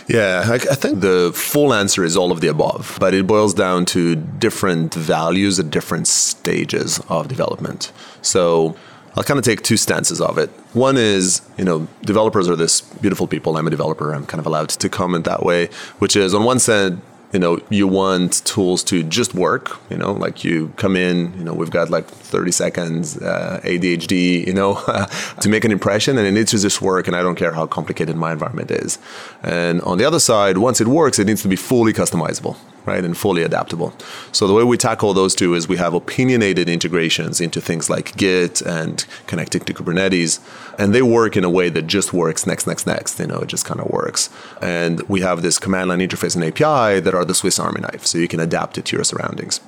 Yeah, 0.08 0.44
I, 0.46 0.54
I, 0.56 0.76
think 0.76 1.02
the 1.02 1.32
full 1.34 1.74
answer 1.74 2.04
is 2.06 2.16
all 2.16 2.32
of 2.32 2.40
the 2.40 2.48
above, 2.48 2.98
but 3.00 3.14
it 3.14 3.28
boils 3.28 3.54
down 3.54 3.86
to 3.88 4.16
different 4.16 4.94
values 4.94 5.60
at 5.60 5.70
different 5.70 6.08
stages 6.08 7.02
of 7.10 7.28
development. 7.28 7.92
So 8.22 8.78
I'll 9.18 9.24
kind 9.24 9.40
of 9.40 9.44
take 9.44 9.64
two 9.64 9.78
stances 9.78 10.22
of 10.22 10.38
it. 10.38 10.52
One 10.74 10.96
is, 10.96 11.42
you 11.58 11.66
know, 11.66 11.88
developers 12.04 12.48
are 12.48 12.56
this 12.56 12.82
beautiful 12.82 13.26
people. 13.26 13.58
I'm 13.58 13.66
a 13.66 13.72
developer. 13.72 14.14
I'm 14.14 14.28
kind 14.28 14.40
of 14.40 14.46
allowed 14.46 14.70
to 14.70 14.90
comment 14.90 15.26
that 15.26 15.42
way, 15.42 15.70
which 15.98 16.16
is 16.16 16.36
on 16.36 16.44
one 16.44 16.60
side, 16.60 17.00
you 17.34 17.40
know 17.40 17.60
you 17.70 17.88
want 17.88 18.46
tools 18.46 18.84
to 18.86 19.04
just 19.04 19.34
work 19.34 19.78
you 19.90 19.98
know 19.98 20.14
like 20.14 20.46
you 20.46 20.72
come 20.78 20.96
in 20.96 21.38
you 21.38 21.44
know 21.44 21.54
we've 21.54 21.70
got 21.70 21.90
like 21.90 22.08
30 22.08 22.52
seconds 22.52 23.18
uh, 23.18 23.60
adhd 23.66 24.48
you 24.48 24.54
know 24.54 24.76
to 25.42 25.50
make 25.50 25.66
an 25.66 25.72
impression 25.74 26.18
and 26.18 26.26
it 26.26 26.32
needs 26.32 26.52
to 26.52 26.58
just 26.58 26.82
work 26.82 27.06
and 27.06 27.18
i 27.18 27.22
don't 27.22 27.36
care 27.36 27.52
how 27.52 27.68
complicated 27.68 28.16
my 28.16 28.32
environment 28.32 28.72
is 28.72 28.98
and 29.44 29.82
on 29.82 29.98
the 29.98 30.06
other 30.06 30.20
side 30.20 30.58
once 30.58 30.80
it 30.80 30.88
works 30.88 31.20
it 31.20 31.28
needs 31.28 31.42
to 31.42 31.50
be 31.50 31.58
fully 31.58 31.92
customizable 31.92 32.56
right, 32.88 33.04
and 33.04 33.16
fully 33.16 33.44
adaptable. 33.44 33.94
So 34.32 34.48
the 34.48 34.54
way 34.54 34.64
we 34.64 34.78
tackle 34.78 35.14
those 35.14 35.36
two 35.36 35.54
is 35.54 35.68
we 35.68 35.78
have 35.78 35.94
opinionated 35.94 36.70
integrations 36.70 37.40
into 37.42 37.62
things 37.62 37.90
like 37.90 38.16
Git 38.18 38.62
and 38.62 39.06
connecting 39.28 39.62
to 39.66 39.74
Kubernetes, 39.74 40.40
and 40.80 40.96
they 40.96 41.02
work 41.02 41.36
in 41.38 41.44
a 41.44 41.50
way 41.50 41.70
that 41.70 41.88
just 41.88 42.14
works 42.14 42.48
next, 42.48 42.66
next, 42.66 42.88
next. 42.88 43.20
You 43.20 43.28
know, 43.28 43.40
it 43.40 43.48
just 43.48 43.66
kind 43.66 43.80
of 43.80 43.88
works. 43.88 44.30
And 44.62 45.02
we 45.10 45.22
have 45.22 45.42
this 45.42 45.60
command 45.60 45.90
line 45.90 46.00
interface 46.00 46.36
and 46.36 46.44
API 46.44 47.02
that 47.02 47.14
are 47.14 47.26
the 47.26 47.36
Swiss 47.36 47.60
Army 47.60 47.82
knife, 47.82 48.06
so 48.06 48.18
you 48.18 48.28
can 48.28 48.40
adapt 48.40 48.78
it 48.78 48.86
to 48.86 48.96
your 48.96 49.04
surroundings. 49.04 49.60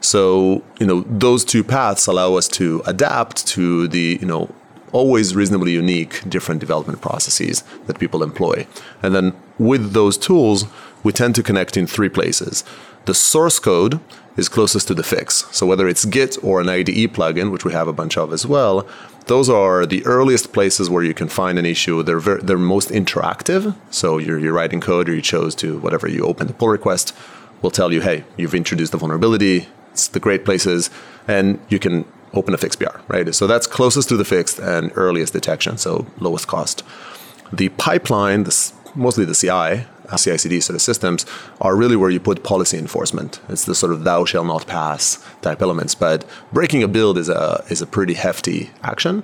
So 0.00 0.62
you 0.78 0.86
know, 0.86 1.02
those 1.08 1.44
two 1.44 1.64
paths 1.64 2.06
allow 2.06 2.34
us 2.34 2.48
to 2.48 2.82
adapt 2.86 3.46
to 3.48 3.88
the 3.88 4.18
you 4.20 4.26
know 4.26 4.50
always 4.96 5.36
reasonably 5.36 5.72
unique 5.72 6.14
different 6.34 6.60
development 6.60 7.00
processes 7.00 7.62
that 7.86 7.98
people 7.98 8.22
employ. 8.22 8.66
And 9.02 9.14
then 9.14 9.26
with 9.58 9.92
those 9.92 10.16
tools, 10.16 10.64
we 11.04 11.12
tend 11.12 11.34
to 11.34 11.42
connect 11.42 11.76
in 11.76 11.86
three 11.86 12.08
places. 12.08 12.64
The 13.04 13.14
source 13.14 13.58
code 13.58 14.00
is 14.36 14.48
closest 14.48 14.88
to 14.88 14.94
the 14.94 15.02
fix. 15.02 15.44
So 15.52 15.66
whether 15.66 15.86
it's 15.86 16.04
Git 16.04 16.32
or 16.42 16.60
an 16.60 16.68
IDE 16.68 17.12
plugin, 17.16 17.50
which 17.52 17.64
we 17.64 17.72
have 17.72 17.88
a 17.88 17.98
bunch 18.00 18.16
of 18.16 18.32
as 18.32 18.44
well, 18.46 18.86
those 19.26 19.48
are 19.50 19.86
the 19.86 20.04
earliest 20.06 20.52
places 20.52 20.88
where 20.88 21.04
you 21.04 21.14
can 21.14 21.28
find 21.28 21.58
an 21.58 21.66
issue. 21.66 22.02
They're 22.02 22.38
they're 22.46 22.58
most 22.76 22.88
interactive. 22.90 23.74
So 23.90 24.18
you're, 24.18 24.38
you're 24.38 24.58
writing 24.60 24.80
code 24.80 25.08
or 25.08 25.14
you 25.14 25.22
chose 25.22 25.54
to 25.56 25.78
whatever 25.78 26.08
you 26.08 26.24
open 26.24 26.46
the 26.46 26.54
pull 26.54 26.68
request 26.68 27.14
will 27.62 27.70
tell 27.70 27.92
you, 27.92 28.00
hey, 28.00 28.24
you've 28.36 28.54
introduced 28.54 28.94
a 28.94 28.98
vulnerability. 28.98 29.68
It's 29.92 30.08
the 30.08 30.20
great 30.20 30.44
places, 30.44 30.90
and 31.26 31.58
you 31.68 31.78
can 31.78 32.04
open 32.36 32.54
a 32.54 32.58
fix 32.58 32.76
PR, 32.76 32.98
right? 33.08 33.34
So 33.34 33.46
that's 33.46 33.66
closest 33.66 34.08
to 34.10 34.16
the 34.16 34.24
fixed 34.24 34.58
and 34.58 34.92
earliest 34.94 35.32
detection, 35.32 35.78
so 35.78 36.06
lowest 36.18 36.46
cost. 36.46 36.82
The 37.52 37.68
pipeline, 37.70 38.44
this, 38.44 38.72
mostly 38.94 39.24
the 39.24 39.34
CI, 39.34 39.86
uh, 40.08 40.16
CI/CD 40.16 40.60
sort 40.60 40.74
of 40.74 40.82
systems 40.82 41.26
are 41.60 41.76
really 41.76 41.96
where 41.96 42.10
you 42.10 42.20
put 42.20 42.42
policy 42.42 42.78
enforcement. 42.78 43.40
It's 43.48 43.64
the 43.64 43.74
sort 43.74 43.92
of 43.92 44.04
thou 44.04 44.24
shall 44.24 44.44
not 44.44 44.66
pass 44.66 45.24
type 45.42 45.62
elements. 45.62 45.94
But 45.94 46.24
breaking 46.52 46.82
a 46.82 46.88
build 46.88 47.18
is 47.18 47.28
a 47.28 47.64
is 47.68 47.82
a 47.82 47.86
pretty 47.86 48.14
hefty 48.14 48.70
action. 48.82 49.22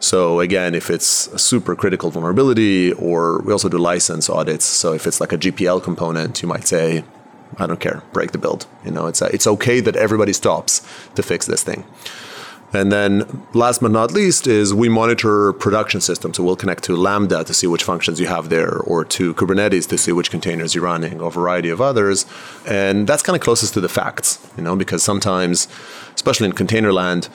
So 0.00 0.40
again, 0.40 0.74
if 0.74 0.90
it's 0.90 1.28
a 1.28 1.38
super 1.38 1.74
critical 1.74 2.10
vulnerability, 2.10 2.92
or 2.92 3.40
we 3.42 3.52
also 3.52 3.68
do 3.68 3.78
license 3.78 4.28
audits. 4.28 4.64
So 4.64 4.92
if 4.92 5.06
it's 5.06 5.20
like 5.20 5.32
a 5.32 5.38
GPL 5.38 5.82
component, 5.82 6.42
you 6.42 6.48
might 6.48 6.66
say, 6.66 7.04
I 7.58 7.66
don't 7.66 7.80
care, 7.80 8.02
break 8.12 8.32
the 8.32 8.38
build. 8.38 8.66
You 8.84 8.90
know, 8.90 9.06
it's 9.06 9.22
a, 9.22 9.26
it's 9.26 9.46
okay 9.46 9.80
that 9.80 9.96
everybody 9.96 10.32
stops 10.32 10.82
to 11.14 11.22
fix 11.22 11.46
this 11.46 11.62
thing. 11.62 11.84
And 12.74 12.90
then 12.90 13.46
last 13.52 13.80
but 13.80 13.92
not 13.92 14.10
least 14.10 14.46
is 14.46 14.74
we 14.74 14.88
monitor 14.88 15.52
production 15.52 16.00
systems. 16.00 16.36
So 16.36 16.42
we'll 16.42 16.56
connect 16.56 16.82
to 16.84 16.96
Lambda 16.96 17.44
to 17.44 17.54
see 17.54 17.66
which 17.68 17.84
functions 17.84 18.18
you 18.18 18.26
have 18.26 18.48
there 18.48 18.78
or 18.78 19.04
to 19.04 19.32
Kubernetes 19.34 19.88
to 19.88 19.98
see 19.98 20.12
which 20.12 20.30
containers 20.30 20.74
you're 20.74 20.84
running 20.84 21.20
or 21.20 21.28
a 21.28 21.30
variety 21.30 21.70
of 21.70 21.80
others. 21.80 22.26
And 22.66 23.06
that's 23.06 23.22
kind 23.22 23.36
of 23.36 23.42
closest 23.42 23.74
to 23.74 23.80
the 23.80 23.88
facts, 23.88 24.44
you 24.56 24.64
know, 24.64 24.74
because 24.74 25.02
sometimes, 25.02 25.68
especially 26.14 26.46
in 26.46 26.52
container 26.52 26.92
land, 26.92 27.28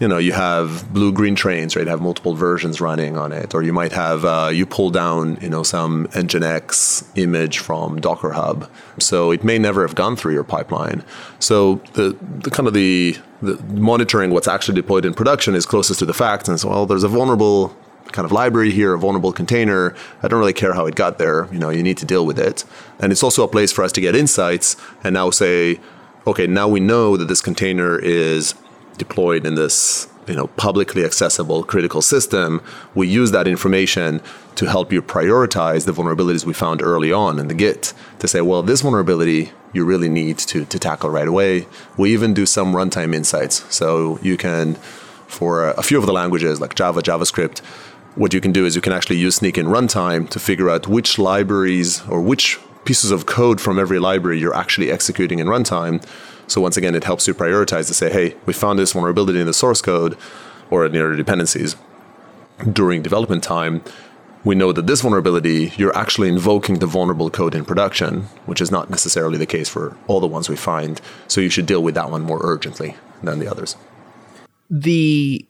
you 0.00 0.08
know 0.08 0.18
you 0.18 0.32
have 0.32 0.92
blue 0.92 1.12
green 1.12 1.34
trains 1.34 1.76
right 1.76 1.86
have 1.86 2.00
multiple 2.00 2.34
versions 2.34 2.80
running 2.80 3.16
on 3.16 3.32
it 3.32 3.54
or 3.54 3.62
you 3.62 3.72
might 3.72 3.92
have 3.92 4.24
uh, 4.24 4.50
you 4.52 4.66
pull 4.66 4.90
down 4.90 5.38
you 5.40 5.48
know 5.48 5.62
some 5.62 6.06
nginx 6.08 7.06
image 7.16 7.58
from 7.58 8.00
docker 8.00 8.32
hub 8.32 8.68
so 8.98 9.30
it 9.30 9.44
may 9.44 9.58
never 9.58 9.86
have 9.86 9.94
gone 9.94 10.16
through 10.16 10.32
your 10.32 10.44
pipeline 10.44 11.04
so 11.38 11.76
the, 11.92 12.16
the 12.38 12.50
kind 12.50 12.66
of 12.66 12.74
the, 12.74 13.16
the 13.42 13.56
monitoring 13.74 14.30
what's 14.30 14.48
actually 14.48 14.74
deployed 14.74 15.04
in 15.04 15.14
production 15.14 15.54
is 15.54 15.66
closest 15.66 15.98
to 16.00 16.06
the 16.06 16.14
facts 16.14 16.48
and 16.48 16.58
so 16.58 16.68
well 16.68 16.86
there's 16.86 17.04
a 17.04 17.08
vulnerable 17.08 17.76
kind 18.12 18.26
of 18.26 18.32
library 18.32 18.72
here, 18.72 18.92
a 18.92 18.98
vulnerable 18.98 19.32
container. 19.32 19.94
I 20.20 20.26
don't 20.26 20.40
really 20.40 20.52
care 20.52 20.74
how 20.74 20.86
it 20.86 20.96
got 20.96 21.18
there. 21.18 21.46
You 21.52 21.60
know, 21.60 21.70
you 21.70 21.80
need 21.80 21.96
to 21.98 22.04
deal 22.04 22.26
with 22.26 22.40
it. 22.40 22.64
And 22.98 23.12
it's 23.12 23.22
also 23.22 23.44
a 23.44 23.48
place 23.48 23.70
for 23.70 23.84
us 23.84 23.92
to 23.92 24.00
get 24.00 24.16
insights 24.16 24.74
and 25.04 25.14
now 25.14 25.30
say, 25.30 25.78
okay, 26.26 26.48
now 26.48 26.66
we 26.66 26.80
know 26.80 27.16
that 27.16 27.26
this 27.26 27.40
container 27.40 27.96
is 28.00 28.54
deployed 29.04 29.44
in 29.44 29.54
this 29.56 30.06
you 30.28 30.36
know 30.38 30.46
publicly 30.66 31.02
accessible 31.04 31.64
critical 31.64 32.02
system 32.02 32.62
we 32.94 33.08
use 33.08 33.30
that 33.32 33.46
information 33.48 34.20
to 34.54 34.64
help 34.74 34.92
you 34.92 35.00
prioritize 35.02 35.86
the 35.86 35.92
vulnerabilities 35.98 36.44
we 36.44 36.52
found 36.52 36.78
early 36.82 37.12
on 37.12 37.38
in 37.40 37.48
the 37.48 37.58
git 37.64 37.92
to 38.20 38.28
say 38.28 38.40
well 38.40 38.62
this 38.62 38.82
vulnerability 38.82 39.50
you 39.72 39.84
really 39.84 40.08
need 40.08 40.38
to, 40.38 40.64
to 40.64 40.78
tackle 40.78 41.10
right 41.10 41.28
away. 41.28 41.66
We 41.96 42.12
even 42.12 42.34
do 42.34 42.46
some 42.46 42.72
runtime 42.72 43.14
insights. 43.14 43.64
So 43.74 44.18
you 44.22 44.36
can 44.36 44.74
for 45.26 45.68
a 45.68 45.82
few 45.82 45.96
of 45.96 46.06
the 46.06 46.12
languages 46.12 46.60
like 46.60 46.74
java 46.74 47.00
javascript 47.00 47.60
what 48.16 48.34
you 48.34 48.40
can 48.40 48.50
do 48.50 48.66
is 48.66 48.74
you 48.74 48.82
can 48.82 48.92
actually 48.92 49.16
use 49.16 49.38
Snyk 49.38 49.56
in 49.56 49.66
runtime 49.66 50.28
to 50.30 50.40
figure 50.40 50.68
out 50.68 50.88
which 50.88 51.20
libraries 51.20 52.02
or 52.08 52.20
which 52.20 52.58
pieces 52.84 53.12
of 53.12 53.26
code 53.26 53.60
from 53.60 53.78
every 53.78 54.00
library 54.00 54.40
you're 54.40 54.56
actually 54.56 54.90
executing 54.90 55.38
in 55.38 55.46
runtime 55.46 56.04
so 56.50 56.60
once 56.60 56.76
again, 56.76 56.96
it 56.96 57.04
helps 57.04 57.28
you 57.28 57.34
prioritize 57.34 57.86
to 57.86 57.94
say, 57.94 58.10
hey, 58.10 58.34
we 58.44 58.52
found 58.52 58.76
this 58.76 58.92
vulnerability 58.92 59.40
in 59.40 59.46
the 59.46 59.54
source 59.54 59.80
code 59.80 60.18
or 60.68 60.84
in 60.84 60.92
your 60.92 61.14
dependencies 61.14 61.76
during 62.72 63.02
development 63.02 63.44
time. 63.44 63.82
we 64.42 64.54
know 64.54 64.72
that 64.72 64.86
this 64.86 65.02
vulnerability, 65.02 65.72
you're 65.76 65.96
actually 65.96 66.28
invoking 66.28 66.78
the 66.78 66.86
vulnerable 66.86 67.30
code 67.30 67.54
in 67.54 67.64
production, 67.64 68.22
which 68.46 68.60
is 68.60 68.70
not 68.70 68.88
necessarily 68.88 69.36
the 69.36 69.46
case 69.46 69.68
for 69.68 69.96
all 70.06 70.20
the 70.20 70.26
ones 70.26 70.48
we 70.48 70.56
find. 70.56 71.00
So 71.28 71.40
you 71.40 71.50
should 71.50 71.66
deal 71.66 71.82
with 71.82 71.94
that 71.94 72.10
one 72.10 72.22
more 72.22 72.40
urgently 72.42 72.96
than 73.22 73.38
the 73.38 73.46
others. 73.46 73.76
The 74.70 75.46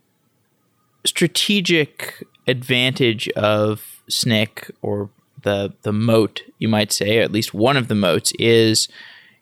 strategic 1.07 2.27
advantage 2.47 3.29
of 3.31 4.03
Snyk 4.11 4.71
or 4.83 5.11
the 5.43 5.73
the 5.83 5.93
moat, 5.93 6.43
you 6.59 6.69
might 6.69 6.93
say, 6.93 7.19
or 7.19 7.23
at 7.23 7.33
least 7.33 7.55
one 7.55 7.77
of 7.77 7.89
the 7.89 7.95
moats, 7.95 8.33
is 8.39 8.89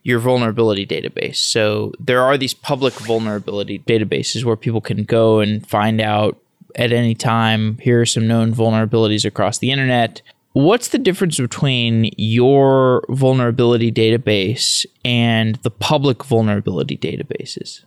your 0.08 0.18
vulnerability 0.20 0.86
database. 0.86 1.36
So 1.36 1.92
there 2.00 2.22
are 2.22 2.38
these 2.38 2.54
public 2.54 2.94
vulnerability 2.94 3.80
databases 3.80 4.42
where 4.42 4.56
people 4.56 4.80
can 4.80 5.04
go 5.04 5.40
and 5.40 5.64
find 5.68 6.00
out 6.00 6.38
at 6.76 6.92
any 6.92 7.14
time 7.14 7.76
here 7.76 8.00
are 8.00 8.06
some 8.06 8.26
known 8.26 8.54
vulnerabilities 8.54 9.26
across 9.26 9.58
the 9.58 9.70
internet. 9.70 10.22
What's 10.54 10.88
the 10.88 10.98
difference 10.98 11.38
between 11.38 12.10
your 12.16 13.04
vulnerability 13.10 13.92
database 13.92 14.86
and 15.04 15.56
the 15.56 15.70
public 15.70 16.24
vulnerability 16.24 16.96
databases? 16.96 17.84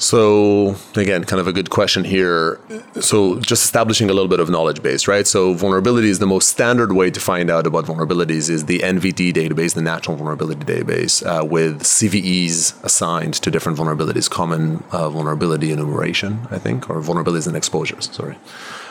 So 0.00 0.76
again, 0.96 1.24
kind 1.24 1.40
of 1.40 1.46
a 1.46 1.52
good 1.52 1.68
question 1.68 2.04
here. 2.04 2.58
So 3.02 3.38
just 3.38 3.64
establishing 3.64 4.08
a 4.08 4.14
little 4.14 4.28
bit 4.28 4.40
of 4.40 4.48
knowledge 4.48 4.82
base, 4.82 5.06
right? 5.06 5.26
So 5.26 5.52
vulnerability 5.52 6.08
is 6.08 6.20
the 6.20 6.26
most 6.26 6.48
standard 6.48 6.92
way 6.92 7.10
to 7.10 7.20
find 7.20 7.50
out 7.50 7.66
about 7.66 7.84
vulnerabilities 7.84 8.48
is 8.48 8.64
the 8.64 8.78
NVD 8.78 9.34
database, 9.34 9.74
the 9.74 9.82
National 9.82 10.16
Vulnerability 10.16 10.64
Database, 10.64 11.22
uh, 11.26 11.44
with 11.44 11.82
CVEs 11.82 12.82
assigned 12.82 13.34
to 13.34 13.50
different 13.50 13.76
vulnerabilities, 13.76 14.28
common 14.30 14.82
uh, 14.90 15.10
vulnerability 15.10 15.70
enumeration, 15.70 16.48
I 16.50 16.58
think, 16.58 16.88
or 16.88 17.02
vulnerabilities 17.02 17.46
and 17.46 17.54
exposures. 17.54 18.08
Sorry. 18.10 18.38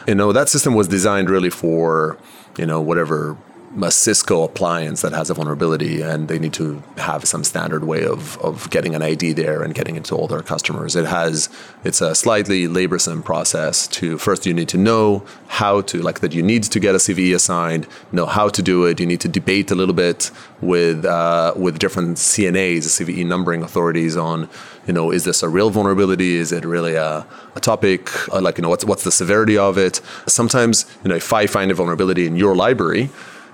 You 0.07 0.13
know 0.13 0.31
that 0.31 0.47
system 0.47 0.75
was 0.75 0.87
designed 0.87 1.31
really 1.31 1.49
for 1.49 2.17
you 2.55 2.67
know 2.67 2.81
whatever 2.81 3.35
a 3.81 3.91
Cisco 3.91 4.43
appliance 4.43 5.01
that 5.01 5.13
has 5.13 5.29
a 5.29 5.33
vulnerability 5.33 6.01
and 6.01 6.27
they 6.27 6.39
need 6.39 6.53
to 6.53 6.81
have 6.97 7.25
some 7.25 7.43
standard 7.43 7.83
way 7.83 8.03
of, 8.03 8.37
of 8.39 8.69
getting 8.71 8.95
an 8.95 9.01
ID 9.01 9.33
there 9.33 9.61
and 9.61 9.75
getting 9.75 9.95
it 9.95 10.03
to 10.05 10.15
all 10.15 10.27
their 10.27 10.41
customers. 10.41 10.95
It 10.95 11.05
has 11.05 11.49
it's 11.83 12.01
a 12.01 12.15
slightly 12.15 12.67
laborsome 12.67 13.23
process 13.23 13.87
to 13.87 14.17
first 14.17 14.45
you 14.45 14.53
need 14.53 14.69
to 14.69 14.77
know 14.77 15.23
how 15.47 15.81
to 15.81 16.01
like 16.01 16.19
that 16.21 16.33
you 16.33 16.41
need 16.41 16.63
to 16.63 16.79
get 16.79 16.95
a 16.95 16.97
CVE 16.97 17.35
assigned, 17.35 17.87
know 18.11 18.25
how 18.25 18.49
to 18.49 18.61
do 18.61 18.85
it. 18.85 18.99
You 18.99 19.05
need 19.05 19.21
to 19.21 19.27
debate 19.27 19.69
a 19.71 19.75
little 19.75 19.95
bit 19.95 20.31
with 20.61 21.05
uh, 21.05 21.53
with 21.55 21.77
different 21.77 22.17
CNAs, 22.17 22.79
CVE 22.79 23.25
numbering 23.25 23.61
authorities 23.61 24.17
on 24.17 24.49
you 24.87 24.93
know 24.93 25.11
is 25.11 25.25
this 25.25 25.43
a 25.43 25.49
real 25.49 25.69
vulnerability? 25.69 26.35
Is 26.35 26.51
it 26.51 26.65
really 26.65 26.95
a, 26.95 27.25
a 27.55 27.59
topic? 27.59 28.09
Uh, 28.33 28.41
like 28.41 28.57
you 28.57 28.63
know 28.63 28.69
what's 28.69 28.83
what's 28.83 29.03
the 29.03 29.11
severity 29.11 29.57
of 29.57 29.77
it? 29.77 30.01
Sometimes 30.27 30.85
you 31.03 31.09
know 31.09 31.15
if 31.15 31.31
I 31.31 31.45
find 31.45 31.69
a 31.69 31.75
vulnerability 31.75 32.25
in 32.25 32.35
your 32.35 32.55
library 32.55 33.09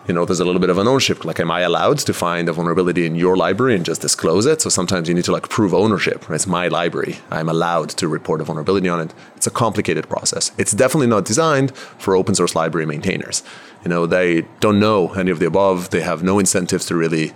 you 0.07 0.13
know, 0.13 0.25
there's 0.25 0.39
a 0.39 0.45
little 0.45 0.61
bit 0.61 0.69
of 0.69 0.77
an 0.77 0.87
ownership. 0.87 1.25
Like, 1.25 1.39
am 1.39 1.49
I 1.49 1.61
allowed 1.61 1.97
to 1.99 2.13
find 2.13 2.47
a 2.47 2.53
vulnerability 2.53 3.05
in 3.05 3.15
your 3.15 3.35
library 3.35 3.75
and 3.75 3.83
just 3.83 4.01
disclose 4.01 4.45
it? 4.45 4.61
So 4.61 4.69
sometimes 4.69 5.07
you 5.09 5.15
need 5.15 5.25
to 5.25 5.31
like 5.31 5.49
prove 5.49 5.73
ownership. 5.73 6.29
It's 6.29 6.45
my 6.45 6.67
library. 6.67 7.17
I'm 7.31 7.49
allowed 7.49 7.89
to 7.89 8.07
report 8.07 8.41
a 8.41 8.43
vulnerability 8.43 8.87
on 8.87 8.99
it. 9.01 9.13
It's 9.35 9.47
a 9.47 9.51
complicated 9.51 10.07
process. 10.07 10.51
It's 10.57 10.73
definitely 10.73 11.07
not 11.07 11.25
designed 11.25 11.75
for 11.75 12.15
open 12.15 12.35
source 12.35 12.55
library 12.55 12.85
maintainers. 12.85 13.43
You 13.83 13.89
know, 13.89 14.05
they 14.05 14.41
don't 14.59 14.79
know 14.79 15.13
any 15.13 15.31
of 15.31 15.39
the 15.39 15.47
above. 15.47 15.89
They 15.89 16.01
have 16.01 16.23
no 16.23 16.39
incentives 16.39 16.85
to 16.87 16.95
really 16.95 17.33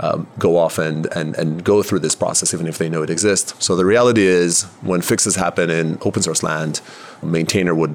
um, 0.00 0.26
go 0.38 0.58
off 0.58 0.78
and, 0.78 1.06
and, 1.14 1.34
and 1.36 1.64
go 1.64 1.82
through 1.82 2.00
this 2.00 2.14
process, 2.14 2.52
even 2.52 2.66
if 2.66 2.78
they 2.78 2.88
know 2.88 3.02
it 3.02 3.10
exists. 3.10 3.54
So 3.64 3.76
the 3.76 3.84
reality 3.84 4.22
is, 4.22 4.64
when 4.82 5.00
fixes 5.00 5.36
happen 5.36 5.70
in 5.70 5.98
open 6.02 6.22
source 6.22 6.42
land, 6.42 6.80
a 7.22 7.26
maintainer 7.26 7.74
would 7.74 7.94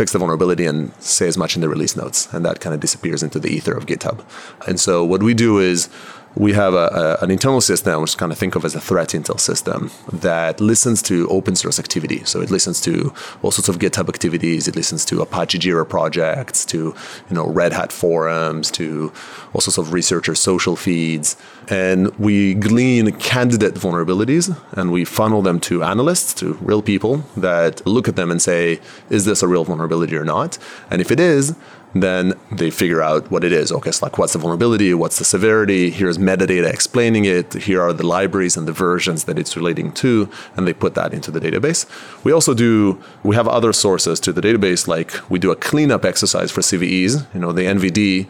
fix 0.00 0.12
the 0.12 0.18
vulnerability 0.18 0.64
and 0.64 0.94
say 0.98 1.28
as 1.28 1.36
much 1.36 1.56
in 1.56 1.60
the 1.60 1.68
release 1.68 1.94
notes, 1.94 2.26
and 2.32 2.42
that 2.42 2.58
kind 2.58 2.72
of 2.72 2.80
disappears 2.80 3.22
into 3.22 3.38
the 3.38 3.50
ether 3.50 3.76
of 3.76 3.84
GitHub. 3.84 4.24
And 4.66 4.80
so 4.80 5.04
what 5.04 5.22
we 5.22 5.34
do 5.34 5.58
is 5.58 5.90
we 6.36 6.52
have 6.52 6.74
a, 6.74 7.16
a, 7.20 7.24
an 7.24 7.30
internal 7.30 7.60
system, 7.60 8.02
which 8.02 8.16
kind 8.16 8.30
of 8.30 8.38
think 8.38 8.54
of 8.54 8.64
as 8.64 8.74
a 8.74 8.80
threat 8.80 9.08
intel 9.08 9.38
system 9.38 9.90
that 10.12 10.60
listens 10.60 11.02
to 11.02 11.28
open 11.28 11.56
source 11.56 11.78
activity. 11.78 12.22
So 12.24 12.40
it 12.40 12.50
listens 12.50 12.80
to 12.82 13.12
all 13.42 13.50
sorts 13.50 13.68
of 13.68 13.78
GitHub 13.78 14.08
activities. 14.08 14.68
It 14.68 14.76
listens 14.76 15.04
to 15.06 15.22
Apache 15.22 15.58
Jira 15.58 15.88
projects, 15.88 16.64
to 16.66 16.94
you 17.28 17.34
know 17.36 17.46
Red 17.46 17.72
Hat 17.72 17.92
forums, 17.92 18.70
to 18.72 19.12
all 19.52 19.60
sorts 19.60 19.78
of 19.78 19.92
researcher 19.92 20.34
social 20.34 20.76
feeds, 20.76 21.36
and 21.68 22.16
we 22.18 22.54
glean 22.54 23.12
candidate 23.12 23.74
vulnerabilities 23.74 24.56
and 24.72 24.92
we 24.92 25.04
funnel 25.04 25.42
them 25.42 25.60
to 25.60 25.82
analysts, 25.82 26.34
to 26.34 26.54
real 26.54 26.82
people 26.82 27.24
that 27.36 27.84
look 27.86 28.08
at 28.08 28.16
them 28.16 28.30
and 28.30 28.40
say, 28.40 28.80
is 29.08 29.24
this 29.24 29.42
a 29.42 29.48
real 29.48 29.64
vulnerability 29.64 30.16
or 30.16 30.24
not? 30.24 30.58
And 30.90 31.00
if 31.00 31.10
it 31.10 31.20
is, 31.20 31.56
then 31.94 32.34
they 32.52 32.70
figure 32.70 33.02
out 33.02 33.30
what 33.30 33.44
it 33.44 33.52
is. 33.52 33.72
Okay, 33.72 33.90
so 33.90 34.06
like 34.06 34.18
what's 34.18 34.32
the 34.32 34.38
vulnerability, 34.38 34.94
what's 34.94 35.18
the 35.18 35.24
severity, 35.24 35.90
here's 35.90 36.18
metadata 36.18 36.72
explaining 36.72 37.24
it, 37.24 37.52
here 37.54 37.80
are 37.80 37.92
the 37.92 38.06
libraries 38.06 38.56
and 38.56 38.68
the 38.68 38.72
versions 38.72 39.24
that 39.24 39.38
it's 39.38 39.56
relating 39.56 39.92
to, 39.92 40.28
and 40.56 40.66
they 40.66 40.72
put 40.72 40.94
that 40.94 41.12
into 41.12 41.30
the 41.30 41.40
database. 41.40 41.86
We 42.24 42.32
also 42.32 42.54
do, 42.54 43.02
we 43.22 43.34
have 43.36 43.48
other 43.48 43.72
sources 43.72 44.20
to 44.20 44.32
the 44.32 44.40
database, 44.40 44.86
like 44.86 45.12
we 45.30 45.38
do 45.38 45.50
a 45.50 45.56
cleanup 45.56 46.04
exercise 46.04 46.50
for 46.50 46.60
CVEs, 46.60 47.26
you 47.34 47.40
know, 47.40 47.52
the 47.52 47.62
NVD 47.62 48.28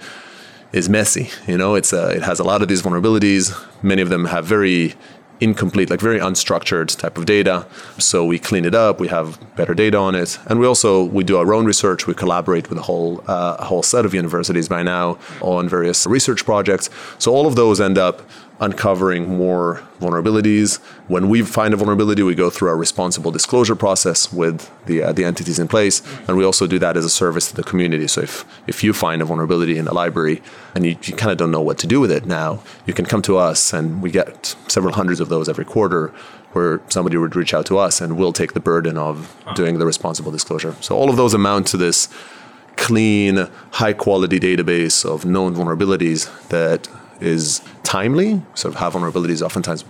is 0.73 0.89
messy, 0.89 1.31
you 1.47 1.59
know, 1.59 1.75
it's 1.75 1.93
a, 1.93 2.11
it 2.11 2.23
has 2.23 2.39
a 2.39 2.45
lot 2.45 2.63
of 2.63 2.69
these 2.69 2.83
vulnerabilities. 2.83 3.53
Many 3.83 4.03
of 4.03 4.09
them 4.09 4.27
have 4.27 4.45
very 4.45 4.95
incomplete, 5.41 5.91
like 5.91 6.01
very 6.01 6.19
unstructured 6.19 6.97
type 6.97 7.19
of 7.19 7.27
data. 7.27 7.67
So 7.99 8.25
we 8.25 8.39
clean 8.39 8.65
it 8.65 8.75
up. 8.75 9.01
We 9.01 9.09
have 9.09 9.39
better 9.57 9.75
data 9.75 9.99
on 9.99 10.15
it, 10.15 10.39
and 10.47 10.61
we 10.61 10.67
also 10.67 11.05
we 11.05 11.25
do 11.25 11.37
our 11.39 11.55
own 11.55 11.65
research. 11.65 12.07
We 12.07 12.15
collaborate 12.15 12.69
with 12.69 12.79
a 12.79 12.83
whole 12.83 13.23
uh, 13.27 13.57
a 13.59 13.65
whole 13.65 13.83
set 13.83 14.05
of 14.05 14.15
universities 14.15 14.69
by 14.69 14.83
now 14.83 15.19
on 15.41 15.69
various 15.69 16.07
research 16.07 16.45
projects. 16.45 16.91
So 17.19 17.33
all 17.33 17.47
of 17.47 17.57
those 17.57 17.81
end 17.81 17.99
up 17.99 18.23
uncovering 18.61 19.27
more 19.39 19.83
vulnerabilities. 20.01 20.79
When 21.09 21.29
we 21.29 21.43
find 21.43 21.73
a 21.73 21.77
vulnerability, 21.79 22.23
we 22.23 22.35
go 22.35 22.51
through 22.51 22.69
our 22.69 22.77
responsible 22.77 23.31
disclosure 23.31 23.75
process 23.75 24.33
with 24.33 24.71
the 24.87 25.03
uh, 25.03 25.13
the 25.13 25.25
entities 25.25 25.59
in 25.59 25.67
place, 25.67 26.03
and 26.29 26.37
we 26.37 26.45
also 26.45 26.67
do 26.67 26.79
that 26.79 26.97
as 26.97 27.05
a 27.05 27.11
service 27.11 27.49
to 27.49 27.57
the 27.57 27.65
community. 27.65 28.07
So 28.07 28.21
if 28.21 28.45
if 28.67 28.85
you 28.85 28.93
find 28.93 29.23
a 29.23 29.25
vulnerability 29.25 29.79
in 29.79 29.89
a 29.89 29.95
library 29.95 30.43
and 30.75 30.85
you, 30.87 30.97
you 31.03 31.15
kind 31.15 31.33
of 31.33 31.39
don't 31.39 31.51
know 31.51 31.63
what 31.63 31.79
to 31.79 31.87
do 31.87 32.01
with 32.01 32.13
it 32.13 32.27
now, 32.27 32.63
you 32.87 32.95
can 32.95 33.07
come 33.07 33.23
to 33.23 33.39
us, 33.39 33.73
and 33.73 34.03
we 34.03 34.11
get 34.11 34.55
several 34.69 34.95
hundreds 34.95 35.21
of 35.21 35.29
those 35.29 35.49
every 35.49 35.65
quarter, 35.65 36.13
where 36.53 36.81
somebody 36.89 37.17
would 37.17 37.35
reach 37.35 37.55
out 37.55 37.67
to 37.67 37.79
us, 37.79 38.01
and 38.01 38.19
we'll 38.19 38.33
take 38.33 38.53
the 38.53 38.61
burden 38.61 38.99
of 38.99 39.35
doing 39.55 39.79
the 39.79 39.87
responsible 39.87 40.31
disclosure. 40.31 40.75
So 40.81 40.97
all 40.97 41.09
of 41.09 41.17
those 41.17 41.35
amount 41.35 41.67
to 41.69 41.77
this 41.77 42.09
clean, 42.77 43.49
high 43.73 43.93
quality 43.93 44.41
database 44.41 45.05
of 45.05 45.25
known 45.25 45.55
vulnerabilities 45.55 46.49
that 46.49 46.89
is 47.21 47.61
timely. 47.83 48.43
Sort 48.55 48.75
of 48.75 48.81
have 48.81 48.95
vulnerabilities 48.95 49.43
oftentimes 49.43 49.85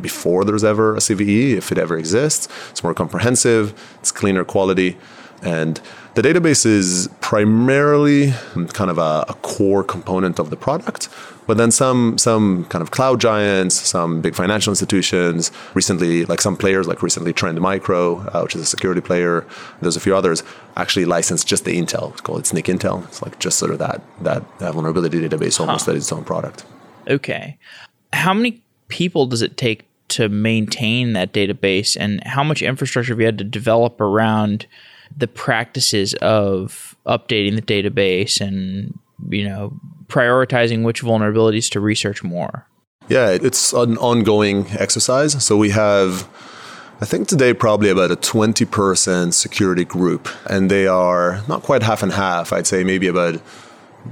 before 0.00 0.44
there's 0.44 0.64
ever 0.64 0.94
a 0.94 0.98
CVE, 0.98 1.52
if 1.52 1.72
it 1.72 1.78
ever 1.78 1.96
exists. 1.96 2.48
It's 2.70 2.82
more 2.82 2.94
comprehensive, 2.94 3.72
it's 4.00 4.12
cleaner 4.12 4.44
quality. 4.44 4.96
And 5.42 5.80
the 6.14 6.22
database 6.22 6.64
is 6.64 7.08
primarily 7.20 8.32
kind 8.72 8.90
of 8.90 8.98
a, 8.98 9.26
a, 9.28 9.34
core 9.42 9.84
component 9.84 10.38
of 10.38 10.48
the 10.48 10.56
product, 10.56 11.10
but 11.46 11.58
then 11.58 11.70
some 11.70 12.16
some 12.16 12.64
kind 12.66 12.80
of 12.80 12.90
cloud 12.90 13.20
giants, 13.20 13.74
some 13.74 14.22
big 14.22 14.34
financial 14.34 14.70
institutions, 14.70 15.52
recently 15.74 16.24
like 16.24 16.40
some 16.40 16.56
players 16.56 16.88
like 16.88 17.02
recently 17.02 17.34
Trend 17.34 17.60
Micro, 17.60 18.20
uh, 18.28 18.40
which 18.40 18.56
is 18.56 18.62
a 18.62 18.66
security 18.66 19.02
player. 19.02 19.44
There's 19.82 19.96
a 19.96 20.00
few 20.00 20.16
others 20.16 20.42
actually 20.74 21.04
licensed 21.04 21.46
just 21.46 21.66
the 21.66 21.76
Intel. 21.76 22.12
It's 22.12 22.22
called 22.22 22.40
it's 22.40 22.50
Snyk 22.50 22.64
Intel. 22.74 23.04
It's 23.04 23.20
like 23.22 23.38
just 23.38 23.58
sort 23.58 23.70
of 23.70 23.78
that 23.78 24.00
that, 24.22 24.42
vulnerability 24.58 25.20
database 25.20 25.60
almost 25.60 25.84
huh. 25.84 25.92
that 25.92 25.98
its 25.98 26.10
own 26.10 26.24
product. 26.24 26.64
Okay. 27.08 27.58
How 28.12 28.34
many 28.34 28.62
people 28.88 29.26
does 29.26 29.42
it 29.42 29.56
take 29.56 29.86
to 30.08 30.28
maintain 30.28 31.12
that 31.14 31.32
database 31.32 31.96
and 31.98 32.22
how 32.24 32.44
much 32.44 32.62
infrastructure 32.62 33.12
have 33.12 33.20
you 33.20 33.26
had 33.26 33.38
to 33.38 33.44
develop 33.44 34.00
around 34.00 34.66
the 35.16 35.26
practices 35.26 36.14
of 36.14 36.96
updating 37.06 37.56
the 37.56 37.62
database 37.62 38.40
and 38.40 38.98
you 39.28 39.44
know 39.44 39.72
prioritizing 40.06 40.84
which 40.84 41.02
vulnerabilities 41.02 41.70
to 41.70 41.80
research 41.80 42.22
more? 42.22 42.66
Yeah 43.08 43.30
it's 43.30 43.72
an 43.72 43.96
ongoing 43.98 44.66
exercise. 44.78 45.44
So 45.44 45.56
we 45.56 45.70
have 45.70 46.28
I 47.00 47.04
think 47.04 47.28
today 47.28 47.52
probably 47.52 47.90
about 47.90 48.10
a 48.10 48.16
20 48.16 48.64
person 48.66 49.32
security 49.32 49.84
group 49.84 50.28
and 50.48 50.70
they 50.70 50.86
are 50.86 51.42
not 51.48 51.62
quite 51.62 51.82
half 51.82 52.02
and 52.02 52.12
half. 52.12 52.52
I'd 52.52 52.66
say 52.66 52.84
maybe 52.84 53.06
about 53.08 53.40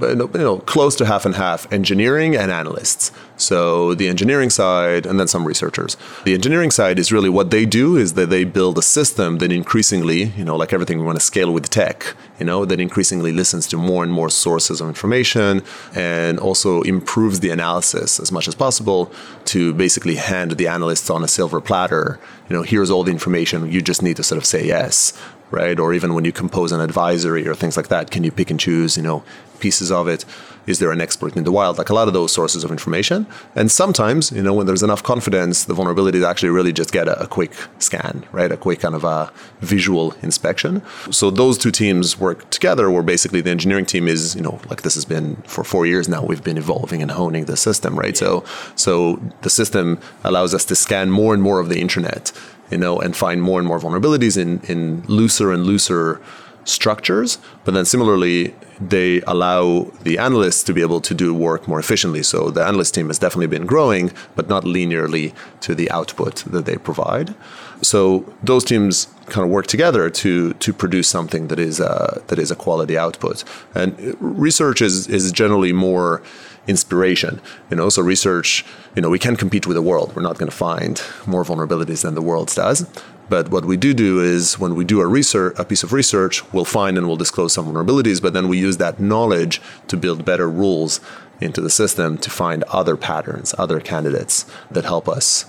you 0.01 0.29
know, 0.33 0.59
close 0.59 0.95
to 0.97 1.05
half 1.05 1.25
and 1.25 1.35
half 1.35 1.71
engineering 1.71 2.35
and 2.35 2.51
analysts. 2.51 3.11
So 3.37 3.93
the 3.93 4.07
engineering 4.07 4.49
side 4.49 5.05
and 5.05 5.19
then 5.19 5.27
some 5.27 5.45
researchers. 5.45 5.97
The 6.23 6.33
engineering 6.33 6.71
side 6.71 6.99
is 6.99 7.11
really 7.11 7.29
what 7.29 7.51
they 7.51 7.65
do 7.65 7.97
is 7.97 8.13
that 8.13 8.29
they 8.29 8.43
build 8.43 8.77
a 8.77 8.81
system 8.81 9.39
that 9.39 9.51
increasingly, 9.51 10.23
you 10.37 10.45
know, 10.45 10.55
like 10.55 10.71
everything 10.71 10.99
we 10.99 11.05
want 11.05 11.19
to 11.19 11.25
scale 11.25 11.51
with 11.51 11.69
tech, 11.69 12.15
you 12.39 12.45
know, 12.45 12.65
that 12.65 12.79
increasingly 12.79 13.31
listens 13.31 13.67
to 13.67 13.77
more 13.77 14.03
and 14.03 14.11
more 14.11 14.29
sources 14.29 14.79
of 14.79 14.87
information 14.87 15.63
and 15.93 16.39
also 16.39 16.81
improves 16.83 17.41
the 17.41 17.49
analysis 17.49 18.19
as 18.19 18.31
much 18.31 18.47
as 18.47 18.55
possible 18.55 19.11
to 19.45 19.73
basically 19.73 20.15
hand 20.15 20.51
the 20.51 20.67
analysts 20.67 21.09
on 21.09 21.23
a 21.23 21.27
silver 21.27 21.59
platter, 21.59 22.19
you 22.49 22.55
know, 22.55 22.61
here's 22.61 22.89
all 22.89 23.03
the 23.03 23.11
information, 23.11 23.71
you 23.71 23.81
just 23.81 24.01
need 24.01 24.15
to 24.15 24.23
sort 24.23 24.37
of 24.37 24.45
say 24.45 24.65
yes 24.65 25.13
right? 25.55 25.79
Or 25.79 25.93
even 25.93 26.13
when 26.13 26.25
you 26.25 26.31
compose 26.31 26.71
an 26.71 26.81
advisory 26.81 27.47
or 27.47 27.55
things 27.55 27.77
like 27.77 27.87
that, 27.87 28.11
can 28.11 28.23
you 28.23 28.31
pick 28.31 28.51
and 28.51 28.59
choose, 28.59 28.97
you 28.97 29.03
know, 29.03 29.23
pieces 29.59 29.91
of 29.91 30.07
it? 30.07 30.25
Is 30.67 30.79
there 30.79 30.91
an 30.91 30.99
exploit 30.99 31.35
in 31.37 31.43
the 31.43 31.51
wild? 31.51 31.77
Like 31.77 31.89
a 31.89 31.93
lot 31.93 32.07
of 32.07 32.13
those 32.13 32.31
sources 32.31 32.63
of 32.63 32.71
information. 32.71 33.27
And 33.55 33.71
sometimes, 33.71 34.31
you 34.31 34.41
know, 34.41 34.53
when 34.53 34.65
there's 34.65 34.81
enough 34.81 35.03
confidence, 35.03 35.65
the 35.65 35.75
vulnerabilities 35.75 36.27
actually 36.27 36.49
really 36.49 36.73
just 36.73 36.91
get 36.91 37.07
a, 37.07 37.21
a 37.21 37.27
quick 37.27 37.53
scan, 37.79 38.25
right? 38.31 38.51
A 38.51 38.57
quick 38.57 38.79
kind 38.79 38.95
of 38.95 39.03
a 39.03 39.31
visual 39.61 40.13
inspection. 40.21 40.81
So 41.11 41.29
those 41.29 41.57
two 41.57 41.71
teams 41.71 42.19
work 42.19 42.49
together 42.49 42.89
where 42.89 43.03
basically 43.03 43.41
the 43.41 43.51
engineering 43.51 43.85
team 43.85 44.07
is, 44.07 44.35
you 44.35 44.41
know, 44.41 44.59
like 44.69 44.81
this 44.81 44.95
has 44.95 45.05
been 45.05 45.35
for 45.45 45.63
four 45.63 45.85
years 45.85 46.09
now, 46.09 46.23
we've 46.25 46.43
been 46.43 46.57
evolving 46.57 47.01
and 47.01 47.11
honing 47.11 47.45
the 47.45 47.57
system, 47.57 47.97
right? 47.97 48.17
So 48.17 48.43
so 48.75 49.21
the 49.41 49.49
system 49.49 49.99
allows 50.23 50.53
us 50.53 50.65
to 50.65 50.75
scan 50.75 51.11
more 51.11 51.33
and 51.35 51.43
more 51.43 51.59
of 51.59 51.69
the 51.69 51.79
internet, 51.79 52.31
you 52.71 52.77
know, 52.77 52.99
and 52.99 53.15
find 53.15 53.41
more 53.41 53.59
and 53.59 53.67
more 53.67 53.79
vulnerabilities 53.79 54.37
in, 54.37 54.59
in 54.67 55.01
looser 55.07 55.51
and 55.51 55.65
looser 55.65 56.21
structures. 56.65 57.37
But 57.63 57.73
then 57.73 57.85
similarly, 57.85 58.55
they 58.79 59.21
allow 59.21 59.91
the 60.01 60.17
analysts 60.17 60.63
to 60.63 60.73
be 60.73 60.81
able 60.81 60.99
to 61.01 61.13
do 61.13 61.33
work 61.33 61.67
more 61.67 61.79
efficiently. 61.79 62.23
So 62.23 62.49
the 62.49 62.65
analyst 62.65 62.95
team 62.95 63.07
has 63.07 63.19
definitely 63.19 63.47
been 63.47 63.65
growing, 63.65 64.11
but 64.35 64.49
not 64.49 64.63
linearly 64.63 65.33
to 65.61 65.75
the 65.75 65.89
output 65.91 66.43
that 66.47 66.65
they 66.65 66.75
provide. 66.75 67.35
So 67.81 68.25
those 68.43 68.65
teams 68.65 69.07
kind 69.27 69.45
of 69.45 69.51
work 69.51 69.67
together 69.67 70.09
to 70.09 70.53
to 70.53 70.73
produce 70.73 71.07
something 71.07 71.47
that 71.47 71.59
is 71.59 71.79
a, 71.79 72.21
that 72.27 72.39
is 72.39 72.51
a 72.51 72.55
quality 72.55 72.97
output. 72.97 73.43
And 73.73 74.17
research 74.19 74.81
is 74.81 75.07
is 75.07 75.31
generally 75.31 75.73
more 75.73 76.21
inspiration. 76.67 77.41
You 77.69 77.77
know, 77.77 77.89
so 77.89 78.01
research, 78.01 78.65
you 78.95 79.01
know, 79.01 79.09
we 79.09 79.19
can't 79.19 79.39
compete 79.39 79.67
with 79.67 79.75
the 79.75 79.81
world. 79.81 80.15
We're 80.15 80.21
not 80.21 80.37
going 80.37 80.49
to 80.49 80.55
find 80.55 81.01
more 81.25 81.43
vulnerabilities 81.43 82.03
than 82.03 82.15
the 82.15 82.21
world 82.21 82.51
does. 82.55 82.87
But 83.27 83.49
what 83.49 83.65
we 83.65 83.75
do 83.75 83.93
do 83.93 84.19
is 84.19 84.59
when 84.59 84.75
we 84.75 84.85
do 84.85 85.01
a 85.01 85.07
research, 85.07 85.55
a 85.57 85.65
piece 85.65 85.83
of 85.83 85.93
research, 85.93 86.43
we'll 86.53 86.65
find 86.65 86.97
and 86.97 87.07
we'll 87.07 87.15
disclose 87.15 87.53
some 87.53 87.65
vulnerabilities. 87.65 88.21
But 88.21 88.33
then 88.33 88.47
we 88.47 88.59
use 88.59 88.77
that 88.77 88.99
knowledge 88.99 89.61
to 89.87 89.97
build 89.97 90.25
better 90.25 90.49
rules 90.49 90.99
into 91.41 91.61
the 91.61 91.69
system 91.69 92.17
to 92.19 92.29
find 92.29 92.63
other 92.65 92.95
patterns, 92.95 93.53
other 93.57 93.79
candidates 93.79 94.45
that 94.71 94.85
help 94.85 95.09
us 95.09 95.45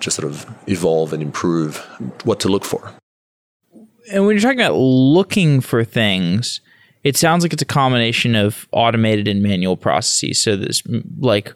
just 0.00 0.16
sort 0.16 0.30
of 0.30 0.52
evolve 0.68 1.12
and 1.12 1.22
improve 1.22 1.78
what 2.24 2.40
to 2.40 2.48
look 2.48 2.64
for. 2.64 2.92
And 4.12 4.26
when 4.26 4.36
you're 4.36 4.42
talking 4.42 4.60
about 4.60 4.76
looking 4.76 5.60
for 5.60 5.82
things, 5.84 6.60
it 7.04 7.16
sounds 7.16 7.44
like 7.44 7.52
it's 7.52 7.62
a 7.62 7.66
combination 7.66 8.34
of 8.34 8.66
automated 8.72 9.28
and 9.28 9.42
manual 9.42 9.76
processes. 9.76 10.42
So 10.42 10.56
this, 10.56 10.82
like, 11.18 11.54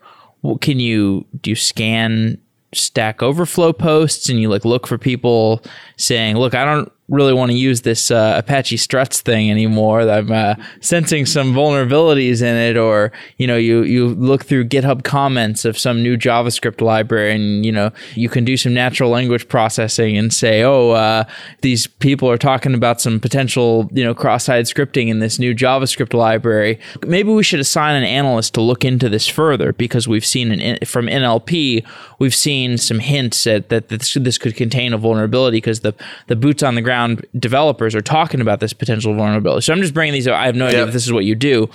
can 0.61 0.79
you 0.79 1.27
do 1.41 1.51
you 1.51 1.57
scan 1.57 2.39
Stack 2.75 3.23
Overflow 3.23 3.73
posts 3.73 4.29
and 4.29 4.41
you 4.41 4.51
like 4.51 4.65
look 4.65 4.87
for 4.87 4.99
people 4.99 5.63
saying, 5.97 6.37
"Look, 6.37 6.55
I 6.55 6.65
don't 6.65 6.93
really 7.09 7.33
want 7.33 7.51
to 7.51 7.57
use 7.57 7.83
this 7.83 8.11
uh, 8.11 8.35
Apache 8.37 8.77
struts 8.77 9.21
thing 9.21 9.51
anymore. 9.51 10.03
I'm 10.03 10.31
uh, 10.31 10.55
sensing 10.81 11.25
some 11.25 11.55
vulnerabilities 11.55 12.43
in 12.43 12.55
it, 12.55 12.77
or 12.77 13.13
you 13.39 13.47
know, 13.47 13.57
you 13.57 13.83
you 13.83 14.09
look 14.09 14.45
through 14.45 14.67
GitHub 14.67 15.05
comments 15.05 15.65
of 15.65 15.79
some 15.79 16.03
new 16.03 16.17
JavaScript 16.17 16.81
library, 16.81 17.35
and 17.35 17.65
you 17.65 17.73
know, 17.73 17.91
you 18.15 18.29
can 18.29 18.45
do 18.45 18.57
some 18.57 18.75
natural 18.75 19.11
language 19.11 19.49
processing 19.49 20.19
and 20.19 20.33
say, 20.33 20.63
oh, 20.63 20.91
uh, 20.91 21.25
these 21.63 21.87
people 21.87 22.31
are 22.31 22.39
talking 22.39 22.75
about 22.75 23.01
some 23.01 23.19
potential 23.21 23.89
you 23.93 24.05
know 24.05 24.15
cross-site 24.15 24.67
scripting 24.67 25.09
in 25.09 25.19
this 25.19 25.39
new 25.39 25.55
JavaScript 25.55 26.13
library. 26.13 26.79
Maybe 27.07 27.31
we 27.31 27.43
should 27.43 27.61
assign 27.61 27.97
an 27.97 28.05
analyst 28.05 28.55
to 28.55 28.61
look 28.61 28.85
into 28.85 29.09
this 29.09 29.27
further 29.27 29.73
because 29.73 30.07
we've 30.07 30.27
seen 30.27 30.53
an, 30.53 30.85
from 30.85 31.07
NLP, 31.07 31.87
we've 32.19 32.35
seen 32.35 32.77
some 32.77 32.99
hints 32.99 33.47
at 33.47 33.71
that 33.71 33.89
this, 33.89 34.15
this 34.15 34.37
could 34.37 34.57
contain 34.57 34.93
a 34.93 34.99
vulnerability 34.99 35.57
because 35.57 35.81
the 35.81 35.95
the 36.27 36.37
boots 36.37 36.63
on 36.63 36.75
the 36.75 36.83
ground 36.83 36.98
around 36.99 37.25
developers 37.39 37.95
are 37.95 38.01
talking 38.01 38.41
about 38.41 38.61
this 38.61 38.73
potential 38.73 39.15
vulnerability. 39.15 39.63
So 39.63 39.73
I'm 39.73 39.81
just 39.81 39.95
bringing 39.95 40.13
these 40.13 40.27
up. 40.27 40.37
I 40.37 40.47
have 40.47 40.57
no 40.57 40.67
idea 40.67 40.85
if 40.87 40.93
this 40.93 41.07
is 41.07 41.13
what 41.13 41.25
you 41.25 41.35
do. 41.35 41.71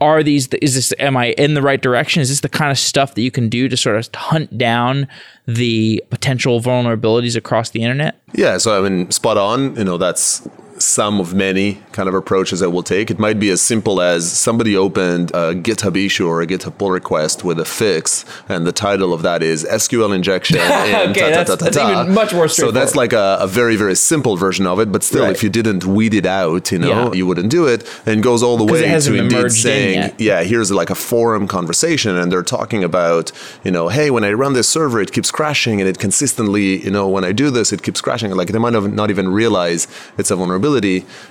Are 0.00 0.22
these, 0.22 0.46
is 0.62 0.74
this, 0.74 0.94
am 1.00 1.16
I 1.16 1.30
in 1.32 1.54
the 1.54 1.62
right 1.62 1.80
direction? 1.80 2.22
Is 2.22 2.28
this 2.28 2.40
the 2.40 2.48
kind 2.48 2.70
of 2.70 2.78
stuff 2.78 3.14
that 3.16 3.22
you 3.22 3.32
can 3.32 3.48
do 3.48 3.68
to 3.68 3.76
sort 3.76 3.96
of 3.96 4.08
hunt 4.14 4.56
down 4.56 5.08
the 5.46 6.04
potential 6.10 6.60
vulnerabilities 6.60 7.34
across 7.34 7.70
the 7.70 7.82
internet? 7.82 8.20
Yeah. 8.32 8.58
So, 8.58 8.78
I 8.78 8.88
mean, 8.88 9.10
spot 9.10 9.36
on. 9.36 9.74
You 9.74 9.84
know, 9.84 9.96
that's 9.96 10.48
some 10.78 11.20
of 11.20 11.34
many 11.34 11.80
kind 11.92 12.08
of 12.08 12.14
approaches 12.14 12.60
that 12.60 12.70
we'll 12.70 12.82
take. 12.82 13.10
It 13.10 13.18
might 13.18 13.38
be 13.38 13.50
as 13.50 13.60
simple 13.60 14.00
as 14.00 14.30
somebody 14.30 14.76
opened 14.76 15.30
a 15.30 15.54
GitHub 15.54 15.96
issue 16.04 16.26
or 16.26 16.40
a 16.40 16.46
GitHub 16.46 16.78
pull 16.78 16.90
request 16.90 17.44
with 17.44 17.58
a 17.58 17.64
fix, 17.64 18.24
and 18.48 18.66
the 18.66 18.72
title 18.72 19.12
of 19.12 19.22
that 19.22 19.42
is 19.42 19.64
SQL 19.64 20.14
injection. 20.14 20.58
and 20.60 21.10
okay, 21.10 21.32
ta, 21.32 21.44
ta, 21.44 21.56
ta, 21.56 21.64
that's, 21.64 21.76
even 21.76 22.14
much 22.14 22.32
more 22.32 22.48
So 22.48 22.70
that's 22.70 22.94
like 22.94 23.12
a, 23.12 23.38
a, 23.40 23.46
very, 23.46 23.76
very 23.76 23.94
simple 23.94 24.36
version 24.36 24.66
of 24.66 24.78
it. 24.80 24.92
But 24.92 25.02
still, 25.02 25.24
right. 25.24 25.32
if 25.32 25.42
you 25.42 25.50
didn't 25.50 25.84
weed 25.84 26.14
it 26.14 26.26
out, 26.26 26.70
you 26.70 26.78
know, 26.78 26.88
yeah. 26.88 27.12
you 27.12 27.26
wouldn't 27.26 27.50
do 27.50 27.66
it. 27.66 27.88
And 28.06 28.22
goes 28.22 28.42
all 28.42 28.56
the 28.56 28.64
way 28.64 28.98
to 29.00 29.14
indeed 29.14 29.50
saying, 29.50 30.10
in 30.10 30.14
yeah, 30.18 30.42
here's 30.42 30.70
like 30.70 30.90
a 30.90 30.94
forum 30.94 31.48
conversation, 31.48 32.16
and 32.16 32.30
they're 32.30 32.42
talking 32.42 32.84
about, 32.84 33.32
you 33.64 33.70
know, 33.70 33.88
hey, 33.88 34.10
when 34.10 34.24
I 34.24 34.32
run 34.32 34.52
this 34.52 34.68
server, 34.68 35.00
it 35.00 35.12
keeps 35.12 35.30
crashing, 35.30 35.80
and 35.80 35.88
it 35.88 35.98
consistently, 35.98 36.82
you 36.84 36.90
know, 36.90 37.08
when 37.08 37.24
I 37.24 37.32
do 37.32 37.50
this, 37.50 37.72
it 37.72 37.82
keeps 37.82 38.00
crashing. 38.00 38.30
Like 38.30 38.48
they 38.48 38.58
might 38.58 38.74
have 38.74 38.92
not 38.92 39.10
even 39.10 39.28
realize 39.28 39.88
it's 40.16 40.30
a 40.30 40.36
vulnerability 40.36 40.67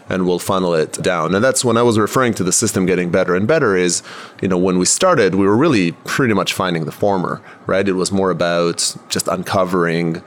and 0.09 0.25
we'll 0.25 0.39
funnel 0.39 0.73
it 0.73 0.93
down. 1.03 1.35
And 1.35 1.43
that's 1.43 1.63
when 1.63 1.77
I 1.77 1.83
was 1.83 1.97
referring 1.99 2.33
to 2.35 2.43
the 2.43 2.51
system 2.51 2.85
getting 2.85 3.11
better 3.11 3.35
and 3.35 3.47
better 3.47 3.75
is, 3.75 4.03
you 4.41 4.47
know, 4.47 4.57
when 4.57 4.77
we 4.77 4.85
started, 4.85 5.35
we 5.35 5.45
were 5.45 5.57
really 5.57 5.91
pretty 5.91 6.33
much 6.33 6.53
finding 6.53 6.85
the 6.85 6.91
former, 6.91 7.41
right? 7.65 7.87
It 7.87 7.93
was 7.93 8.11
more 8.11 8.31
about 8.31 8.95
just 9.09 9.27
uncovering 9.27 10.21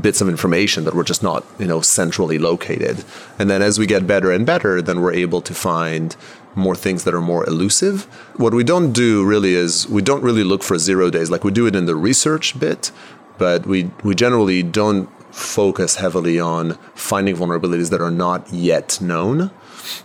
bits 0.00 0.20
of 0.20 0.28
information 0.28 0.84
that 0.84 0.94
were 0.94 1.04
just 1.04 1.22
not, 1.22 1.44
you 1.58 1.66
know, 1.66 1.80
centrally 1.80 2.38
located. 2.38 3.04
And 3.38 3.50
then 3.50 3.62
as 3.62 3.78
we 3.78 3.86
get 3.86 4.06
better 4.06 4.30
and 4.30 4.46
better, 4.46 4.80
then 4.80 5.00
we're 5.00 5.14
able 5.14 5.40
to 5.42 5.54
find 5.54 6.14
more 6.54 6.76
things 6.76 7.04
that 7.04 7.14
are 7.14 7.20
more 7.20 7.46
elusive. 7.48 8.04
What 8.36 8.54
we 8.54 8.62
don't 8.62 8.92
do 8.92 9.24
really 9.24 9.54
is 9.54 9.88
we 9.88 10.02
don't 10.02 10.22
really 10.22 10.44
look 10.44 10.62
for 10.62 10.78
zero 10.78 11.10
days. 11.10 11.30
Like 11.30 11.44
we 11.44 11.50
do 11.50 11.66
it 11.66 11.74
in 11.74 11.86
the 11.86 11.96
research 11.96 12.58
bit, 12.58 12.92
but 13.38 13.66
we 13.66 13.90
we 14.02 14.14
generally 14.14 14.62
don't 14.62 15.08
focus 15.32 15.96
heavily 15.96 16.38
on 16.38 16.74
finding 16.94 17.34
vulnerabilities 17.34 17.90
that 17.90 18.00
are 18.00 18.10
not 18.10 18.52
yet 18.52 19.00
known. 19.00 19.50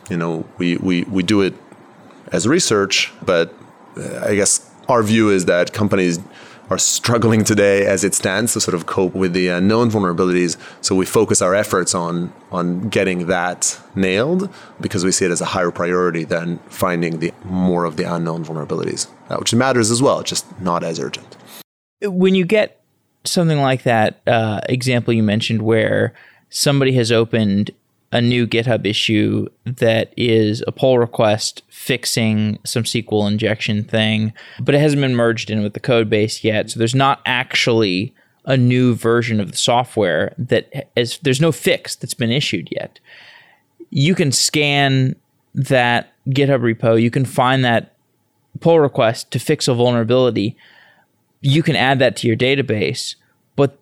You 0.10 0.18
know, 0.18 0.46
we, 0.58 0.78
we, 0.78 1.04
we 1.04 1.22
do 1.22 1.42
it 1.42 1.54
as 2.32 2.48
research, 2.48 3.12
but 3.24 3.54
uh, 3.98 4.26
I 4.26 4.36
guess 4.36 4.72
our 4.88 5.04
view 5.04 5.30
is 5.30 5.46
that 5.46 5.74
companies 5.74 6.20
are 6.70 6.78
struggling 6.78 7.44
today 7.46 7.86
as 7.86 8.04
it 8.04 8.14
stands 8.14 8.52
to 8.54 8.60
sort 8.60 8.76
of 8.76 8.86
cope 8.86 9.14
with 9.14 9.32
the 9.34 9.50
uh, 9.50 9.60
known 9.60 9.90
vulnerabilities. 9.90 10.58
So 10.82 10.96
we 10.96 11.06
focus 11.06 11.42
our 11.42 11.56
efforts 11.56 11.96
on 11.96 12.34
on 12.52 12.90
getting 12.90 13.28
that 13.28 13.80
nailed 13.96 14.50
because 14.82 15.06
we 15.06 15.12
see 15.12 15.26
it 15.26 15.32
as 15.32 15.40
a 15.40 15.46
higher 15.46 15.72
priority 15.72 16.26
than 16.26 16.60
finding 16.70 17.20
the 17.20 17.34
more 17.46 17.86
of 17.86 17.96
the 17.96 18.04
unknown 18.04 18.44
vulnerabilities, 18.44 19.08
uh, 19.30 19.38
which 19.38 19.54
matters 19.54 19.92
as 19.92 20.02
well, 20.02 20.24
just 20.24 20.46
not 20.60 20.84
as 20.84 21.00
urgent. 21.00 21.38
When 22.02 22.36
you 22.36 22.46
get 22.46 22.77
something 23.28 23.60
like 23.60 23.84
that 23.84 24.22
uh, 24.28 24.62
example 24.70 25.14
you 25.14 25.24
mentioned 25.24 25.62
where 25.62 26.14
somebody 26.50 26.94
has 26.94 27.12
opened 27.12 27.72
a 28.12 28.22
new 28.22 28.48
GitHub 28.48 28.86
issue 28.86 29.48
that 29.66 30.14
is 30.16 30.64
a 30.66 30.72
pull 30.72 30.98
request 30.98 31.62
fixing 31.70 32.58
some 32.64 32.84
SQL 32.84 33.28
injection 33.28 33.84
thing, 33.84 34.34
but 34.62 34.74
it 34.74 34.80
hasn't 34.80 35.02
been 35.02 35.16
merged 35.16 35.50
in 35.50 35.62
with 35.62 35.74
the 35.74 35.80
code 35.80 36.10
base 36.10 36.44
yet. 36.44 36.70
So 36.70 36.80
there's 36.80 36.96
not 36.96 37.22
actually 37.26 38.14
a 38.46 38.56
new 38.56 38.96
version 38.96 39.42
of 39.42 39.52
the 39.52 39.58
software 39.58 40.34
that 40.38 40.90
is, 40.96 41.20
there's 41.20 41.42
no 41.42 41.52
fix 41.52 41.96
that's 41.96 42.14
been 42.14 42.32
issued 42.32 42.70
yet. 42.72 43.00
You 43.90 44.16
can 44.16 44.32
scan 44.32 45.16
that 45.54 46.14
GitHub 46.30 46.62
repo, 46.62 47.02
you 47.02 47.12
can 47.12 47.26
find 47.26 47.66
that 47.66 47.94
pull 48.62 48.80
request 48.80 49.32
to 49.32 49.40
fix 49.40 49.68
a 49.68 49.74
vulnerability 49.74 50.56
you 51.42 51.64
can 51.64 51.76
add 51.76 52.00
that 52.00 52.16
to 52.18 52.28
your 52.28 52.38
database, 52.38 53.16
but 53.56 53.80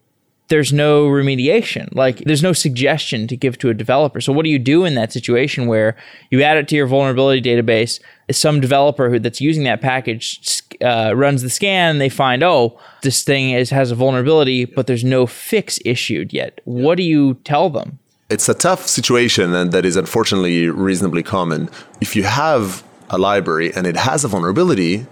there's 0.47 0.71
no 0.71 1.07
remediation. 1.07 1.93
Like 1.93 2.19
there's 2.19 2.43
no 2.43 2.53
suggestion 2.53 3.27
to 3.27 3.35
give 3.35 3.57
to 3.59 3.69
a 3.69 3.73
developer. 3.73 4.21
So 4.21 4.31
what 4.33 4.43
do 4.43 4.49
you 4.49 4.59
do 4.59 4.85
in 4.85 4.95
that 4.95 5.11
situation 5.11 5.67
where 5.67 5.95
you 6.29 6.41
add 6.41 6.57
it 6.57 6.67
to 6.69 6.75
your 6.75 6.87
vulnerability 6.87 7.41
database? 7.41 7.99
Some 8.31 8.59
developer 8.59 9.09
who 9.09 9.19
that's 9.19 9.41
using 9.41 9.63
that 9.63 9.81
package 9.81 10.61
uh, 10.81 11.13
runs 11.15 11.41
the 11.41 11.49
scan. 11.49 11.97
They 11.97 12.09
find 12.09 12.43
oh 12.43 12.79
this 13.01 13.23
thing 13.23 13.51
is 13.51 13.69
has 13.69 13.91
a 13.91 13.95
vulnerability, 13.95 14.65
but 14.65 14.87
there's 14.87 15.03
no 15.03 15.25
fix 15.25 15.79
issued 15.85 16.33
yet. 16.33 16.61
What 16.65 16.95
do 16.97 17.03
you 17.03 17.35
tell 17.43 17.69
them? 17.69 17.99
It's 18.27 18.49
a 18.49 18.55
tough 18.55 18.87
situation, 18.87 19.53
and 19.53 19.71
that 19.71 19.85
is 19.85 19.95
unfortunately 19.95 20.67
reasonably 20.67 21.21
common. 21.21 21.69
If 22.01 22.15
you 22.15 22.23
have 22.23 22.83
a 23.11 23.19
library 23.19 23.71
and 23.75 23.85
it 23.85 23.95
has 23.95 24.23
a 24.23 24.27
vulnerability, 24.27 25.05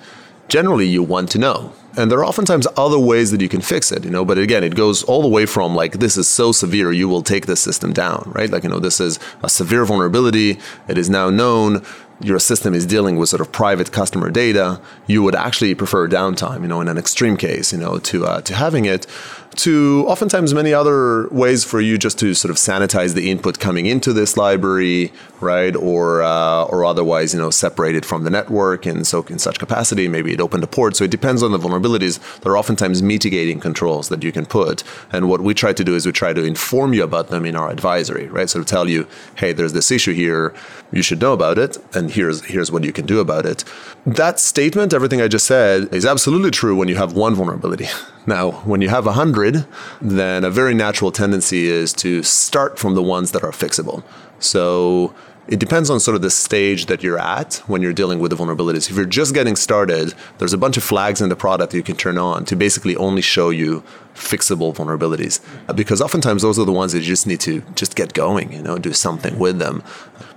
generally 0.58 0.88
you 0.96 1.02
want 1.02 1.28
to 1.32 1.40
know 1.40 1.60
and 1.96 2.12
there 2.12 2.20
are 2.20 2.26
oftentimes 2.26 2.68
other 2.76 2.98
ways 2.98 3.32
that 3.32 3.42
you 3.42 3.50
can 3.50 3.62
fix 3.62 3.92
it, 3.92 4.04
you 4.04 4.10
know. 4.10 4.26
But 4.26 4.38
again, 4.40 4.64
it 4.64 4.76
goes 4.76 5.04
all 5.04 5.22
the 5.22 5.28
way 5.28 5.46
from 5.46 5.76
like 5.76 6.00
this 6.00 6.18
is 6.18 6.28
so 6.28 6.52
severe, 6.52 6.92
you 6.92 7.08
will 7.08 7.22
take 7.22 7.46
the 7.46 7.56
system 7.56 7.94
down, 7.94 8.32
right? 8.34 8.50
Like 8.50 8.64
you 8.64 8.70
know, 8.70 8.80
this 8.80 9.00
is 9.00 9.20
a 9.44 9.50
severe 9.50 9.86
vulnerability. 9.86 10.60
It 10.88 10.98
is 10.98 11.08
now 11.10 11.30
known 11.30 11.84
your 12.22 12.40
system 12.40 12.74
is 12.74 12.86
dealing 12.86 13.18
with 13.18 13.30
sort 13.30 13.42
of 13.42 13.52
private 13.52 13.92
customer 13.92 14.30
data, 14.30 14.80
you 15.08 15.22
would 15.24 15.36
actually 15.36 15.76
prefer 15.76 16.08
downtime, 16.08 16.62
you 16.62 16.68
know, 16.68 16.80
in 16.80 16.88
an 16.88 16.98
extreme 16.98 17.38
case, 17.38 17.74
you 17.74 17.78
know, 17.78 18.00
to 18.00 18.26
uh, 18.26 18.42
to 18.42 18.56
having 18.56 18.86
it 18.86 19.06
to 19.56 20.06
oftentimes 20.08 20.54
many 20.54 20.74
other 20.74 21.28
ways 21.30 21.64
for 21.64 21.82
you 21.82 21.98
just 21.98 22.20
to 22.20 22.34
sort 22.34 22.50
of 22.50 22.58
sanitize 22.58 23.14
the 23.14 23.30
input 23.30 23.60
coming 23.60 23.86
into 23.86 24.14
this 24.14 24.38
library, 24.38 25.12
right? 25.40 25.76
Or 25.76 26.22
uh, 26.22 26.64
or 26.66 26.86
otherwise, 26.86 27.34
you 27.34 27.40
know, 27.40 27.50
separate 27.50 27.96
it 27.96 28.06
from 28.06 28.24
the 28.24 28.30
network 28.30 28.86
and 28.86 29.06
so 29.06 29.24
in 29.24 29.40
such 29.40 29.60
capacity, 29.60 30.08
maybe 30.08 30.34
it 30.34 30.42
opened 30.42 30.64
a 30.64 30.68
port. 30.68 30.96
So 30.96 31.04
it 31.04 31.12
depends 31.12 31.44
on 31.44 31.52
the 31.52 31.60
vulnerabilities. 31.60 32.20
There 32.42 32.52
are 32.52 32.58
oftentimes 32.58 33.02
mitigating 33.02 33.60
controls 33.60 34.10
that 34.10 34.24
you 34.24 34.32
can 34.32 34.46
put. 34.46 34.84
And 35.12 35.30
what 35.30 35.42
we 35.42 35.54
try 35.54 35.74
to 35.74 35.84
do 35.84 35.96
is 35.96 36.06
we 36.06 36.12
try 36.12 36.34
to 36.34 36.44
inform 36.44 36.94
you 36.94 37.04
about 37.04 37.30
them 37.30 37.46
in 37.46 37.56
our 37.56 37.70
advisory, 37.70 38.28
right? 38.28 38.50
So 38.50 38.60
to 38.60 38.66
tell 38.66 38.90
you, 38.90 39.08
hey, 39.36 39.54
there's 39.54 39.74
this 39.74 39.92
issue 39.92 40.14
here, 40.14 40.54
you 40.92 41.02
should 41.02 41.22
know 41.22 41.34
about 41.34 41.58
it, 41.58 41.78
and 41.96 42.12
here's 42.12 42.46
here's 42.46 42.72
what 42.72 42.84
you 42.84 42.94
can 42.94 43.06
do 43.06 43.20
about 43.20 43.46
it. 43.46 43.64
That 44.06 44.38
statement, 44.38 44.94
everything 44.94 45.22
I 45.22 45.30
just 45.30 45.46
said, 45.46 45.94
is 45.94 46.06
absolutely 46.06 46.52
true 46.52 46.76
when 46.76 46.90
you 46.90 46.96
have 46.96 47.14
one 47.14 47.36
vulnerability. 47.36 47.88
Now, 48.26 48.52
when 48.64 48.80
you 48.80 48.88
have 48.88 49.06
a 49.06 49.12
hundred, 49.12 49.66
then 50.02 50.46
a 50.46 50.50
very 50.50 50.74
natural 50.74 51.12
tendency 51.12 51.68
is 51.68 51.92
to 51.96 52.24
start 52.24 52.80
from 52.80 52.96
the 52.96 53.04
ones 53.04 53.34
that 53.34 53.44
are 53.44 53.52
fixable. 53.52 54.02
So 54.40 55.14
it 55.48 55.60
depends 55.60 55.90
on 55.90 56.00
sort 56.00 56.16
of 56.16 56.22
the 56.22 56.30
stage 56.30 56.86
that 56.86 57.04
you're 57.04 57.20
at 57.20 57.56
when 57.68 57.82
you're 57.82 57.94
dealing 57.94 58.20
with 58.20 58.32
the 58.32 58.38
vulnerabilities. 58.38 58.90
If 58.90 58.96
you're 58.96 59.06
just 59.06 59.34
getting 59.34 59.56
started, 59.56 60.14
there's 60.38 60.54
a 60.54 60.58
bunch 60.58 60.78
of 60.78 60.84
flags 60.84 61.22
in 61.22 61.30
the 61.30 61.36
product 61.36 61.74
you 61.74 61.84
can 61.84 61.98
turn 61.98 62.18
on 62.18 62.46
to 62.46 62.56
basically 62.56 62.96
only 62.96 63.22
show 63.22 63.50
you 63.50 63.84
fixable 64.16 64.74
vulnerabilities. 64.74 65.42
Uh, 65.68 65.74
because 65.74 66.02
oftentimes 66.02 66.44
those 66.44 66.58
are 66.58 66.66
the 66.66 66.72
ones 66.72 66.94
that 66.94 67.00
you 67.00 67.06
just 67.06 67.28
need 67.28 67.42
to 67.42 67.62
just 67.76 67.96
get 67.96 68.14
going, 68.14 68.54
you 68.54 68.62
know, 68.62 68.78
do 68.78 68.94
something 68.94 69.38
with 69.38 69.60
them. 69.60 69.84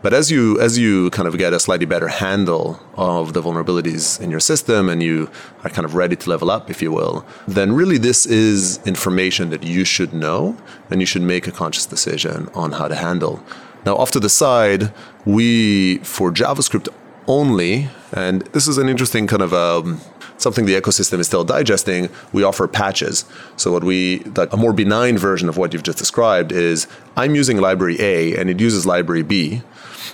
But 0.02 0.12
as 0.12 0.30
you 0.30 0.60
as 0.60 0.78
you 0.78 1.10
kind 1.10 1.28
of 1.28 1.38
get 1.38 1.52
a 1.52 1.60
slightly 1.60 1.86
better 1.86 2.08
handle 2.08 2.80
of 2.94 3.32
the 3.32 3.42
vulnerabilities 3.42 4.20
in 4.20 4.30
your 4.30 4.40
system 4.40 4.88
and 4.88 5.02
you 5.02 5.30
are 5.62 5.70
kind 5.70 5.84
of 5.84 5.94
ready 5.94 6.16
to 6.16 6.30
level 6.30 6.50
up, 6.50 6.70
if 6.70 6.82
you 6.82 6.90
will, 6.90 7.24
then 7.46 7.72
really 7.72 7.98
this 7.98 8.26
is 8.26 8.80
information 8.86 9.50
that 9.50 9.62
you 9.62 9.84
should 9.84 10.12
know 10.12 10.56
and 10.90 11.00
you 11.00 11.06
should 11.06 11.22
make 11.22 11.46
a 11.46 11.52
conscious 11.52 11.86
decision 11.86 12.48
on 12.54 12.72
how 12.72 12.88
to 12.88 12.94
handle. 12.94 13.42
Now, 13.86 13.96
off 13.96 14.10
to 14.10 14.20
the 14.20 14.28
side, 14.28 14.92
we, 15.24 15.98
for 15.98 16.32
JavaScript 16.32 16.88
only, 17.28 17.88
and 18.12 18.42
this 18.52 18.66
is 18.66 18.78
an 18.78 18.88
interesting 18.88 19.28
kind 19.28 19.42
of 19.42 19.54
um, 19.54 20.00
something 20.38 20.66
the 20.66 20.74
ecosystem 20.74 21.20
is 21.20 21.28
still 21.28 21.44
digesting, 21.44 22.08
we 22.32 22.42
offer 22.42 22.66
patches. 22.66 23.24
So 23.56 23.70
what 23.70 23.84
we, 23.84 24.18
that 24.18 24.52
a 24.52 24.56
more 24.56 24.72
benign 24.72 25.16
version 25.16 25.48
of 25.48 25.56
what 25.56 25.72
you've 25.72 25.84
just 25.84 25.98
described 25.98 26.50
is 26.50 26.88
I'm 27.16 27.36
using 27.36 27.58
library 27.58 27.96
A 28.00 28.36
and 28.36 28.50
it 28.50 28.58
uses 28.58 28.86
library 28.86 29.22
B, 29.22 29.62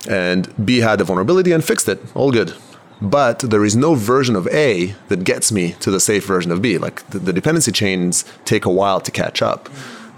and 0.06 0.52
B 0.64 0.78
had 0.80 1.00
a 1.00 1.04
vulnerability 1.04 1.52
and 1.52 1.64
fixed 1.64 1.88
it. 1.88 1.98
All 2.14 2.30
good. 2.30 2.54
But 3.00 3.40
there 3.40 3.64
is 3.64 3.74
no 3.74 3.94
version 3.94 4.36
of 4.36 4.46
A 4.48 4.94
that 5.08 5.24
gets 5.24 5.50
me 5.50 5.72
to 5.80 5.90
the 5.90 5.98
safe 5.98 6.24
version 6.26 6.52
of 6.52 6.62
B. 6.62 6.78
Like 6.78 7.08
the, 7.08 7.18
the 7.18 7.32
dependency 7.32 7.72
chains 7.72 8.24
take 8.44 8.64
a 8.64 8.70
while 8.70 9.00
to 9.00 9.10
catch 9.10 9.42
up. 9.42 9.68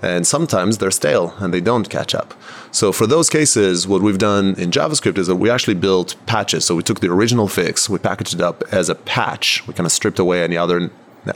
And 0.05 0.27
sometimes 0.27 0.77
they're 0.77 0.91
stale 0.91 1.35
and 1.39 1.55
they 1.55 1.63
don't 1.63 1.89
catch 1.89 2.15
up. 2.15 2.35
So 2.71 2.93
for 2.93 3.07
those 3.07 3.31
cases, 3.31 3.89
what 3.89 4.03
we've 4.03 4.19
done 4.19 4.55
in 4.59 4.71
JavaScript 4.71 5.17
is 5.17 5.29
that 5.29 5.37
we 5.37 5.49
actually 5.49 5.75
built 5.75 6.15
patches. 6.27 6.67
So 6.67 6.75
we 6.75 6.83
took 6.83 7.01
the 7.01 7.11
original 7.11 7.49
fix, 7.49 7.89
we 7.89 7.99
packaged 7.99 8.35
it 8.35 8.43
up 8.43 8.63
as 8.71 8.91
a 8.91 8.95
patch. 8.95 9.67
We 9.67 9.73
kind 9.73 9.87
of 9.87 9.93
stripped 9.93 10.19
away 10.19 10.45
any 10.45 10.59
other 10.59 10.91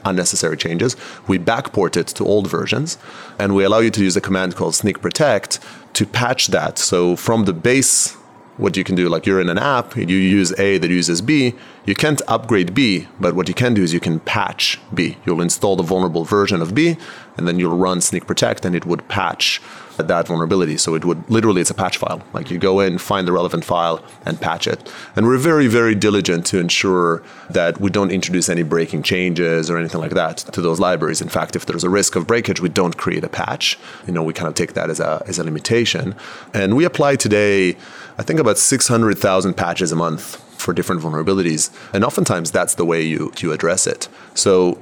unnecessary 0.04 0.58
changes. 0.58 0.96
We 1.26 1.38
backport 1.38 1.96
it 1.96 2.08
to 2.08 2.24
old 2.26 2.50
versions, 2.50 2.98
and 3.38 3.54
we 3.54 3.64
allow 3.64 3.78
you 3.78 3.90
to 3.90 4.04
use 4.04 4.16
a 4.16 4.20
command 4.20 4.54
called 4.54 4.74
snyk 4.74 5.00
protect 5.00 5.60
to 5.94 6.04
patch 6.04 6.48
that. 6.48 6.78
So 6.78 7.16
from 7.16 7.46
the 7.46 7.54
base, 7.54 8.18
what 8.58 8.76
you 8.76 8.84
can 8.84 8.96
do, 8.96 9.08
like 9.08 9.24
you're 9.24 9.40
in 9.40 9.48
an 9.48 9.56
app, 9.58 9.96
you 9.96 10.04
use 10.06 10.52
A 10.58 10.78
that 10.78 10.90
uses 10.90 11.22
B, 11.22 11.54
you 11.86 11.94
can't 11.94 12.20
upgrade 12.28 12.74
B, 12.74 13.06
but 13.18 13.34
what 13.34 13.48
you 13.48 13.54
can 13.54 13.72
do 13.72 13.82
is 13.82 13.94
you 13.94 14.00
can 14.00 14.20
patch 14.20 14.78
B. 14.92 15.16
You'll 15.24 15.40
install 15.40 15.76
the 15.76 15.82
vulnerable 15.84 16.24
version 16.24 16.60
of 16.60 16.74
B, 16.74 16.96
and 17.38 17.48
then 17.48 17.58
you'll 17.58 17.76
run 17.76 17.98
snyk 18.00 18.26
protect, 18.26 18.64
and 18.64 18.74
it 18.76 18.84
would 18.84 19.08
patch 19.08 19.62
that 20.06 20.28
vulnerability. 20.28 20.76
So 20.76 20.94
it 20.94 21.04
would 21.04 21.28
literally, 21.28 21.60
it's 21.60 21.70
a 21.70 21.74
patch 21.74 21.96
file. 21.96 22.22
Like 22.32 22.50
you 22.50 22.58
go 22.58 22.80
in, 22.80 22.98
find 22.98 23.26
the 23.26 23.32
relevant 23.32 23.64
file, 23.64 24.04
and 24.24 24.40
patch 24.40 24.66
it. 24.66 24.92
And 25.16 25.26
we're 25.26 25.38
very, 25.38 25.66
very 25.66 25.94
diligent 25.94 26.46
to 26.46 26.58
ensure 26.58 27.22
that 27.50 27.80
we 27.80 27.90
don't 27.90 28.10
introduce 28.10 28.48
any 28.48 28.62
breaking 28.62 29.02
changes 29.02 29.70
or 29.70 29.78
anything 29.78 30.00
like 30.00 30.12
that 30.12 30.38
to 30.38 30.60
those 30.60 30.78
libraries. 30.78 31.20
In 31.20 31.28
fact, 31.28 31.56
if 31.56 31.66
there's 31.66 31.84
a 31.84 31.90
risk 31.90 32.16
of 32.16 32.26
breakage, 32.26 32.60
we 32.60 32.68
don't 32.68 32.96
create 32.96 33.24
a 33.24 33.28
patch. 33.28 33.78
You 34.06 34.12
know, 34.12 34.22
we 34.22 34.32
kind 34.32 34.48
of 34.48 34.54
take 34.54 34.74
that 34.74 34.90
as 34.90 35.00
a 35.00 35.22
as 35.26 35.38
a 35.38 35.44
limitation. 35.44 36.14
And 36.54 36.76
we 36.76 36.84
apply 36.84 37.16
today, 37.16 37.76
I 38.18 38.22
think 38.22 38.40
about 38.40 38.58
600,000 38.58 39.54
patches 39.54 39.92
a 39.92 39.96
month 39.96 40.36
for 40.60 40.72
different 40.72 41.02
vulnerabilities. 41.02 41.70
And 41.92 42.04
oftentimes 42.04 42.50
that's 42.50 42.74
the 42.74 42.84
way 42.84 43.02
you 43.02 43.32
you 43.38 43.52
address 43.52 43.86
it. 43.86 44.08
So 44.34 44.78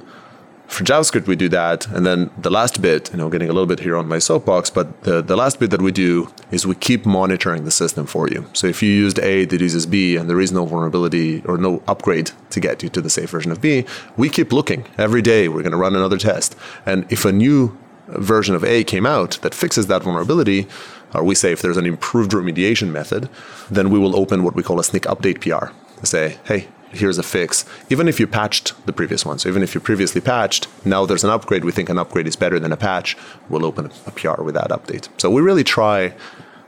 for 0.67 0.83
JavaScript, 0.83 1.27
we 1.27 1.35
do 1.35 1.49
that. 1.49 1.87
And 1.87 2.05
then 2.05 2.29
the 2.37 2.49
last 2.49 2.81
bit, 2.81 3.09
you 3.11 3.17
know, 3.17 3.29
getting 3.29 3.49
a 3.49 3.53
little 3.53 3.67
bit 3.67 3.79
here 3.79 3.95
on 3.95 4.07
my 4.07 4.19
soapbox, 4.19 4.69
but 4.69 5.03
the, 5.03 5.21
the 5.21 5.35
last 5.35 5.59
bit 5.59 5.71
that 5.71 5.81
we 5.81 5.91
do 5.91 6.31
is 6.51 6.67
we 6.67 6.75
keep 6.75 7.05
monitoring 7.05 7.63
the 7.63 7.71
system 7.71 8.05
for 8.05 8.27
you. 8.27 8.45
So 8.53 8.67
if 8.67 8.83
you 8.83 8.91
used 8.91 9.17
A 9.19 9.45
that 9.45 9.61
uses 9.61 9.85
B 9.85 10.15
and 10.17 10.29
there 10.29 10.41
is 10.41 10.51
no 10.51 10.65
vulnerability 10.65 11.41
or 11.45 11.57
no 11.57 11.81
upgrade 11.87 12.31
to 12.49 12.59
get 12.59 12.83
you 12.83 12.89
to 12.89 13.01
the 13.01 13.09
safe 13.09 13.29
version 13.29 13.51
of 13.51 13.61
B, 13.61 13.85
we 14.17 14.29
keep 14.29 14.51
looking. 14.51 14.85
Every 14.97 15.21
day 15.21 15.47
we're 15.47 15.63
going 15.63 15.71
to 15.71 15.77
run 15.77 15.95
another 15.95 16.17
test. 16.17 16.55
And 16.85 17.09
if 17.11 17.23
a 17.23 17.31
new 17.31 17.77
version 18.07 18.53
of 18.53 18.63
A 18.63 18.83
came 18.83 19.05
out 19.05 19.39
that 19.41 19.55
fixes 19.55 19.87
that 19.87 20.03
vulnerability, 20.03 20.67
or 21.13 21.23
we 21.23 21.35
say 21.35 21.51
if 21.51 21.61
there's 21.61 21.77
an 21.77 21.85
improved 21.85 22.31
remediation 22.31 22.91
method, 22.91 23.29
then 23.71 23.89
we 23.89 23.99
will 23.99 24.15
open 24.15 24.43
what 24.43 24.55
we 24.55 24.63
call 24.63 24.79
a 24.79 24.83
snyk 24.83 25.05
update 25.05 25.41
PR. 25.41 25.73
Say, 26.05 26.37
hey, 26.45 26.67
here's 26.91 27.17
a 27.17 27.23
fix. 27.23 27.65
Even 27.89 28.07
if 28.07 28.19
you 28.19 28.27
patched 28.27 28.73
the 28.85 28.93
previous 28.93 29.25
one, 29.25 29.39
so 29.39 29.49
even 29.49 29.63
if 29.63 29.75
you 29.75 29.81
previously 29.81 30.21
patched, 30.21 30.67
now 30.85 31.05
there's 31.05 31.23
an 31.23 31.29
upgrade, 31.29 31.65
we 31.65 31.71
think 31.71 31.89
an 31.89 31.97
upgrade 31.97 32.27
is 32.27 32.35
better 32.35 32.59
than 32.59 32.71
a 32.71 32.77
patch, 32.77 33.17
we'll 33.49 33.65
open 33.65 33.91
a 34.05 34.11
PR 34.11 34.41
with 34.41 34.55
that 34.55 34.69
update. 34.69 35.09
So 35.17 35.29
we 35.29 35.41
really 35.41 35.63
try 35.63 36.13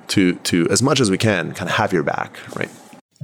to, 0.10 0.36
to 0.36 0.68
as 0.70 0.82
much 0.82 1.00
as 1.00 1.10
we 1.12 1.18
can, 1.18 1.54
kind 1.54 1.70
of 1.70 1.76
have 1.76 1.94
your 1.94 2.04
back, 2.04 2.38
right? 2.56 2.70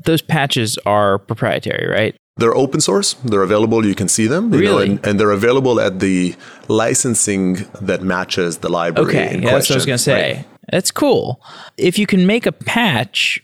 Those 0.03 0.21
patches 0.21 0.77
are 0.85 1.17
proprietary, 1.17 1.87
right? 1.87 2.15
They're 2.37 2.55
open 2.55 2.81
source. 2.81 3.13
They're 3.13 3.43
available. 3.43 3.85
You 3.85 3.95
can 3.95 4.09
see 4.09 4.27
them. 4.27 4.51
really? 4.51 4.89
Know, 4.89 4.95
and, 4.95 5.07
and, 5.07 5.19
they're 5.19 5.31
available 5.31 5.79
at 5.79 6.01
the 6.01 6.35
licensing 6.67 7.69
that 7.79 8.01
matches 8.01 8.57
the 8.57 8.67
library. 8.67 9.09
Okay, 9.09 9.39
yeah, 9.39 9.51
that's 9.51 9.69
what 9.69 9.75
I 9.75 9.77
was 9.77 9.85
going 9.85 9.97
to 9.97 10.03
say. 10.03 10.33
Right? 10.33 10.47
That's 10.69 10.91
cool. 10.91 11.41
If 11.77 11.97
you 11.97 12.05
can 12.05 12.27
make 12.27 12.45
a 12.45 12.51
patch, 12.51 13.41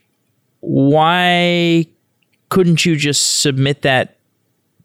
why 0.60 1.88
couldn't 2.52 2.86
you 2.86 2.98
just 2.98 3.40
submit 3.42 3.82
that 3.82 4.18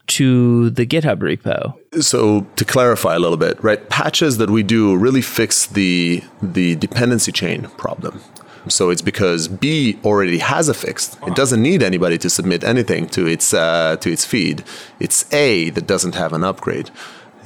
to 0.06 0.70
the 0.70 0.86
GitHub 0.86 1.18
repo? 1.18 1.74
So 2.00 2.46
to 2.54 2.64
clarify 2.64 3.16
a 3.16 3.18
little 3.18 3.36
bit, 3.36 3.62
right? 3.62 3.86
Patches 3.90 4.38
that 4.38 4.50
we 4.50 4.62
do 4.62 4.96
really 4.96 5.20
fix 5.20 5.66
the 5.66 6.22
the 6.40 6.76
dependency 6.76 7.32
chain 7.32 7.64
problem. 7.76 8.20
So 8.68 8.90
it's 8.90 9.02
because 9.02 9.48
B 9.48 9.98
already 10.04 10.38
has 10.38 10.68
a 10.68 10.74
fix. 10.74 11.16
It 11.26 11.34
doesn't 11.34 11.60
need 11.60 11.82
anybody 11.82 12.18
to 12.18 12.30
submit 12.30 12.64
anything 12.64 13.08
to 13.10 13.26
its 13.26 13.52
uh, 13.52 13.96
to 13.96 14.12
its 14.12 14.24
feed. 14.24 14.62
It's 15.00 15.18
A 15.32 15.70
that 15.70 15.86
doesn't 15.88 16.14
have 16.14 16.32
an 16.32 16.44
upgrade 16.44 16.90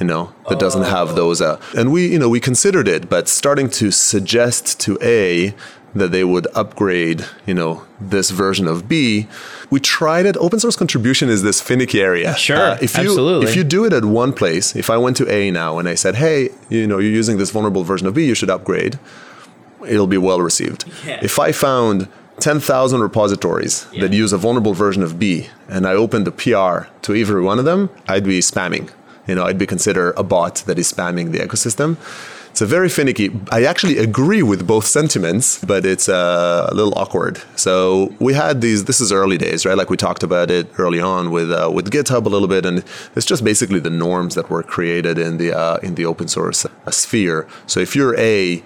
you 0.00 0.06
know 0.06 0.32
that 0.48 0.58
doesn't 0.58 0.84
have 0.84 1.14
those 1.14 1.42
uh, 1.42 1.60
and 1.76 1.92
we 1.92 2.06
you 2.06 2.18
know 2.18 2.28
we 2.28 2.40
considered 2.40 2.88
it 2.88 3.08
but 3.08 3.28
starting 3.28 3.68
to 3.68 3.90
suggest 3.90 4.80
to 4.80 4.98
a 5.02 5.54
that 5.94 6.12
they 6.12 6.24
would 6.24 6.46
upgrade, 6.54 7.24
you 7.46 7.54
know, 7.54 7.84
this 8.00 8.30
version 8.30 8.66
of 8.66 8.88
B. 8.88 9.26
We 9.70 9.80
tried 9.80 10.26
it. 10.26 10.36
Open 10.36 10.58
source 10.60 10.76
contribution 10.76 11.28
is 11.28 11.42
this 11.42 11.60
finicky 11.60 12.00
area. 12.00 12.34
Sure, 12.36 12.56
uh, 12.56 12.78
if 12.80 12.96
you, 12.96 13.04
absolutely. 13.04 13.48
If 13.48 13.56
you 13.56 13.64
do 13.64 13.84
it 13.84 13.92
at 13.92 14.04
one 14.04 14.32
place, 14.32 14.76
if 14.76 14.90
I 14.90 14.96
went 14.96 15.16
to 15.18 15.32
A 15.32 15.50
now 15.50 15.78
and 15.78 15.88
I 15.88 15.94
said, 15.94 16.16
"Hey, 16.16 16.50
you 16.68 16.86
know, 16.86 16.98
you're 16.98 17.10
using 17.10 17.38
this 17.38 17.50
vulnerable 17.50 17.84
version 17.84 18.06
of 18.06 18.14
B, 18.14 18.26
you 18.26 18.34
should 18.34 18.50
upgrade," 18.50 18.98
it'll 19.86 20.06
be 20.06 20.18
well 20.18 20.40
received. 20.40 20.84
Yeah. 21.06 21.20
If 21.22 21.38
I 21.38 21.52
found 21.52 22.08
10,000 22.40 23.00
repositories 23.00 23.86
yeah. 23.92 24.02
that 24.02 24.12
use 24.12 24.32
a 24.32 24.38
vulnerable 24.38 24.74
version 24.74 25.02
of 25.02 25.18
B 25.18 25.48
and 25.68 25.86
I 25.86 25.92
opened 25.92 26.26
the 26.26 26.32
PR 26.32 26.88
to 27.02 27.14
every 27.14 27.42
one 27.42 27.58
of 27.58 27.64
them, 27.64 27.90
I'd 28.08 28.24
be 28.24 28.40
spamming. 28.40 28.90
You 29.26 29.34
know, 29.34 29.44
I'd 29.44 29.58
be 29.58 29.66
considered 29.66 30.14
a 30.16 30.22
bot 30.22 30.56
that 30.66 30.78
is 30.78 30.90
spamming 30.90 31.32
the 31.32 31.38
ecosystem. 31.38 31.96
It's 32.60 32.70
a 32.70 32.76
very 32.76 32.90
finicky. 32.90 33.30
I 33.50 33.64
actually 33.64 33.96
agree 33.96 34.42
with 34.42 34.66
both 34.66 34.84
sentiments, 34.84 35.64
but 35.64 35.86
it's 35.86 36.10
uh, 36.10 36.68
a 36.70 36.74
little 36.74 36.92
awkward. 36.94 37.40
So 37.56 38.14
we 38.18 38.34
had 38.34 38.60
these. 38.60 38.84
This 38.84 39.00
is 39.00 39.12
early 39.12 39.38
days, 39.38 39.64
right? 39.64 39.78
Like 39.78 39.88
we 39.88 39.96
talked 39.96 40.22
about 40.22 40.50
it 40.50 40.66
early 40.76 41.00
on 41.00 41.30
with 41.30 41.50
uh, 41.50 41.70
with 41.72 41.90
GitHub 41.90 42.26
a 42.26 42.28
little 42.28 42.48
bit, 42.48 42.66
and 42.66 42.84
it's 43.16 43.24
just 43.24 43.44
basically 43.44 43.80
the 43.80 43.88
norms 43.88 44.34
that 44.34 44.50
were 44.50 44.62
created 44.62 45.16
in 45.16 45.38
the 45.38 45.58
uh, 45.58 45.78
in 45.82 45.94
the 45.94 46.04
open 46.04 46.28
source 46.28 46.66
uh, 46.66 46.90
sphere. 46.90 47.48
So 47.66 47.80
if 47.80 47.96
you're 47.96 48.14
a 48.18 48.62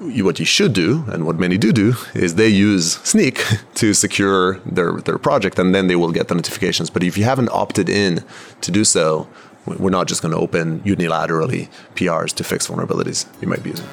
you, 0.00 0.24
what 0.24 0.38
you 0.38 0.46
should 0.46 0.72
do, 0.72 1.04
and 1.08 1.26
what 1.26 1.38
many 1.38 1.58
do 1.58 1.70
do, 1.72 1.94
is 2.14 2.36
they 2.36 2.48
use 2.48 2.96
Snyk 2.98 3.62
to 3.74 3.92
secure 3.92 4.58
their, 4.60 4.92
their 5.00 5.18
project, 5.18 5.58
and 5.58 5.74
then 5.74 5.88
they 5.88 5.96
will 5.96 6.12
get 6.12 6.28
the 6.28 6.34
notifications. 6.34 6.88
But 6.88 7.02
if 7.02 7.18
you 7.18 7.24
haven't 7.24 7.50
opted 7.50 7.88
in 7.88 8.24
to 8.60 8.70
do 8.70 8.84
so, 8.84 9.28
We're 9.66 9.90
not 9.90 10.08
just 10.08 10.22
going 10.22 10.32
to 10.32 10.38
open 10.38 10.80
unilaterally 10.80 11.68
PRs 11.94 12.32
to 12.34 12.44
fix 12.44 12.66
vulnerabilities 12.68 13.26
you 13.42 13.48
might 13.48 13.62
be 13.62 13.70
using. 13.70 13.86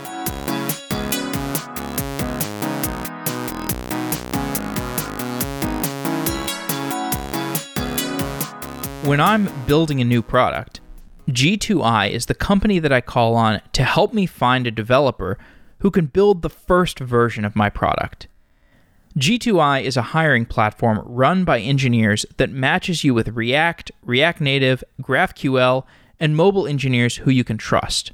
When 9.06 9.22
I'm 9.22 9.50
building 9.68 10.02
a 10.02 10.04
new 10.04 10.24
product, 10.24 10.82
G2I 11.30 12.10
is 12.10 12.26
the 12.26 12.34
company 12.34 12.80
that 12.80 12.92
I 12.92 13.02
call 13.02 13.36
on 13.36 13.62
to 13.74 13.84
help 13.84 14.14
me 14.14 14.26
find 14.26 14.66
a 14.66 14.72
developer 14.72 15.38
who 15.80 15.92
can 15.92 16.08
build 16.08 16.42
the 16.42 16.50
first 16.50 17.00
version 17.00 17.46
of 17.46 17.56
my 17.56 17.70
product. 17.70 18.28
G2I 19.18 19.82
is 19.84 19.96
a 19.96 20.02
hiring 20.02 20.46
platform 20.46 21.02
run 21.06 21.46
by 21.46 21.62
engineers 21.62 22.26
that 22.36 22.50
matches 22.50 23.06
you 23.06 23.14
with 23.14 23.30
React, 23.30 23.90
React 24.04 24.42
Native, 24.42 24.84
GraphQL, 25.02 25.86
and 26.20 26.36
mobile 26.36 26.68
engineers 26.68 27.18
who 27.18 27.32
you 27.32 27.46
can 27.46 27.58
trust. 27.58 28.12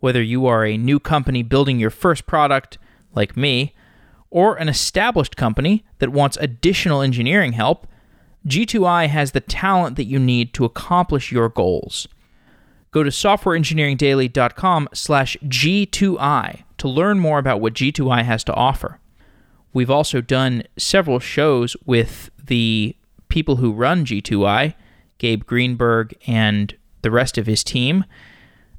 Whether 0.00 0.22
you 0.22 0.44
are 0.44 0.66
a 0.66 0.76
new 0.76 1.00
company 1.00 1.42
building 1.42 1.80
your 1.80 1.88
first 1.88 2.26
product, 2.26 2.76
like 3.14 3.38
me, 3.38 3.74
or 4.28 4.56
an 4.56 4.68
established 4.68 5.38
company 5.38 5.82
that 5.98 6.12
wants 6.12 6.36
additional 6.42 7.00
engineering 7.00 7.52
help, 7.52 7.86
G2I 8.46 9.08
has 9.08 9.32
the 9.32 9.40
talent 9.40 9.96
that 9.96 10.04
you 10.04 10.18
need 10.18 10.52
to 10.52 10.66
accomplish 10.66 11.32
your 11.32 11.48
goals. 11.48 12.06
Go 12.90 13.02
to 13.02 13.08
softwareengineeringdaily.com 13.08 14.90
slash 14.92 15.38
G2I 15.44 16.64
to 16.76 16.88
learn 16.88 17.18
more 17.18 17.38
about 17.38 17.62
what 17.62 17.72
G2I 17.72 18.24
has 18.24 18.44
to 18.44 18.52
offer. 18.52 18.98
We've 19.72 19.90
also 19.90 20.20
done 20.20 20.64
several 20.76 21.18
shows 21.18 21.76
with 21.86 22.30
the 22.42 22.96
people 23.28 23.56
who 23.56 23.72
run 23.72 24.04
G2I, 24.04 24.74
Gabe 25.18 25.44
Greenberg 25.44 26.14
and 26.26 26.76
the 27.02 27.10
rest 27.10 27.38
of 27.38 27.46
his 27.46 27.64
team. 27.64 28.04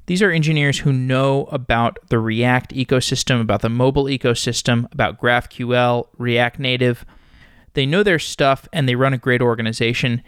These 0.06 0.22
are 0.22 0.30
engineers 0.30 0.80
who 0.80 0.92
know 0.92 1.44
about 1.46 1.98
the 2.08 2.18
React 2.18 2.74
ecosystem, 2.74 3.40
about 3.40 3.62
the 3.62 3.70
mobile 3.70 4.04
ecosystem, 4.04 4.90
about 4.92 5.20
GraphQL, 5.20 6.08
React 6.18 6.58
Native. 6.58 7.04
They 7.72 7.86
know 7.86 8.02
their 8.02 8.18
stuff 8.18 8.68
and 8.72 8.88
they 8.88 8.94
run 8.94 9.14
a 9.14 9.18
great 9.18 9.42
organization. 9.42 10.22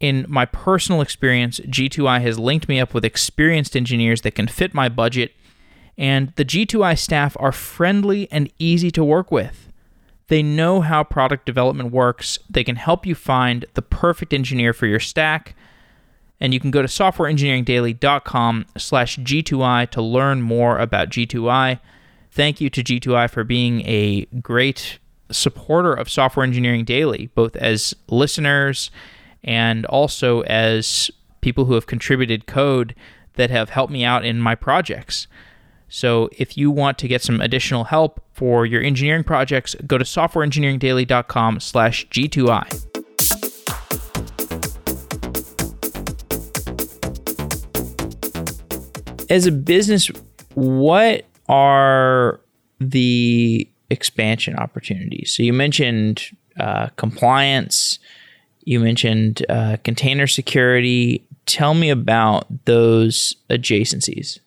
In 0.00 0.26
my 0.28 0.44
personal 0.44 1.00
experience, 1.00 1.60
G2I 1.60 2.20
has 2.22 2.38
linked 2.38 2.68
me 2.68 2.80
up 2.80 2.92
with 2.92 3.04
experienced 3.04 3.76
engineers 3.76 4.22
that 4.22 4.34
can 4.34 4.48
fit 4.48 4.74
my 4.74 4.88
budget, 4.88 5.32
and 5.96 6.32
the 6.34 6.44
G2I 6.44 6.98
staff 6.98 7.36
are 7.38 7.52
friendly 7.52 8.30
and 8.32 8.52
easy 8.58 8.90
to 8.90 9.04
work 9.04 9.30
with. 9.30 9.71
They 10.32 10.42
know 10.42 10.80
how 10.80 11.04
product 11.04 11.44
development 11.44 11.92
works. 11.92 12.38
They 12.48 12.64
can 12.64 12.76
help 12.76 13.04
you 13.04 13.14
find 13.14 13.66
the 13.74 13.82
perfect 13.82 14.32
engineer 14.32 14.72
for 14.72 14.86
your 14.86 14.98
stack. 14.98 15.54
And 16.40 16.54
you 16.54 16.58
can 16.58 16.70
go 16.70 16.80
to 16.80 16.88
softwareengineeringdaily.com 16.88 18.64
slash 18.78 19.18
G2I 19.18 19.90
to 19.90 20.00
learn 20.00 20.40
more 20.40 20.78
about 20.78 21.10
G2I. 21.10 21.80
Thank 22.30 22.62
you 22.62 22.70
to 22.70 22.82
G2I 22.82 23.28
for 23.28 23.44
being 23.44 23.82
a 23.82 24.24
great 24.40 24.98
supporter 25.30 25.92
of 25.92 26.08
Software 26.08 26.46
Engineering 26.46 26.86
Daily, 26.86 27.26
both 27.34 27.54
as 27.56 27.92
listeners 28.08 28.90
and 29.44 29.84
also 29.84 30.44
as 30.44 31.10
people 31.42 31.66
who 31.66 31.74
have 31.74 31.84
contributed 31.86 32.46
code 32.46 32.94
that 33.34 33.50
have 33.50 33.68
helped 33.68 33.92
me 33.92 34.02
out 34.02 34.24
in 34.24 34.40
my 34.40 34.54
projects. 34.54 35.26
So 35.94 36.30
if 36.38 36.56
you 36.56 36.70
want 36.70 36.98
to 37.00 37.06
get 37.06 37.20
some 37.20 37.42
additional 37.42 37.84
help 37.84 38.24
for 38.32 38.64
your 38.64 38.80
engineering 38.80 39.24
projects, 39.24 39.76
go 39.86 39.98
to 39.98 40.04
softwareengineeringdaily.com 40.04 41.60
slash 41.60 42.08
G2I. 42.08 42.64
As 49.28 49.44
a 49.44 49.52
business, 49.52 50.10
what 50.54 51.26
are 51.50 52.40
the 52.80 53.68
expansion 53.90 54.56
opportunities? 54.56 55.34
So 55.36 55.42
you 55.42 55.52
mentioned 55.52 56.22
uh, 56.58 56.86
compliance, 56.96 57.98
you 58.64 58.80
mentioned 58.80 59.44
uh, 59.50 59.76
container 59.84 60.26
security. 60.26 61.22
Tell 61.44 61.74
me 61.74 61.90
about 61.90 62.46
those 62.64 63.36
adjacencies. 63.50 64.38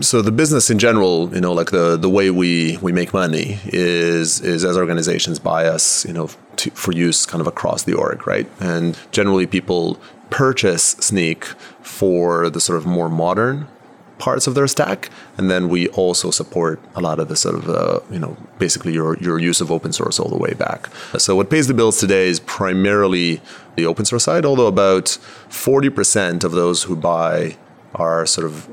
So 0.00 0.22
the 0.22 0.30
business 0.30 0.70
in 0.70 0.78
general, 0.78 1.34
you 1.34 1.40
know, 1.40 1.52
like 1.52 1.72
the 1.72 1.96
the 1.96 2.08
way 2.08 2.30
we 2.30 2.78
we 2.80 2.92
make 2.92 3.12
money 3.12 3.58
is 3.66 4.40
is 4.40 4.64
as 4.64 4.76
organizations 4.76 5.40
buy 5.40 5.66
us, 5.66 6.04
you 6.04 6.12
know, 6.12 6.30
to, 6.56 6.70
for 6.70 6.92
use 6.92 7.26
kind 7.26 7.40
of 7.40 7.48
across 7.48 7.82
the 7.82 7.94
org, 7.94 8.24
right? 8.26 8.48
And 8.60 8.96
generally, 9.10 9.46
people 9.46 9.98
purchase 10.30 10.94
Snyk 10.94 11.44
for 11.82 12.48
the 12.50 12.60
sort 12.60 12.78
of 12.78 12.86
more 12.86 13.08
modern 13.08 13.66
parts 14.18 14.46
of 14.46 14.54
their 14.54 14.68
stack, 14.68 15.10
and 15.36 15.50
then 15.50 15.68
we 15.68 15.88
also 15.88 16.30
support 16.30 16.78
a 16.94 17.00
lot 17.00 17.18
of 17.18 17.28
the 17.28 17.34
sort 17.34 17.56
of 17.56 17.68
uh, 17.68 17.98
you 18.12 18.20
know 18.20 18.36
basically 18.60 18.92
your 18.92 19.18
your 19.18 19.40
use 19.40 19.60
of 19.60 19.72
open 19.72 19.92
source 19.92 20.20
all 20.20 20.28
the 20.28 20.38
way 20.38 20.54
back. 20.54 20.88
So 21.18 21.34
what 21.34 21.50
pays 21.50 21.66
the 21.66 21.74
bills 21.74 21.98
today 21.98 22.28
is 22.28 22.38
primarily 22.38 23.40
the 23.74 23.86
open 23.86 24.04
source 24.04 24.22
side, 24.22 24.44
although 24.44 24.68
about 24.68 25.08
forty 25.48 25.90
percent 25.90 26.44
of 26.44 26.52
those 26.52 26.84
who 26.84 26.94
buy 26.94 27.56
are 27.96 28.24
sort 28.24 28.46
of 28.46 28.68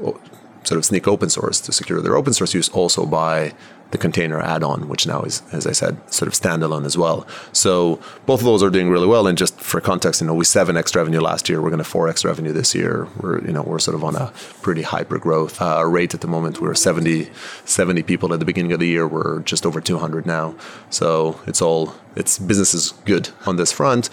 sort 0.67 0.77
of 0.77 0.83
Snyk 0.83 1.07
open 1.07 1.29
source 1.29 1.61
to 1.61 1.71
secure 1.71 2.01
their 2.01 2.17
open 2.17 2.33
source 2.33 2.53
use 2.53 2.69
also 2.69 3.05
buy 3.05 3.53
the 3.91 3.97
container 3.97 4.41
add-on, 4.41 4.89
which 4.89 5.07
now 5.07 5.21
is, 5.21 5.41
as 5.53 5.65
I 5.65 5.71
said, 5.71 5.95
sort 6.11 6.27
of 6.27 6.33
standalone 6.33 6.85
as 6.85 6.97
well. 6.97 7.25
So 7.53 8.01
both 8.25 8.41
of 8.41 8.45
those 8.45 8.61
are 8.61 8.69
doing 8.69 8.89
really 8.89 9.07
well. 9.07 9.27
And 9.27 9.37
just 9.37 9.57
for 9.61 9.79
context, 9.79 10.19
you 10.19 10.27
know, 10.27 10.33
we 10.33 10.43
seven 10.43 10.75
x 10.75 10.93
revenue 10.93 11.21
last 11.21 11.47
year. 11.47 11.61
We're 11.61 11.69
going 11.69 11.77
to 11.77 11.85
four 11.85 12.09
x 12.09 12.25
revenue 12.25 12.51
this 12.51 12.75
year. 12.75 13.07
We're 13.21 13.39
you 13.45 13.53
know 13.53 13.63
we're 13.63 13.79
sort 13.79 13.95
of 13.95 14.03
on 14.03 14.15
a 14.17 14.33
pretty 14.61 14.81
hyper 14.81 15.17
growth 15.17 15.61
uh, 15.61 15.85
rate 15.85 16.13
at 16.13 16.19
the 16.19 16.27
moment. 16.27 16.59
We 16.59 16.67
are 16.67 16.75
70, 16.75 17.29
70 17.63 18.03
people 18.03 18.33
at 18.33 18.39
the 18.39 18.45
beginning 18.45 18.73
of 18.73 18.79
the 18.79 18.87
year. 18.87 19.07
We're 19.07 19.39
just 19.43 19.65
over 19.65 19.79
200 19.79 20.25
now. 20.25 20.55
So 20.89 21.39
it's 21.47 21.61
all 21.61 21.93
it's 22.17 22.37
business 22.37 22.73
is 22.73 22.91
good 23.05 23.29
on 23.45 23.55
this 23.55 23.71
front. 23.71 24.09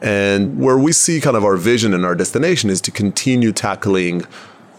And 0.00 0.58
where 0.58 0.78
we 0.78 0.90
see 0.90 1.20
kind 1.20 1.36
of 1.36 1.44
our 1.44 1.56
vision 1.56 1.94
and 1.94 2.04
our 2.04 2.16
destination 2.16 2.70
is 2.70 2.80
to 2.80 2.90
continue 2.90 3.52
tackling 3.52 4.26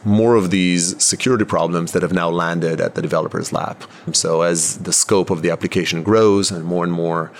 more 0.05 0.35
of 0.35 0.51
these 0.51 1.01
security 1.03 1.45
problems 1.45 1.91
that 1.93 2.01
have 2.01 2.13
now 2.13 2.29
landed 2.29 2.81
at 2.81 2.95
the 2.95 3.01
developer's 3.01 3.53
lap. 3.53 3.83
So 4.11 4.41
as 4.41 4.79
the 4.79 4.93
scope 4.93 5.29
of 5.29 5.41
the 5.41 5.49
application 5.49 6.03
grows 6.03 6.51
and 6.51 6.65
more 6.65 6.83
and 6.83 6.93
more 6.93 7.31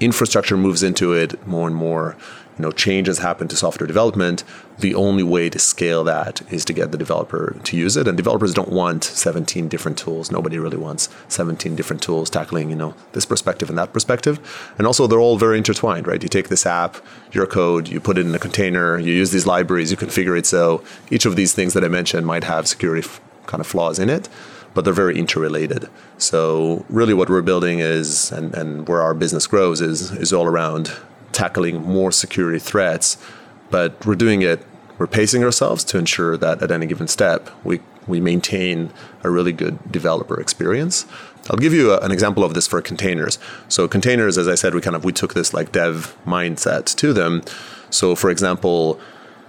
infrastructure 0.00 0.56
moves 0.56 0.82
into 0.82 1.12
it, 1.12 1.46
more 1.46 1.66
and 1.66 1.76
more 1.76 2.16
you 2.58 2.62
know 2.62 2.72
changes 2.72 3.18
happen 3.18 3.48
to 3.48 3.56
software 3.56 3.86
development. 3.86 4.44
The 4.78 4.94
only 4.94 5.22
way 5.22 5.48
to 5.50 5.58
scale 5.58 6.04
that 6.04 6.42
is 6.52 6.64
to 6.66 6.72
get 6.72 6.92
the 6.92 6.98
developer 6.98 7.56
to 7.64 7.76
use 7.76 7.96
it. 7.96 8.06
And 8.06 8.16
developers 8.16 8.54
don't 8.54 8.70
want 8.70 9.04
17 9.04 9.68
different 9.68 9.98
tools. 9.98 10.30
Nobody 10.30 10.58
really 10.58 10.76
wants 10.76 11.08
17 11.28 11.74
different 11.76 12.02
tools 12.02 12.30
tackling 12.30 12.70
you 12.70 12.76
know 12.76 12.94
this 13.12 13.24
perspective 13.24 13.68
and 13.68 13.78
that 13.78 13.92
perspective. 13.92 14.38
And 14.78 14.86
also 14.86 15.06
they're 15.06 15.20
all 15.20 15.38
very 15.38 15.58
intertwined 15.58 16.06
right? 16.06 16.22
You 16.22 16.28
take 16.28 16.48
this 16.48 16.66
app 16.66 16.96
your 17.32 17.46
code 17.46 17.88
you 17.88 18.00
put 18.00 18.18
it 18.18 18.26
in 18.26 18.34
a 18.34 18.38
container 18.38 18.98
you 18.98 19.12
use 19.12 19.30
these 19.30 19.46
libraries 19.46 19.90
you 19.90 19.96
configure 19.96 20.38
it. 20.38 20.46
So 20.46 20.82
each 21.10 21.26
of 21.26 21.36
these 21.36 21.54
things 21.54 21.74
that 21.74 21.84
i 21.84 21.88
mentioned 21.88 22.26
might 22.26 22.44
have 22.44 22.66
security 22.66 23.06
f- 23.06 23.20
kind 23.46 23.60
of 23.60 23.66
flaws 23.66 23.98
in 23.98 24.10
it 24.10 24.28
but 24.74 24.84
they're 24.84 24.94
very 24.94 25.18
interrelated. 25.18 25.88
So 26.18 26.84
really 26.88 27.14
what 27.14 27.28
we're 27.28 27.42
building 27.42 27.80
is 27.80 28.30
and, 28.30 28.54
and 28.54 28.88
where 28.88 29.02
our 29.02 29.14
business 29.14 29.46
grows 29.46 29.80
is 29.80 30.12
is 30.12 30.32
all 30.32 30.46
around 30.46 30.92
tackling 31.32 31.82
more 31.82 32.12
security 32.12 32.58
threats, 32.58 33.16
but 33.70 34.04
we're 34.06 34.14
doing 34.14 34.42
it. 34.42 34.64
We're 34.98 35.06
pacing 35.06 35.44
ourselves 35.44 35.84
to 35.84 35.98
ensure 35.98 36.36
that 36.36 36.62
at 36.62 36.70
any 36.70 36.86
given 36.86 37.08
step 37.08 37.50
we 37.64 37.80
we 38.06 38.20
maintain 38.20 38.90
a 39.22 39.30
really 39.30 39.52
good 39.52 39.78
developer 39.92 40.40
experience. 40.40 41.06
I'll 41.50 41.58
give 41.58 41.74
you 41.74 41.92
a, 41.92 41.98
an 42.00 42.10
example 42.10 42.42
of 42.42 42.54
this 42.54 42.66
for 42.66 42.80
containers. 42.80 43.38
So 43.68 43.86
containers, 43.86 44.38
as 44.38 44.48
I 44.48 44.54
said, 44.54 44.74
we 44.74 44.80
kind 44.80 44.96
of 44.96 45.04
we 45.04 45.12
took 45.12 45.34
this 45.34 45.52
like 45.54 45.72
dev 45.72 46.16
mindset 46.26 46.94
to 46.96 47.12
them. 47.12 47.42
So 47.90 48.14
for 48.14 48.30
example, 48.30 48.98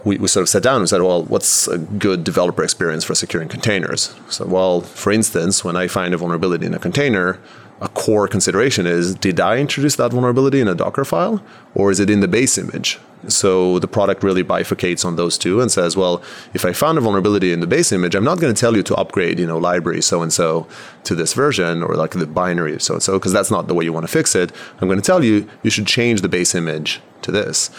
we, 0.03 0.17
we 0.17 0.27
sort 0.27 0.43
of 0.43 0.49
sat 0.49 0.63
down 0.63 0.81
and 0.81 0.89
said, 0.89 1.01
well, 1.01 1.23
what's 1.23 1.67
a 1.67 1.77
good 1.77 2.23
developer 2.23 2.63
experience 2.63 3.03
for 3.03 3.15
securing 3.15 3.49
containers? 3.49 4.15
So, 4.29 4.45
well, 4.45 4.81
for 4.81 5.11
instance, 5.11 5.63
when 5.63 5.75
I 5.75 5.87
find 5.87 6.13
a 6.13 6.17
vulnerability 6.17 6.65
in 6.65 6.73
a 6.73 6.79
container, 6.79 7.39
a 7.81 7.87
core 7.89 8.27
consideration 8.27 8.85
is 8.85 9.15
did 9.15 9.39
I 9.39 9.57
introduce 9.57 9.95
that 9.95 10.11
vulnerability 10.11 10.59
in 10.59 10.67
a 10.67 10.75
Docker 10.75 11.05
file 11.05 11.41
or 11.73 11.91
is 11.91 11.99
it 11.99 12.09
in 12.09 12.19
the 12.19 12.27
base 12.27 12.57
image? 12.57 12.99
So 13.27 13.79
the 13.79 13.87
product 13.87 14.23
really 14.23 14.43
bifurcates 14.43 15.03
on 15.03 15.17
those 15.17 15.37
two 15.37 15.59
and 15.59 15.69
says, 15.69 15.97
well, 15.97 16.21
if 16.53 16.63
I 16.63 16.71
found 16.71 16.97
a 16.97 17.01
vulnerability 17.01 17.51
in 17.51 17.59
the 17.59 17.67
base 17.67 17.91
image, 17.91 18.15
I'm 18.15 18.23
not 18.23 18.39
going 18.39 18.53
to 18.53 18.59
tell 18.59 18.77
you 18.77 18.83
to 18.83 18.95
upgrade, 18.95 19.39
you 19.39 19.45
know, 19.45 19.57
library 19.57 20.01
so 20.01 20.21
and 20.21 20.31
so 20.31 20.67
to 21.03 21.15
this 21.15 21.33
version 21.33 21.83
or 21.83 21.95
like 21.95 22.11
the 22.11 22.27
binary 22.27 22.79
so 22.79 22.95
and 22.95 23.03
so 23.03 23.17
because 23.17 23.33
that's 23.33 23.51
not 23.51 23.67
the 23.67 23.73
way 23.73 23.83
you 23.83 23.93
want 23.93 24.05
to 24.05 24.11
fix 24.11 24.35
it. 24.35 24.51
I'm 24.81 24.87
going 24.87 25.01
to 25.01 25.05
tell 25.05 25.23
you 25.23 25.49
you 25.63 25.69
should 25.69 25.87
change 25.87 26.21
the 26.21 26.29
base 26.29 26.55
image 26.55 27.01
to 27.21 27.31
this 27.31 27.69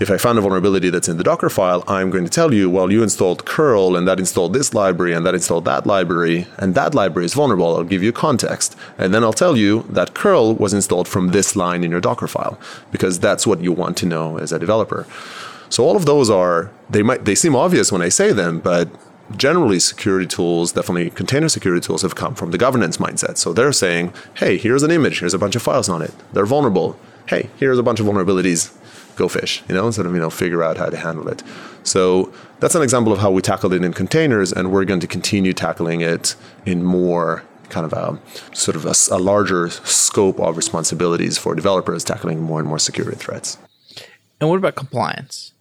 if 0.00 0.10
I 0.10 0.16
found 0.16 0.38
a 0.38 0.42
vulnerability 0.42 0.90
that's 0.90 1.08
in 1.08 1.16
the 1.16 1.24
Docker 1.24 1.50
file, 1.50 1.82
I'm 1.88 2.10
going 2.10 2.24
to 2.24 2.30
tell 2.30 2.54
you, 2.54 2.70
well, 2.70 2.92
you 2.92 3.02
installed 3.02 3.44
curl 3.44 3.96
and 3.96 4.06
that 4.06 4.20
installed 4.20 4.52
this 4.52 4.72
library 4.72 5.12
and 5.12 5.26
that 5.26 5.34
installed 5.34 5.64
that 5.64 5.86
library, 5.86 6.46
and 6.56 6.74
that 6.74 6.94
library 6.94 7.26
is 7.26 7.34
vulnerable. 7.34 7.76
I'll 7.76 7.84
give 7.84 8.02
you 8.02 8.12
context. 8.12 8.76
And 8.96 9.12
then 9.12 9.24
I'll 9.24 9.32
tell 9.32 9.56
you 9.56 9.84
that 9.88 10.14
curl 10.14 10.54
was 10.54 10.72
installed 10.72 11.08
from 11.08 11.28
this 11.28 11.56
line 11.56 11.82
in 11.82 11.90
your 11.90 12.00
Docker 12.00 12.28
file, 12.28 12.58
because 12.92 13.18
that's 13.18 13.46
what 13.46 13.60
you 13.60 13.72
want 13.72 13.96
to 13.98 14.06
know 14.06 14.38
as 14.38 14.52
a 14.52 14.58
developer. 14.58 15.06
So 15.68 15.84
all 15.84 15.96
of 15.96 16.06
those 16.06 16.30
are 16.30 16.70
they 16.88 17.02
might 17.02 17.24
they 17.24 17.34
seem 17.34 17.54
obvious 17.54 17.92
when 17.92 18.00
I 18.00 18.08
say 18.08 18.32
them, 18.32 18.60
but 18.60 18.88
generally 19.36 19.78
security 19.78 20.26
tools, 20.26 20.72
definitely 20.72 21.10
container 21.10 21.48
security 21.48 21.84
tools 21.84 22.02
have 22.02 22.14
come 22.14 22.34
from 22.34 22.52
the 22.52 22.58
governance 22.58 22.96
mindset. 22.96 23.36
So 23.36 23.52
they're 23.52 23.72
saying, 23.72 24.14
hey, 24.34 24.56
here's 24.56 24.82
an 24.82 24.90
image, 24.90 25.20
here's 25.20 25.34
a 25.34 25.38
bunch 25.38 25.56
of 25.56 25.62
files 25.62 25.88
on 25.88 26.00
it. 26.02 26.14
They're 26.32 26.46
vulnerable. 26.46 26.98
Hey, 27.26 27.50
here's 27.58 27.78
a 27.78 27.82
bunch 27.82 28.00
of 28.00 28.06
vulnerabilities. 28.06 28.74
Go 29.18 29.28
fish, 29.28 29.62
you 29.68 29.74
know, 29.74 29.86
instead 29.86 30.06
of, 30.06 30.12
you 30.14 30.20
know, 30.20 30.30
figure 30.30 30.62
out 30.62 30.76
how 30.82 30.88
to 30.94 30.96
handle 30.96 31.26
it. 31.28 31.42
So 31.82 32.32
that's 32.60 32.74
an 32.76 32.82
example 32.82 33.12
of 33.12 33.18
how 33.18 33.30
we 33.36 33.42
tackled 33.42 33.72
it 33.74 33.82
in 33.84 33.92
containers, 33.92 34.52
and 34.52 34.64
we're 34.72 34.84
going 34.84 35.00
to 35.00 35.06
continue 35.16 35.52
tackling 35.52 36.00
it 36.12 36.36
in 36.64 36.84
more 36.84 37.42
kind 37.68 37.84
of 37.84 37.92
a 37.92 38.06
sort 38.54 38.76
of 38.76 38.84
a, 38.86 38.94
a 39.14 39.18
larger 39.18 39.68
scope 39.70 40.38
of 40.40 40.56
responsibilities 40.56 41.36
for 41.36 41.54
developers 41.54 42.04
tackling 42.04 42.38
more 42.40 42.60
and 42.60 42.68
more 42.68 42.78
security 42.78 43.16
threats. 43.16 43.58
And 44.40 44.48
what 44.48 44.56
about 44.56 44.74
compliance? 44.76 45.52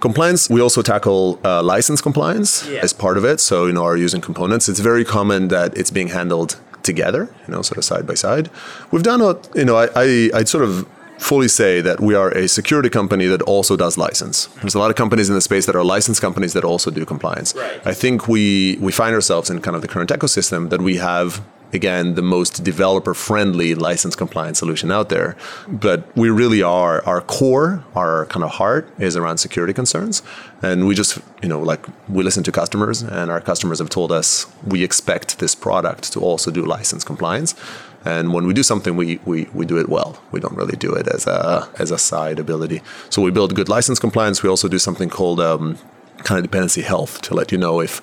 Compliance, 0.00 0.50
we 0.50 0.60
also 0.60 0.82
tackle 0.82 1.38
uh, 1.44 1.62
license 1.62 2.00
compliance 2.02 2.66
Yeah. 2.68 2.80
as 2.82 2.92
part 2.92 3.16
of 3.16 3.24
it. 3.24 3.38
So, 3.40 3.66
you 3.68 3.72
know, 3.72 3.84
our 3.84 3.96
using 3.96 4.20
components, 4.20 4.68
it's 4.68 4.80
very 4.80 5.04
common 5.04 5.48
that 5.48 5.76
it's 5.78 5.92
being 5.92 6.08
handled 6.08 6.58
together, 6.82 7.22
you 7.46 7.54
know, 7.54 7.62
sort 7.62 7.78
of 7.78 7.84
side 7.84 8.04
by 8.06 8.14
side. 8.14 8.50
We've 8.90 9.04
done 9.04 9.20
a, 9.22 9.36
you 9.54 9.64
know, 9.64 9.76
I, 9.76 9.86
I, 9.94 10.30
I'd 10.34 10.48
sort 10.48 10.64
of 10.64 10.86
fully 11.18 11.48
say 11.48 11.80
that 11.80 12.00
we 12.00 12.14
are 12.14 12.30
a 12.30 12.48
security 12.48 12.90
company 12.90 13.26
that 13.26 13.42
also 13.42 13.76
does 13.76 13.96
license. 13.96 14.46
There's 14.60 14.74
a 14.74 14.78
lot 14.78 14.90
of 14.90 14.96
companies 14.96 15.28
in 15.28 15.34
the 15.34 15.40
space 15.40 15.66
that 15.66 15.76
are 15.76 15.84
license 15.84 16.20
companies 16.20 16.52
that 16.52 16.64
also 16.64 16.90
do 16.90 17.04
compliance. 17.04 17.54
Right. 17.54 17.80
I 17.86 17.94
think 17.94 18.28
we, 18.28 18.76
we 18.80 18.92
find 18.92 19.14
ourselves 19.14 19.50
in 19.50 19.60
kind 19.60 19.74
of 19.74 19.82
the 19.82 19.88
current 19.88 20.10
ecosystem 20.10 20.70
that 20.70 20.82
we 20.82 20.96
have 20.96 21.42
again 21.72 22.14
the 22.14 22.22
most 22.22 22.62
developer 22.62 23.12
friendly 23.12 23.74
license 23.74 24.14
compliance 24.14 24.58
solution 24.58 24.92
out 24.92 25.08
there 25.08 25.36
but 25.68 26.16
we 26.16 26.30
really 26.30 26.62
are 26.62 27.04
our 27.04 27.20
core 27.20 27.84
our 27.96 28.26
kind 28.26 28.44
of 28.44 28.50
heart 28.52 28.88
is 28.98 29.16
around 29.16 29.38
security 29.38 29.72
concerns 29.72 30.22
and 30.62 30.86
we 30.86 30.94
just 30.94 31.18
you 31.42 31.48
know 31.48 31.60
like 31.60 31.84
we 32.08 32.22
listen 32.22 32.42
to 32.44 32.52
customers 32.52 33.02
and 33.02 33.30
our 33.30 33.40
customers 33.40 33.78
have 33.80 33.90
told 33.90 34.12
us 34.12 34.46
we 34.64 34.84
expect 34.84 35.38
this 35.38 35.54
product 35.54 36.12
to 36.12 36.20
also 36.20 36.50
do 36.50 36.64
license 36.64 37.02
compliance 37.02 37.54
and 38.06 38.32
when 38.32 38.46
we 38.46 38.54
do 38.54 38.62
something 38.62 38.94
we, 38.96 39.18
we, 39.24 39.48
we 39.52 39.66
do 39.66 39.78
it 39.78 39.88
well. 39.88 40.22
We 40.30 40.38
don't 40.38 40.56
really 40.56 40.76
do 40.76 40.94
it 40.94 41.08
as 41.08 41.26
a 41.26 41.68
as 41.78 41.90
a 41.90 41.98
side 41.98 42.38
ability. 42.38 42.80
So 43.10 43.20
we 43.20 43.32
build 43.32 43.56
good 43.56 43.68
license 43.68 43.98
compliance. 43.98 44.44
We 44.44 44.48
also 44.48 44.68
do 44.68 44.78
something 44.78 45.08
called 45.08 45.40
um, 45.40 45.76
kind 46.18 46.38
of 46.38 46.44
dependency 46.44 46.82
health 46.82 47.20
to 47.22 47.34
let 47.34 47.50
you 47.50 47.58
know 47.58 47.80
if 47.80 47.94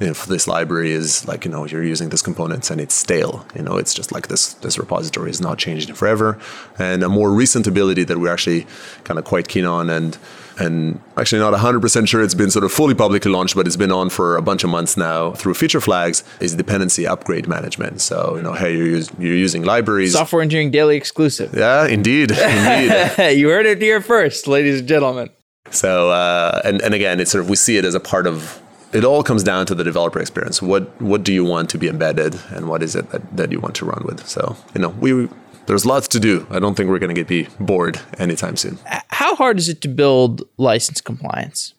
if 0.00 0.26
this 0.26 0.46
library 0.46 0.92
is 0.92 1.26
like 1.26 1.44
you 1.44 1.50
know 1.50 1.66
you're 1.66 1.82
using 1.82 2.10
this 2.10 2.22
components 2.22 2.70
and 2.70 2.80
it's 2.80 2.94
stale. 2.94 3.44
You 3.56 3.62
know 3.62 3.76
it's 3.76 3.94
just 3.94 4.12
like 4.12 4.28
this 4.28 4.54
this 4.64 4.78
repository 4.78 5.30
is 5.30 5.40
not 5.40 5.58
changing 5.58 5.94
forever. 5.96 6.38
And 6.78 7.02
a 7.02 7.08
more 7.08 7.32
recent 7.32 7.66
ability 7.66 8.04
that 8.04 8.18
we're 8.18 8.32
actually 8.32 8.64
kind 9.02 9.18
of 9.18 9.24
quite 9.24 9.48
keen 9.48 9.64
on 9.64 9.90
and 9.90 10.16
and 10.58 11.00
actually 11.16 11.40
not 11.40 11.52
100% 11.54 12.08
sure 12.08 12.22
it's 12.22 12.34
been 12.34 12.50
sort 12.50 12.64
of 12.64 12.72
fully 12.72 12.94
publicly 12.94 13.30
launched 13.30 13.54
but 13.54 13.66
it's 13.66 13.76
been 13.76 13.92
on 13.92 14.10
for 14.10 14.36
a 14.36 14.42
bunch 14.42 14.64
of 14.64 14.70
months 14.70 14.96
now 14.96 15.32
through 15.32 15.54
feature 15.54 15.80
flags 15.80 16.24
is 16.40 16.54
dependency 16.54 17.06
upgrade 17.06 17.46
management 17.46 18.00
so 18.00 18.34
you 18.36 18.42
know 18.42 18.52
hey 18.52 18.76
you're, 18.76 18.86
use, 18.86 19.10
you're 19.18 19.34
using 19.34 19.62
libraries 19.62 20.12
Software 20.12 20.42
Engineering 20.42 20.70
Daily 20.70 20.96
exclusive. 20.96 21.54
yeah 21.54 21.86
indeed 21.86 22.30
indeed 22.30 22.92
you 23.38 23.48
heard 23.48 23.66
it 23.66 23.80
here 23.80 24.00
first, 24.00 24.46
ladies 24.46 24.80
and 24.80 24.88
gentlemen. 24.88 25.30
So 25.70 26.10
uh, 26.10 26.60
and 26.64 26.80
and 26.82 26.94
again, 26.94 27.20
it's 27.20 27.30
sort 27.30 27.44
of 27.44 27.50
we 27.50 27.56
see 27.56 27.76
it 27.76 27.84
as 27.84 27.94
a 27.94 28.00
part 28.00 28.26
of. 28.26 28.60
It 28.92 29.04
all 29.04 29.22
comes 29.22 29.42
down 29.42 29.66
to 29.66 29.74
the 29.74 29.84
developer 29.84 30.18
experience. 30.18 30.62
What 30.62 31.00
what 31.00 31.22
do 31.22 31.32
you 31.32 31.44
want 31.44 31.68
to 31.70 31.78
be 31.78 31.88
embedded, 31.88 32.40
and 32.50 32.68
what 32.68 32.82
is 32.82 32.96
it 32.96 33.10
that, 33.10 33.36
that 33.36 33.52
you 33.52 33.60
want 33.60 33.74
to 33.76 33.84
run 33.84 34.02
with? 34.04 34.26
So 34.26 34.56
you 34.74 34.80
know, 34.80 34.88
we 34.88 35.28
there's 35.68 35.86
lots 35.86 36.08
to 36.08 36.20
do. 36.20 36.46
I 36.50 36.58
don't 36.58 36.74
think 36.74 36.88
we're 36.90 36.98
going 36.98 37.14
to 37.14 37.20
get 37.20 37.28
be 37.28 37.46
bored 37.60 38.00
anytime 38.18 38.56
soon. 38.56 38.78
How 39.08 39.36
hard 39.36 39.58
is 39.58 39.68
it 39.68 39.80
to 39.82 39.88
build 39.88 40.42
license 40.56 41.00
compliance? 41.00 41.74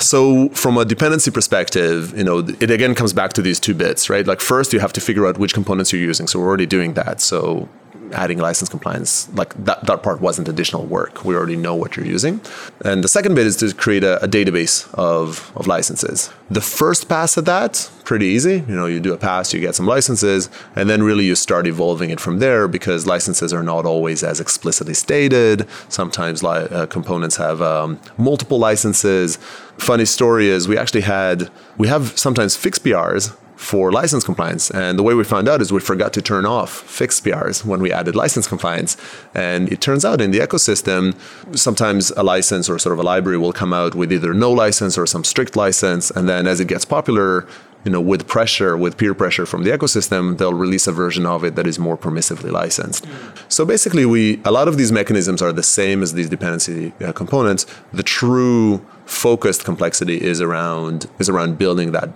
So 0.00 0.48
from 0.50 0.76
a 0.76 0.84
dependency 0.84 1.30
perspective, 1.30 2.16
you 2.18 2.24
know, 2.24 2.38
it 2.38 2.70
again 2.70 2.94
comes 2.96 3.12
back 3.12 3.32
to 3.34 3.42
these 3.42 3.60
two 3.60 3.74
bits, 3.74 4.10
right? 4.10 4.26
Like 4.26 4.40
first 4.40 4.72
you 4.72 4.80
have 4.80 4.92
to 4.94 5.00
figure 5.00 5.26
out 5.26 5.38
which 5.38 5.54
components 5.54 5.92
you're 5.92 6.02
using. 6.02 6.26
So 6.26 6.40
we're 6.40 6.48
already 6.48 6.66
doing 6.66 6.94
that. 6.94 7.20
So 7.20 7.68
adding 8.12 8.38
license 8.38 8.68
compliance, 8.68 9.28
like 9.34 9.52
that, 9.64 9.84
that 9.86 10.02
part 10.02 10.20
wasn't 10.20 10.48
additional 10.48 10.84
work. 10.86 11.24
We 11.24 11.34
already 11.34 11.56
know 11.56 11.74
what 11.74 11.96
you're 11.96 12.06
using. 12.06 12.40
And 12.84 13.02
the 13.02 13.08
second 13.08 13.34
bit 13.34 13.46
is 13.46 13.56
to 13.56 13.74
create 13.74 14.04
a, 14.04 14.22
a 14.22 14.28
database 14.28 14.92
of, 14.94 15.52
of 15.56 15.66
licenses. 15.66 16.30
The 16.50 16.60
first 16.60 17.08
pass 17.08 17.38
at 17.38 17.44
that, 17.46 17.90
pretty 18.04 18.26
easy. 18.26 18.64
You 18.68 18.74
know, 18.74 18.86
you 18.86 19.00
do 19.00 19.12
a 19.12 19.16
pass, 19.16 19.54
you 19.54 19.60
get 19.60 19.74
some 19.74 19.86
licenses, 19.86 20.50
and 20.76 20.88
then 20.88 21.02
really 21.02 21.24
you 21.24 21.34
start 21.34 21.66
evolving 21.66 22.10
it 22.10 22.20
from 22.20 22.38
there 22.38 22.68
because 22.68 23.06
licenses 23.06 23.52
are 23.52 23.62
not 23.62 23.86
always 23.86 24.22
as 24.22 24.40
explicitly 24.40 24.94
stated. 24.94 25.66
Sometimes 25.88 26.42
li- 26.42 26.68
uh, 26.70 26.86
components 26.86 27.36
have 27.36 27.62
um, 27.62 28.00
multiple 28.18 28.58
licenses. 28.58 29.36
Funny 29.78 30.04
story 30.04 30.48
is 30.48 30.68
we 30.68 30.76
actually 30.76 31.02
had, 31.02 31.50
we 31.78 31.88
have 31.88 32.18
sometimes 32.18 32.56
fixed 32.56 32.84
PRs 32.84 33.36
for 33.62 33.92
license 33.92 34.24
compliance. 34.24 34.70
And 34.70 34.98
the 34.98 35.04
way 35.04 35.14
we 35.14 35.22
found 35.22 35.48
out 35.48 35.62
is 35.62 35.72
we 35.72 35.80
forgot 35.80 36.12
to 36.14 36.22
turn 36.22 36.44
off 36.44 36.70
fixed 36.70 37.24
PRs 37.24 37.64
when 37.64 37.80
we 37.80 37.92
added 37.92 38.16
license 38.16 38.48
compliance. 38.48 38.96
And 39.34 39.70
it 39.72 39.80
turns 39.80 40.04
out 40.04 40.20
in 40.20 40.32
the 40.32 40.40
ecosystem, 40.40 41.14
sometimes 41.56 42.10
a 42.16 42.24
license 42.24 42.68
or 42.68 42.78
sort 42.80 42.92
of 42.94 42.98
a 42.98 43.04
library 43.04 43.38
will 43.38 43.52
come 43.52 43.72
out 43.72 43.94
with 43.94 44.12
either 44.12 44.34
no 44.34 44.50
license 44.50 44.98
or 44.98 45.06
some 45.06 45.22
strict 45.22 45.54
license. 45.54 46.10
And 46.10 46.28
then 46.28 46.48
as 46.48 46.58
it 46.58 46.66
gets 46.66 46.84
popular, 46.84 47.46
you 47.84 47.90
know, 47.90 48.00
with 48.00 48.26
pressure, 48.26 48.76
with 48.76 48.96
peer 48.96 49.14
pressure 49.14 49.46
from 49.46 49.62
the 49.62 49.70
ecosystem, 49.70 50.38
they'll 50.38 50.54
release 50.54 50.86
a 50.86 50.92
version 50.92 51.24
of 51.24 51.44
it 51.44 51.54
that 51.54 51.66
is 51.66 51.78
more 51.78 51.96
permissively 51.96 52.50
licensed. 52.50 53.06
So 53.48 53.64
basically, 53.64 54.06
we 54.06 54.40
a 54.44 54.52
lot 54.52 54.68
of 54.68 54.76
these 54.76 54.92
mechanisms 54.92 55.40
are 55.42 55.52
the 55.52 55.62
same 55.62 56.02
as 56.02 56.12
these 56.14 56.28
dependency 56.28 56.92
uh, 57.00 57.12
components. 57.12 57.66
The 57.92 58.02
true 58.02 58.84
focused 59.12 59.62
complexity 59.64 60.20
is 60.20 60.40
around 60.40 61.06
is 61.18 61.28
around 61.28 61.58
building 61.58 61.92
that 61.92 62.08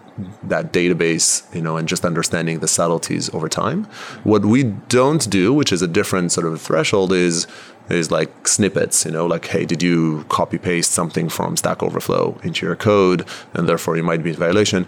that 0.43 0.73
database, 0.73 1.29
you 1.55 1.61
know, 1.61 1.77
and 1.77 1.87
just 1.87 2.05
understanding 2.05 2.61
the 2.61 2.69
subtleties 2.69 3.33
over 3.35 3.49
time. 3.49 3.85
What 4.25 4.47
we 4.47 4.63
don't 4.65 5.29
do, 5.29 5.53
which 5.53 5.73
is 5.73 5.83
a 5.83 5.87
different 5.87 6.33
sort 6.33 6.47
of 6.47 6.61
threshold, 6.61 7.13
is 7.13 7.47
is 7.91 8.11
like 8.11 8.49
snippets, 8.49 9.05
you 9.05 9.13
know, 9.13 9.27
like 9.27 9.47
hey, 9.47 9.67
did 9.67 9.83
you 9.83 10.25
copy 10.29 10.59
paste 10.59 10.93
something 10.93 11.29
from 11.29 11.57
Stack 11.57 11.83
Overflow 11.83 12.41
into 12.43 12.65
your 12.67 12.77
code, 12.77 13.27
and 13.53 13.69
therefore 13.69 13.97
you 13.97 14.03
might 14.03 14.23
be 14.23 14.31
in 14.31 14.37
violation. 14.37 14.87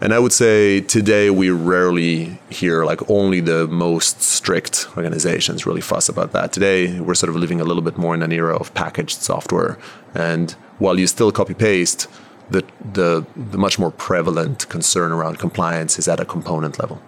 And 0.00 0.14
I 0.14 0.20
would 0.20 0.32
say 0.32 0.80
today 0.80 1.28
we 1.30 1.50
rarely 1.50 2.38
hear 2.50 2.84
like 2.84 3.00
only 3.10 3.40
the 3.40 3.66
most 3.66 4.22
strict 4.22 4.86
organizations 4.96 5.66
really 5.66 5.80
fuss 5.80 6.08
about 6.08 6.30
that. 6.32 6.52
Today 6.52 7.00
we're 7.00 7.14
sort 7.14 7.30
of 7.30 7.36
living 7.36 7.60
a 7.60 7.64
little 7.64 7.82
bit 7.82 7.98
more 7.98 8.14
in 8.14 8.22
an 8.22 8.30
era 8.30 8.54
of 8.54 8.72
packaged 8.74 9.22
software. 9.22 9.76
And 10.14 10.54
while 10.78 10.98
you 10.98 11.06
still 11.06 11.32
copy 11.32 11.54
paste, 11.54 12.08
the, 12.50 12.64
the, 12.92 13.26
the 13.36 13.58
much 13.58 13.78
more 13.78 13.90
prevalent 13.90 14.68
concern 14.68 15.12
around 15.12 15.38
compliance 15.38 15.98
is 15.98 16.08
at 16.08 16.20
a 16.20 16.24
component 16.24 16.78
level. 16.78 17.00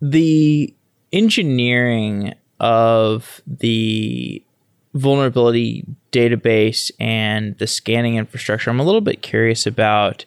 The 0.00 0.74
engineering 1.12 2.34
of 2.58 3.40
the 3.46 4.42
vulnerability 4.94 5.84
database 6.12 6.90
and 6.98 7.56
the 7.58 7.66
scanning 7.66 8.16
infrastructure, 8.16 8.70
I'm 8.70 8.80
a 8.80 8.84
little 8.84 9.00
bit 9.00 9.22
curious 9.22 9.66
about. 9.66 10.24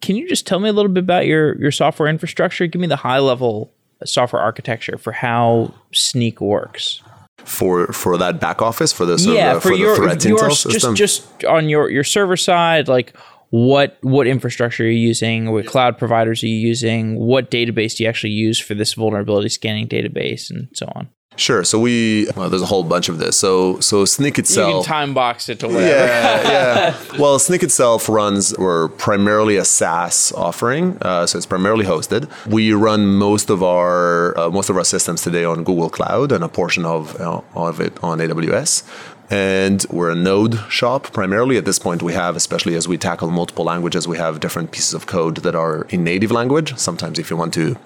Can 0.00 0.16
you 0.16 0.28
just 0.28 0.46
tell 0.46 0.60
me 0.60 0.68
a 0.68 0.72
little 0.72 0.90
bit 0.90 1.02
about 1.02 1.26
your 1.26 1.56
your 1.58 1.70
software 1.70 2.08
infrastructure? 2.08 2.66
Give 2.66 2.80
me 2.80 2.86
the 2.86 2.96
high 2.96 3.18
level 3.18 3.72
software 4.04 4.42
architecture 4.42 4.98
for 4.98 5.12
how 5.12 5.74
Snyk 5.92 6.40
works. 6.40 7.02
For 7.46 7.86
for 7.92 8.18
that 8.18 8.40
back 8.40 8.60
office, 8.60 8.92
for 8.92 9.06
the 9.06 9.18
sort 9.18 9.36
yeah, 9.36 9.54
for, 9.54 9.68
for 9.68 9.74
your, 9.74 9.90
the 9.90 10.02
threat 10.02 10.24
your 10.24 10.38
intel 10.38 10.70
just 10.70 10.94
just 10.96 11.44
on 11.44 11.68
your 11.68 11.88
your 11.88 12.04
server 12.04 12.36
side, 12.36 12.88
like 12.88 13.16
what 13.50 13.98
what 14.00 14.26
infrastructure 14.26 14.82
are 14.82 14.88
you 14.88 14.98
using? 14.98 15.52
What 15.52 15.66
cloud 15.66 15.96
providers 15.96 16.42
are 16.42 16.48
you 16.48 16.56
using? 16.56 17.16
What 17.16 17.50
database 17.50 17.96
do 17.96 18.02
you 18.02 18.08
actually 18.08 18.32
use 18.32 18.58
for 18.58 18.74
this 18.74 18.94
vulnerability 18.94 19.48
scanning 19.48 19.86
database, 19.86 20.50
and 20.50 20.68
so 20.74 20.90
on? 20.96 21.08
Sure. 21.36 21.64
So 21.64 21.78
we 21.78 22.26
well, 22.36 22.48
there's 22.50 22.62
a 22.62 22.66
whole 22.66 22.82
bunch 22.84 23.08
of 23.08 23.18
this. 23.18 23.36
So 23.36 23.78
so 23.80 24.04
You 24.18 24.26
itself. 24.26 24.84
can 24.86 24.94
time 24.94 25.14
box 25.14 25.48
it 25.48 25.60
to 25.60 25.68
whatever. 25.68 25.86
Yeah, 25.86 26.42
yeah. 26.50 26.96
Well, 27.18 27.38
Snyk 27.38 27.62
itself 27.62 28.08
runs, 28.08 28.56
we're 28.58 28.88
primarily 28.88 29.56
a 29.56 29.64
SaaS 29.64 30.32
offering, 30.32 30.98
uh, 31.02 31.26
so 31.26 31.38
it's 31.38 31.46
primarily 31.46 31.84
hosted. 31.84 32.28
We 32.46 32.72
run 32.72 33.06
most 33.06 33.50
of 33.50 33.62
our 33.62 34.36
uh, 34.38 34.50
most 34.50 34.70
of 34.70 34.76
our 34.76 34.84
systems 34.84 35.22
today 35.22 35.44
on 35.44 35.64
Google 35.64 35.90
Cloud 35.90 36.32
and 36.32 36.42
a 36.44 36.48
portion 36.48 36.84
of 36.84 37.20
uh, 37.20 37.40
of 37.54 37.80
it 37.80 37.92
on 38.02 38.18
AWS. 38.18 38.82
And 39.28 39.84
we're 39.90 40.10
a 40.10 40.14
node 40.14 40.54
shop 40.70 41.12
primarily. 41.12 41.56
At 41.56 41.64
this 41.64 41.80
point, 41.80 42.00
we 42.00 42.12
have, 42.12 42.36
especially 42.36 42.76
as 42.76 42.86
we 42.86 42.96
tackle 42.96 43.28
multiple 43.30 43.64
languages, 43.64 44.06
we 44.06 44.18
have 44.18 44.38
different 44.38 44.70
pieces 44.70 44.94
of 44.94 45.06
code 45.06 45.38
that 45.38 45.56
are 45.56 45.82
in 45.90 46.04
native 46.04 46.30
language. 46.30 46.76
Sometimes, 46.76 47.18
if 47.18 47.28
you 47.30 47.36
want 47.36 47.52
to 47.54 47.76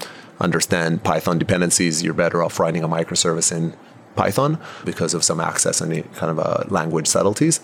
understand 0.40 1.04
Python 1.04 1.38
dependencies, 1.38 2.02
you're 2.02 2.14
better 2.14 2.42
off 2.42 2.58
writing 2.58 2.82
a 2.82 2.88
microservice 2.88 3.54
in 3.54 3.74
Python 4.16 4.58
because 4.84 5.14
of 5.14 5.22
some 5.22 5.40
access 5.40 5.80
and 5.80 5.90
kind 6.14 6.30
of 6.30 6.38
uh, 6.38 6.64
language 6.68 7.06
subtleties. 7.06 7.60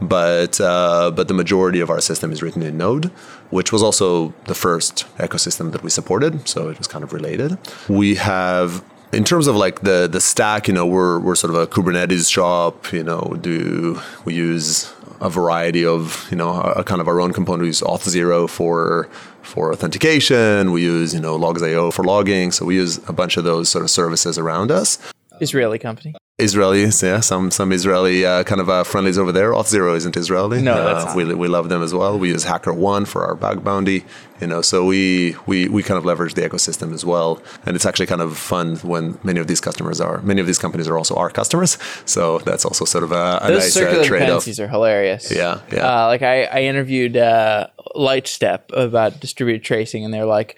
But 0.00 0.60
uh, 0.60 1.10
but 1.10 1.28
the 1.28 1.34
majority 1.34 1.80
of 1.80 1.90
our 1.90 2.00
system 2.00 2.30
is 2.32 2.42
written 2.42 2.62
in 2.62 2.78
Node, 2.78 3.06
which 3.50 3.72
was 3.72 3.82
also 3.82 4.32
the 4.44 4.54
first 4.54 5.06
ecosystem 5.18 5.72
that 5.72 5.82
we 5.82 5.90
supported, 5.90 6.48
so 6.48 6.68
it 6.68 6.78
was 6.78 6.86
kind 6.86 7.02
of 7.02 7.12
related. 7.12 7.58
We 7.88 8.14
have. 8.16 8.84
In 9.10 9.24
terms 9.24 9.46
of 9.46 9.56
like 9.56 9.80
the 9.80 10.06
the 10.06 10.20
stack, 10.20 10.68
you 10.68 10.74
know, 10.74 10.86
we're 10.86 11.18
we're 11.18 11.34
sort 11.34 11.52
of 11.54 11.60
a 11.60 11.66
Kubernetes 11.66 12.30
shop. 12.30 12.92
You 12.92 13.02
know, 13.02 13.36
do 13.40 14.00
we 14.24 14.34
use 14.34 14.92
a 15.20 15.30
variety 15.30 15.84
of 15.84 16.26
you 16.30 16.36
know 16.36 16.60
a, 16.60 16.84
kind 16.84 17.00
of 17.00 17.08
our 17.08 17.20
own 17.20 17.32
component. 17.32 17.62
We 17.62 17.68
use 17.68 17.80
Auth0 17.80 18.48
for 18.48 19.08
for 19.42 19.72
authentication. 19.72 20.72
We 20.72 20.82
use 20.82 21.14
you 21.14 21.20
know 21.20 21.38
Logz.io 21.38 21.90
for 21.90 22.04
logging. 22.04 22.52
So 22.52 22.64
we 22.64 22.76
use 22.76 22.98
a 23.08 23.12
bunch 23.12 23.36
of 23.36 23.44
those 23.44 23.68
sort 23.68 23.84
of 23.84 23.90
services 23.90 24.38
around 24.38 24.70
us. 24.70 24.98
Israeli 25.40 25.78
company. 25.78 26.14
Israelis, 26.38 27.02
yeah, 27.02 27.18
some 27.18 27.50
some 27.50 27.72
Israeli 27.72 28.24
uh, 28.24 28.44
kind 28.44 28.60
of 28.60 28.68
uh, 28.70 28.84
friendlies 28.84 29.18
over 29.18 29.32
there. 29.32 29.50
Auth0 29.50 29.96
isn't 29.96 30.16
Israeli. 30.16 30.62
No, 30.62 30.74
uh, 30.74 30.84
that's 30.94 31.06
not. 31.06 31.16
we 31.16 31.34
we 31.34 31.48
love 31.48 31.68
them 31.68 31.82
as 31.82 31.92
well. 31.92 32.16
We 32.16 32.28
use 32.28 32.44
HackerOne 32.44 33.08
for 33.08 33.24
our 33.26 33.34
bug 33.34 33.64
bounty, 33.64 34.04
you 34.40 34.46
know. 34.46 34.62
So 34.62 34.84
we 34.84 35.34
we 35.46 35.66
we 35.68 35.82
kind 35.82 35.98
of 35.98 36.04
leverage 36.04 36.34
the 36.34 36.42
ecosystem 36.42 36.94
as 36.94 37.04
well, 37.04 37.42
and 37.66 37.74
it's 37.74 37.84
actually 37.84 38.06
kind 38.06 38.20
of 38.22 38.38
fun 38.38 38.76
when 38.76 39.18
many 39.24 39.40
of 39.40 39.48
these 39.48 39.60
customers 39.60 40.00
are 40.00 40.22
many 40.22 40.40
of 40.40 40.46
these 40.46 40.60
companies 40.60 40.86
are 40.86 40.96
also 40.96 41.16
our 41.16 41.28
customers. 41.28 41.76
So 42.04 42.38
that's 42.38 42.64
also 42.64 42.84
sort 42.84 43.02
of 43.02 43.10
a, 43.10 43.40
a 43.42 43.48
Those 43.48 43.62
nice 43.64 43.74
circular 43.74 44.02
uh, 44.02 44.06
trade-off. 44.06 44.26
dependencies 44.26 44.60
are 44.60 44.68
hilarious. 44.68 45.32
Yeah, 45.32 45.60
yeah. 45.72 46.04
Uh, 46.04 46.06
like 46.06 46.22
I, 46.22 46.44
I 46.44 46.62
interviewed 46.62 47.16
uh, 47.16 47.66
Lightstep 47.96 48.60
about 48.72 49.18
distributed 49.18 49.64
tracing, 49.64 50.04
and 50.04 50.14
they're 50.14 50.24
like, 50.24 50.56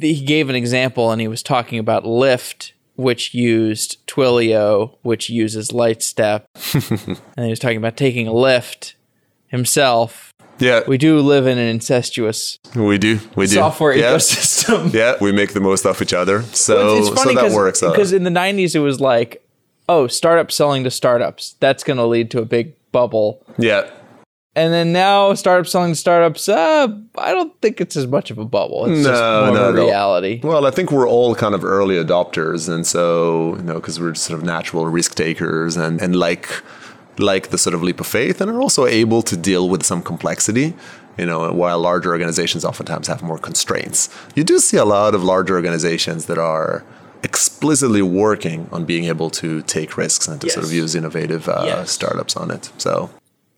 he 0.00 0.24
gave 0.24 0.48
an 0.50 0.56
example, 0.56 1.12
and 1.12 1.20
he 1.20 1.28
was 1.28 1.44
talking 1.44 1.78
about 1.78 2.02
Lyft, 2.02 2.72
which 2.96 3.34
used 3.34 4.04
Twilio, 4.06 4.96
which 5.02 5.30
uses 5.30 5.70
Lightstep, 5.70 6.44
and 7.36 7.44
he 7.44 7.50
was 7.50 7.58
talking 7.58 7.76
about 7.76 7.96
taking 7.96 8.26
a 8.26 8.32
Lyft 8.32 8.94
himself. 9.48 10.32
Yeah, 10.58 10.80
We 10.86 10.96
do 10.96 11.20
live 11.20 11.46
in 11.46 11.58
an 11.58 11.68
incestuous 11.68 12.58
we 12.74 12.96
do. 12.96 13.20
We 13.34 13.46
do. 13.46 13.56
software 13.56 13.94
yeah. 13.94 14.14
ecosystem. 14.14 14.92
Yeah, 14.94 15.16
we 15.20 15.30
make 15.30 15.52
the 15.52 15.60
most 15.60 15.84
of 15.84 16.00
each 16.00 16.14
other. 16.14 16.42
So, 16.44 16.96
it's 16.96 17.10
funny 17.10 17.34
so 17.34 17.42
that 17.42 17.54
works 17.54 17.82
out. 17.82 17.92
because 17.92 18.14
in 18.14 18.24
the 18.24 18.30
90s 18.30 18.74
it 18.74 18.78
was 18.78 18.98
like 18.98 19.46
oh 19.86 20.06
startups 20.06 20.54
selling 20.54 20.82
to 20.84 20.90
startups 20.90 21.56
that's 21.60 21.84
going 21.84 21.98
to 21.98 22.06
lead 22.06 22.30
to 22.30 22.40
a 22.40 22.46
big 22.46 22.72
bubble 22.90 23.44
Yeah. 23.58 23.90
And 24.56 24.72
then 24.72 24.90
now 24.92 25.34
startups 25.34 25.70
selling 25.70 25.92
to 25.92 25.96
startups 25.96 26.48
uh, 26.48 26.88
i 27.18 27.30
don't 27.36 27.52
think 27.62 27.80
it's 27.80 27.96
as 27.96 28.06
much 28.06 28.30
of 28.32 28.38
a 28.38 28.44
bubble 28.44 28.86
it's 28.86 29.02
just 29.04 29.22
No, 29.22 29.44
more 29.46 29.54
no, 29.54 29.68
of 29.68 29.74
a 29.74 29.76
no. 29.78 29.84
reality 29.86 30.40
Well, 30.42 30.64
I 30.66 30.72
think 30.76 30.90
we're 30.90 31.08
all 31.16 31.34
kind 31.34 31.54
of 31.54 31.62
early 31.64 31.96
adopters, 32.04 32.68
and 32.72 32.84
so 32.86 33.54
you 33.58 33.62
know, 33.62 33.74
because 33.80 34.00
we're 34.00 34.14
sort 34.14 34.38
of 34.40 34.44
natural 34.44 34.84
risk 34.98 35.14
takers, 35.14 35.76
and 35.76 36.00
and 36.04 36.16
like 36.26 36.48
like 37.18 37.44
the 37.48 37.58
sort 37.58 37.74
of 37.74 37.82
leap 37.82 38.00
of 38.00 38.06
faith, 38.06 38.40
and 38.40 38.50
are 38.50 38.60
also 38.60 38.82
able 39.02 39.22
to 39.22 39.36
deal 39.36 39.64
with 39.72 39.82
some 39.84 40.02
complexity. 40.02 40.74
You 41.18 41.24
know, 41.30 41.50
while 41.62 41.78
larger 41.90 42.10
organizations 42.10 42.62
oftentimes 42.64 43.06
have 43.08 43.22
more 43.22 43.38
constraints, 43.38 44.00
you 44.36 44.44
do 44.44 44.58
see 44.58 44.76
a 44.76 44.84
lot 44.84 45.14
of 45.14 45.22
larger 45.24 45.54
organizations 45.54 46.26
that 46.26 46.36
are 46.38 46.84
explicitly 47.22 48.02
working 48.02 48.68
on 48.70 48.84
being 48.84 49.04
able 49.04 49.30
to 49.30 49.62
take 49.62 49.96
risks 49.96 50.28
and 50.28 50.40
to 50.42 50.50
sort 50.50 50.64
of 50.66 50.72
use 50.72 50.94
innovative 50.94 51.48
uh, 51.48 51.62
Yes. 51.64 51.90
startups 51.90 52.36
on 52.36 52.50
it. 52.50 52.70
So 52.78 53.08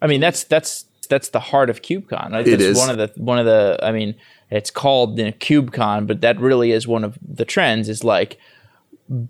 i 0.01 0.07
mean 0.07 0.21
that's 0.21 0.45
that's 0.45 0.85
that's 1.09 1.31
the 1.31 1.41
heart 1.41 1.71
of 1.71 1.83
kubecon 1.83 2.33
right? 2.33 2.47
It 2.47 2.61
is. 2.61 2.77
one 2.77 2.91
of 2.91 2.97
the 2.99 3.13
one 3.17 3.39
of 3.39 3.47
the 3.47 3.79
i 3.83 3.93
mean 3.93 4.15
it's 4.51 4.71
called 4.71 5.19
you 5.19 5.25
know, 5.25 5.33
kubecon 5.33 6.07
but 6.07 6.21
that 6.21 6.41
really 6.41 6.73
is 6.73 6.87
one 6.87 7.05
of 7.05 7.19
the 7.27 7.45
trends 7.45 7.89
is 7.89 8.05
like 8.05 8.39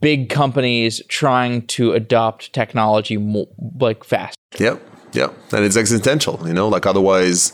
big 0.01 0.29
companies 0.29 1.03
trying 1.09 1.67
to 1.69 1.93
adopt 1.93 2.53
technology 2.53 3.17
mo- 3.17 3.49
like 3.79 4.03
fast 4.05 4.39
Yep, 4.59 4.81
yep, 5.13 5.35
and 5.53 5.65
it's 5.65 5.77
existential. 5.77 6.41
You 6.47 6.55
know, 6.55 6.69
like 6.69 6.87
otherwise, 6.87 7.53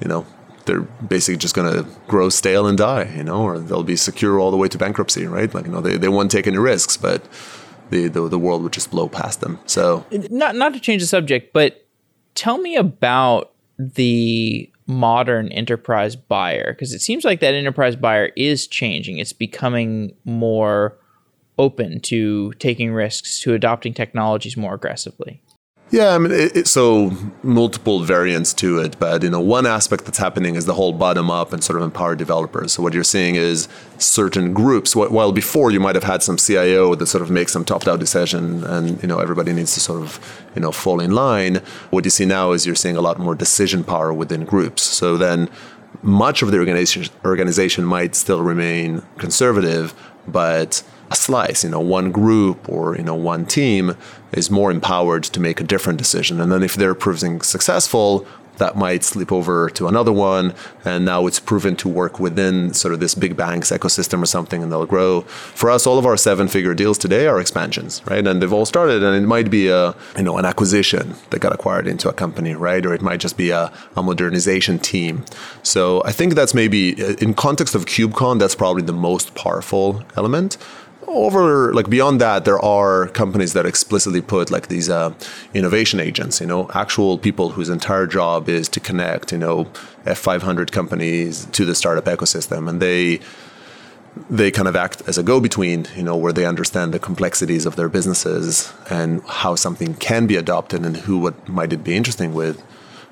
you 0.00 0.08
know, 0.08 0.24
they're 0.64 0.80
basically 0.80 1.36
just 1.36 1.54
going 1.54 1.72
to 1.72 1.86
grow 2.08 2.28
stale 2.30 2.66
and 2.66 2.78
die. 2.78 3.12
You 3.14 3.24
know, 3.24 3.42
or 3.42 3.58
they'll 3.58 3.82
be 3.82 3.96
secure 3.96 4.38
all 4.40 4.50
the 4.50 4.56
way 4.56 4.68
to 4.68 4.78
bankruptcy, 4.78 5.26
right? 5.26 5.52
Like 5.52 5.66
you 5.66 5.72
know, 5.72 5.80
they, 5.80 5.96
they 5.98 6.08
won't 6.08 6.30
take 6.30 6.46
any 6.46 6.56
risks, 6.58 6.96
but 6.96 7.22
the, 7.90 8.08
the 8.08 8.26
the 8.28 8.38
world 8.38 8.62
would 8.62 8.72
just 8.72 8.90
blow 8.90 9.08
past 9.08 9.40
them. 9.40 9.58
So 9.66 10.06
not 10.10 10.56
not 10.56 10.72
to 10.72 10.80
change 10.80 11.02
the 11.02 11.08
subject, 11.08 11.52
but 11.52 11.86
tell 12.34 12.58
me 12.58 12.76
about 12.76 13.52
the 13.80 14.70
modern 14.86 15.48
enterprise 15.52 16.16
buyer 16.16 16.72
because 16.72 16.92
it 16.92 17.00
seems 17.00 17.24
like 17.24 17.40
that 17.40 17.54
enterprise 17.54 17.96
buyer 17.96 18.30
is 18.36 18.66
changing. 18.66 19.18
It's 19.18 19.32
becoming 19.32 20.14
more 20.24 20.98
open 21.58 22.00
to 22.00 22.52
taking 22.54 22.92
risks, 22.92 23.40
to 23.42 23.54
adopting 23.54 23.94
technologies 23.94 24.56
more 24.56 24.74
aggressively. 24.74 25.40
Yeah, 25.92 26.14
I 26.14 26.18
mean, 26.18 26.30
it, 26.30 26.56
it, 26.56 26.66
so 26.68 27.10
multiple 27.42 27.98
variants 28.04 28.54
to 28.54 28.78
it, 28.78 28.96
but 29.00 29.24
you 29.24 29.30
know, 29.30 29.40
one 29.40 29.66
aspect 29.66 30.04
that's 30.04 30.18
happening 30.18 30.54
is 30.54 30.64
the 30.64 30.74
whole 30.74 30.92
bottom 30.92 31.32
up 31.32 31.52
and 31.52 31.64
sort 31.64 31.78
of 31.78 31.82
empower 31.82 32.14
developers. 32.14 32.72
So 32.74 32.82
what 32.84 32.94
you're 32.94 33.02
seeing 33.02 33.34
is 33.34 33.66
certain 33.98 34.52
groups. 34.54 34.92
wh- 34.92 35.10
While 35.10 35.32
before 35.32 35.72
you 35.72 35.80
might 35.80 35.96
have 35.96 36.04
had 36.04 36.22
some 36.22 36.36
CIO 36.36 36.94
that 36.94 37.06
sort 37.06 37.22
of 37.22 37.30
makes 37.30 37.52
some 37.52 37.64
top-down 37.64 37.98
decision, 37.98 38.62
and 38.62 39.02
you 39.02 39.08
know 39.08 39.18
everybody 39.18 39.52
needs 39.52 39.74
to 39.74 39.80
sort 39.80 40.00
of 40.02 40.20
you 40.54 40.60
know 40.62 40.70
fall 40.70 41.00
in 41.00 41.10
line. 41.10 41.56
What 41.90 42.04
you 42.04 42.10
see 42.10 42.24
now 42.24 42.52
is 42.52 42.66
you're 42.66 42.76
seeing 42.76 42.96
a 42.96 43.00
lot 43.00 43.18
more 43.18 43.34
decision 43.34 43.82
power 43.82 44.12
within 44.12 44.44
groups. 44.44 44.82
So 44.82 45.16
then, 45.16 45.48
much 46.02 46.40
of 46.42 46.52
the 46.52 46.58
organization 46.58 47.06
organization 47.24 47.84
might 47.84 48.14
still 48.14 48.42
remain 48.42 49.02
conservative, 49.18 49.92
but 50.28 50.84
a 51.10 51.16
slice, 51.16 51.64
you 51.64 51.70
know, 51.70 51.80
one 51.80 52.12
group 52.12 52.68
or 52.68 52.96
you 52.96 53.02
know 53.02 53.14
one 53.14 53.46
team 53.46 53.96
is 54.32 54.50
more 54.50 54.70
empowered 54.70 55.24
to 55.24 55.40
make 55.40 55.60
a 55.60 55.64
different 55.64 55.98
decision. 55.98 56.40
And 56.40 56.52
then 56.52 56.62
if 56.62 56.74
they're 56.76 56.94
proving 56.94 57.40
successful, 57.42 58.26
that 58.60 58.76
might 58.76 59.02
slip 59.02 59.32
over 59.32 59.70
to 59.70 59.88
another 59.88 60.12
one, 60.12 60.54
and 60.84 61.04
now 61.04 61.26
it's 61.26 61.40
proven 61.40 61.74
to 61.76 61.88
work 61.88 62.20
within 62.20 62.74
sort 62.74 62.94
of 62.94 63.00
this 63.00 63.14
big 63.14 63.36
banks 63.36 63.70
ecosystem 63.70 64.22
or 64.22 64.26
something, 64.26 64.62
and 64.62 64.70
they'll 64.70 64.86
grow. 64.86 65.22
For 65.22 65.70
us, 65.70 65.86
all 65.86 65.98
of 65.98 66.06
our 66.06 66.16
seven-figure 66.16 66.74
deals 66.74 66.98
today 66.98 67.26
are 67.26 67.40
expansions, 67.40 68.02
right? 68.06 68.24
And 68.24 68.40
they've 68.40 68.52
all 68.52 68.66
started, 68.66 69.02
and 69.02 69.16
it 69.16 69.26
might 69.26 69.50
be 69.50 69.68
a 69.68 69.94
you 70.16 70.22
know 70.22 70.36
an 70.36 70.44
acquisition 70.44 71.14
that 71.30 71.40
got 71.40 71.52
acquired 71.52 71.88
into 71.88 72.08
a 72.08 72.12
company, 72.12 72.54
right? 72.54 72.84
Or 72.86 72.92
it 72.94 73.02
might 73.02 73.20
just 73.20 73.36
be 73.36 73.50
a, 73.50 73.72
a 73.96 74.02
modernization 74.02 74.78
team. 74.78 75.24
So 75.62 76.02
I 76.04 76.12
think 76.12 76.34
that's 76.34 76.54
maybe 76.54 77.00
in 77.20 77.34
context 77.34 77.74
of 77.74 77.86
KubeCon, 77.86 78.38
that's 78.38 78.54
probably 78.54 78.82
the 78.82 78.92
most 78.92 79.34
powerful 79.34 80.04
element 80.16 80.58
over 81.10 81.72
like 81.74 81.90
beyond 81.90 82.20
that 82.20 82.44
there 82.44 82.58
are 82.60 83.08
companies 83.08 83.52
that 83.52 83.66
explicitly 83.66 84.20
put 84.20 84.50
like 84.50 84.68
these 84.68 84.88
uh, 84.88 85.12
innovation 85.54 86.00
agents 86.00 86.40
you 86.40 86.46
know 86.46 86.70
actual 86.74 87.18
people 87.18 87.50
whose 87.50 87.68
entire 87.68 88.06
job 88.06 88.48
is 88.48 88.68
to 88.68 88.80
connect 88.80 89.32
you 89.32 89.38
know 89.38 89.66
f500 90.04 90.70
companies 90.70 91.46
to 91.46 91.64
the 91.64 91.74
startup 91.74 92.04
ecosystem. 92.04 92.68
And 92.68 92.80
they 92.80 93.20
they 94.28 94.50
kind 94.50 94.66
of 94.66 94.74
act 94.74 95.02
as 95.06 95.18
a 95.18 95.22
go-between 95.22 95.86
you 95.96 96.02
know 96.02 96.16
where 96.16 96.32
they 96.32 96.44
understand 96.44 96.92
the 96.92 96.98
complexities 96.98 97.64
of 97.64 97.76
their 97.76 97.88
businesses 97.88 98.72
and 98.88 99.22
how 99.26 99.54
something 99.54 99.94
can 99.94 100.26
be 100.26 100.36
adopted 100.36 100.84
and 100.84 100.96
who 100.96 101.18
what 101.18 101.48
might 101.48 101.72
it 101.72 101.84
be 101.84 101.94
interesting 101.94 102.34
with 102.34 102.62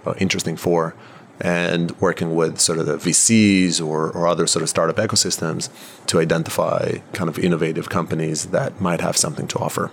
or 0.04 0.16
interesting 0.18 0.56
for 0.56 0.94
and 1.40 1.98
working 2.00 2.34
with 2.34 2.58
sort 2.58 2.78
of 2.78 2.86
the 2.86 2.96
VCs 2.96 3.84
or, 3.84 4.10
or 4.10 4.26
other 4.26 4.46
sort 4.46 4.62
of 4.62 4.68
startup 4.68 4.96
ecosystems 4.96 5.68
to 6.06 6.18
identify 6.18 6.98
kind 7.12 7.28
of 7.28 7.38
innovative 7.38 7.88
companies 7.88 8.46
that 8.46 8.80
might 8.80 9.00
have 9.00 9.16
something 9.16 9.46
to 9.48 9.58
offer. 9.58 9.90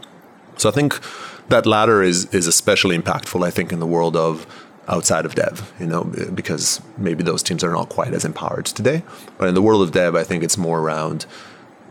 So 0.58 0.70
I 0.70 0.72
think 0.72 1.00
that 1.50 1.66
latter 1.66 2.02
is 2.02 2.26
is 2.34 2.48
especially 2.48 2.98
impactful. 2.98 3.46
I 3.46 3.52
think 3.52 3.72
in 3.72 3.80
the 3.80 3.88
world 3.88 4.16
of 4.16 4.48
outside 4.88 5.26
of 5.26 5.36
dev, 5.36 5.74
you 5.80 5.88
know, 5.88 6.04
because 6.34 6.82
maybe 6.98 7.24
those 7.24 7.42
teams 7.42 7.64
are 7.64 7.72
not 7.72 7.90
quite 7.90 8.14
as 8.14 8.24
empowered 8.24 8.66
today. 8.66 9.04
But 9.38 9.48
in 9.48 9.56
the 9.56 9.62
world 9.62 9.82
of 9.82 9.92
dev, 9.92 10.16
I 10.16 10.24
think 10.24 10.44
it's 10.44 10.58
more 10.58 10.80
around 10.80 11.26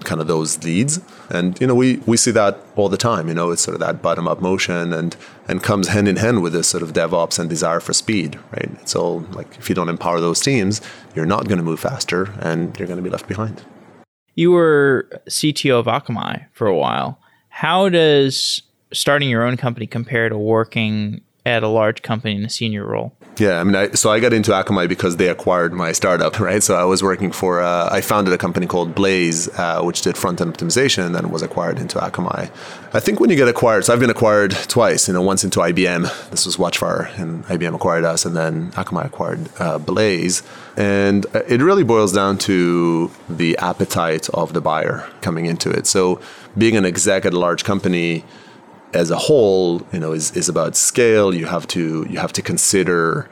kind 0.01 0.21
of 0.21 0.27
those 0.27 0.63
leads. 0.65 1.01
And 1.31 1.59
you 1.61 1.67
know 1.67 1.75
we 1.75 1.97
we 2.07 2.17
see 2.17 2.31
that 2.33 2.59
all 2.77 2.89
the 2.89 2.97
time 2.97 3.29
you 3.29 3.35
know 3.35 3.51
it's 3.51 3.63
sort 3.63 3.75
of 3.75 3.81
that 3.81 4.03
bottom 4.03 4.29
up 4.29 4.41
motion 4.41 4.93
and 4.93 5.17
and 5.49 5.63
comes 5.63 5.89
hand 5.89 6.09
in 6.09 6.17
hand 6.17 6.43
with 6.43 6.53
this 6.53 6.69
sort 6.69 6.83
of 6.83 6.93
devops 6.93 7.39
and 7.39 7.49
desire 7.49 7.81
for 7.81 7.93
speed 7.93 8.39
right? 8.53 8.71
It's 8.83 8.95
all 8.95 9.21
like 9.33 9.57
if 9.59 9.69
you 9.69 9.75
don't 9.75 9.89
empower 9.89 10.21
those 10.21 10.41
teams 10.41 10.81
you're 11.15 11.27
not 11.27 11.49
going 11.49 11.59
to 11.59 11.65
move 11.65 11.81
faster 11.81 12.33
and 12.41 12.77
you're 12.79 12.89
going 12.89 12.99
to 12.99 13.03
be 13.03 13.11
left 13.11 13.29
behind. 13.29 13.63
You 14.35 14.51
were 14.51 15.09
CTO 15.29 15.79
of 15.79 15.87
Akamai 15.87 16.47
for 16.53 16.67
a 16.67 16.77
while. 16.77 17.21
How 17.49 17.89
does 17.89 18.63
starting 18.93 19.29
your 19.29 19.45
own 19.45 19.57
company 19.57 19.87
compare 19.87 20.29
to 20.29 20.37
working 20.37 21.21
at 21.47 21.63
a 21.63 21.69
large 21.69 22.03
company 22.03 22.35
in 22.35 22.45
a 22.45 22.51
senior 22.51 22.87
role? 22.87 23.13
Yeah, 23.37 23.61
I 23.61 23.65
mean, 23.65 23.75
I, 23.75 23.91
so 23.91 24.11
I 24.11 24.21
got 24.21 24.33
into 24.33 24.53
Akamai 24.53 24.89
because 24.89 25.17
they 25.17 25.29
acquired 25.29 25.73
my 25.73 25.93
startup, 25.93 26.39
right? 26.49 26.63
So 26.63 26.77
I 26.77 26.85
was 26.85 27.03
working 27.03 27.33
for, 27.33 27.61
uh, 27.61 27.89
I 27.91 28.01
founded 28.01 28.33
a 28.33 28.39
company 28.39 28.67
called 28.67 28.95
Blaze, 28.95 29.49
uh, 29.59 29.83
which 29.83 30.03
did 30.03 30.17
front 30.17 30.41
end 30.41 30.57
optimization, 30.57 31.05
and 31.07 31.15
then 31.15 31.31
was 31.31 31.43
acquired 31.43 31.79
into 31.79 31.99
Akamai. 31.99 32.51
I 32.95 33.01
think 33.01 33.21
when 33.21 33.29
you 33.31 33.37
get 33.37 33.49
acquired, 33.49 33.85
so 33.85 33.93
I've 33.93 34.01
been 34.01 34.11
acquired 34.11 34.53
twice. 34.53 35.09
You 35.09 35.15
know, 35.15 35.23
once 35.23 35.45
into 35.45 35.61
IBM. 35.61 36.31
This 36.31 36.47
was 36.47 36.57
Watchfire, 36.57 37.17
and 37.19 37.45
IBM 37.47 37.75
acquired 37.75 38.05
us, 38.05 38.25
and 38.25 38.37
then 38.37 38.71
Akamai 38.73 39.07
acquired 39.07 39.49
uh, 39.59 39.79
Blaze. 39.79 40.43
And 40.77 41.27
it 41.35 41.61
really 41.61 41.85
boils 41.85 42.13
down 42.13 42.39
to 42.39 43.11
the 43.29 43.57
appetite 43.59 44.29
of 44.31 44.53
the 44.53 44.61
buyer 44.61 45.09
coming 45.21 45.47
into 45.47 45.71
it. 45.71 45.87
So 45.87 46.21
being 46.57 46.77
an 46.77 46.85
exec 46.85 47.25
at 47.25 47.33
a 47.33 47.39
large 47.39 47.65
company 47.65 48.25
as 48.95 49.11
a 49.11 49.17
whole, 49.17 49.83
you 49.93 49.99
know, 49.99 50.13
is, 50.13 50.31
is 50.37 50.49
about 50.49 50.77
scale. 50.77 51.35
You 51.35 51.47
have 51.47 51.67
to 51.69 52.07
you 52.09 52.19
have 52.19 52.33
to 52.35 52.43
consider 52.43 53.29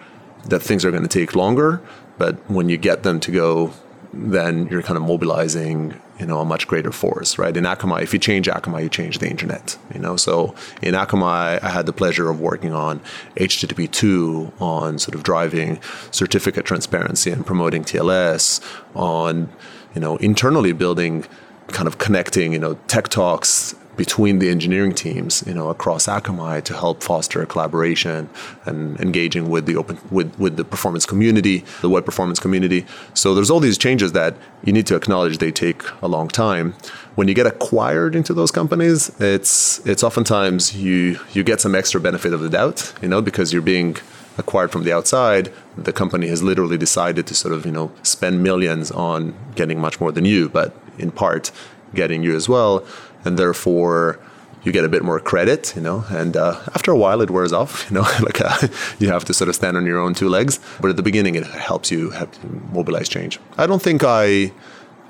that 0.46 0.60
things 0.60 0.84
are 0.84 0.90
going 0.90 1.04
to 1.04 1.08
take 1.08 1.36
longer, 1.36 1.80
but 2.18 2.34
when 2.50 2.68
you 2.68 2.76
get 2.76 3.04
them 3.04 3.20
to 3.20 3.30
go 3.30 3.72
then 4.12 4.68
you're 4.68 4.82
kind 4.82 4.96
of 4.96 5.02
mobilizing 5.02 5.98
you 6.18 6.26
know 6.26 6.40
a 6.40 6.44
much 6.44 6.66
greater 6.66 6.92
force 6.92 7.38
right 7.38 7.56
in 7.56 7.64
akamai 7.64 8.02
if 8.02 8.12
you 8.12 8.18
change 8.18 8.46
akamai 8.46 8.82
you 8.82 8.88
change 8.88 9.18
the 9.18 9.28
internet 9.28 9.78
you 9.94 9.98
know 9.98 10.16
so 10.16 10.54
in 10.82 10.94
akamai 10.94 11.62
i 11.62 11.68
had 11.70 11.86
the 11.86 11.92
pleasure 11.92 12.28
of 12.28 12.38
working 12.38 12.72
on 12.72 13.00
http2 13.36 14.60
on 14.60 14.98
sort 14.98 15.14
of 15.14 15.22
driving 15.22 15.80
certificate 16.10 16.64
transparency 16.64 17.30
and 17.30 17.46
promoting 17.46 17.82
tls 17.82 18.60
on 18.94 19.50
you 19.94 20.00
know 20.00 20.16
internally 20.16 20.72
building 20.72 21.24
kind 21.68 21.88
of 21.88 21.96
connecting 21.98 22.52
you 22.52 22.58
know 22.58 22.74
tech 22.88 23.08
talks 23.08 23.74
between 23.96 24.38
the 24.38 24.48
engineering 24.48 24.94
teams, 24.94 25.44
you 25.46 25.54
know, 25.54 25.68
across 25.68 26.06
Akamai 26.06 26.64
to 26.64 26.74
help 26.74 27.02
foster 27.02 27.44
collaboration 27.44 28.28
and 28.64 28.98
engaging 29.00 29.50
with 29.50 29.66
the 29.66 29.76
open 29.76 29.98
with, 30.10 30.38
with 30.38 30.56
the 30.56 30.64
performance 30.64 31.04
community, 31.04 31.64
the 31.80 31.90
web 31.90 32.04
performance 32.04 32.38
community. 32.40 32.86
So 33.14 33.34
there's 33.34 33.50
all 33.50 33.60
these 33.60 33.78
changes 33.78 34.12
that 34.12 34.34
you 34.64 34.72
need 34.72 34.86
to 34.86 34.96
acknowledge 34.96 35.38
they 35.38 35.50
take 35.50 35.82
a 36.00 36.08
long 36.08 36.28
time. 36.28 36.74
When 37.14 37.28
you 37.28 37.34
get 37.34 37.46
acquired 37.46 38.14
into 38.14 38.32
those 38.32 38.50
companies, 38.50 39.10
it's 39.20 39.84
it's 39.86 40.02
oftentimes 40.02 40.74
you 40.74 41.20
you 41.32 41.44
get 41.44 41.60
some 41.60 41.74
extra 41.74 42.00
benefit 42.00 42.32
of 42.32 42.40
the 42.40 42.48
doubt, 42.48 42.94
you 43.02 43.08
know, 43.08 43.20
because 43.20 43.52
you're 43.52 43.62
being 43.62 43.96
acquired 44.38 44.70
from 44.70 44.84
the 44.84 44.92
outside, 44.92 45.52
the 45.76 45.92
company 45.92 46.28
has 46.28 46.42
literally 46.42 46.78
decided 46.78 47.26
to 47.26 47.34
sort 47.34 47.52
of, 47.52 47.66
you 47.66 47.72
know, 47.72 47.92
spend 48.02 48.42
millions 48.42 48.90
on 48.90 49.34
getting 49.54 49.78
much 49.78 50.00
more 50.00 50.10
than 50.10 50.24
you, 50.24 50.48
but 50.48 50.74
in 50.98 51.10
part 51.10 51.50
getting 51.94 52.22
you 52.22 52.34
as 52.34 52.48
well 52.48 52.84
and 53.24 53.38
therefore 53.38 54.18
you 54.64 54.70
get 54.70 54.84
a 54.84 54.88
bit 54.88 55.02
more 55.02 55.18
credit, 55.18 55.74
you 55.74 55.82
know, 55.82 56.04
and 56.10 56.36
uh, 56.36 56.60
after 56.74 56.92
a 56.92 56.96
while 56.96 57.20
it 57.20 57.30
wears 57.30 57.52
off, 57.52 57.86
you 57.90 57.94
know, 57.94 58.02
like 58.20 58.40
uh, 58.40 58.68
you 58.98 59.08
have 59.08 59.24
to 59.24 59.34
sort 59.34 59.48
of 59.48 59.54
stand 59.54 59.76
on 59.76 59.86
your 59.86 59.98
own 59.98 60.14
two 60.14 60.28
legs. 60.28 60.60
But 60.80 60.90
at 60.90 60.96
the 60.96 61.02
beginning, 61.02 61.34
it 61.34 61.46
helps 61.46 61.90
you 61.90 62.10
have 62.10 62.30
to 62.32 62.46
mobilize 62.72 63.08
change. 63.08 63.38
I 63.58 63.66
don't 63.66 63.82
think 63.82 64.02
I, 64.04 64.52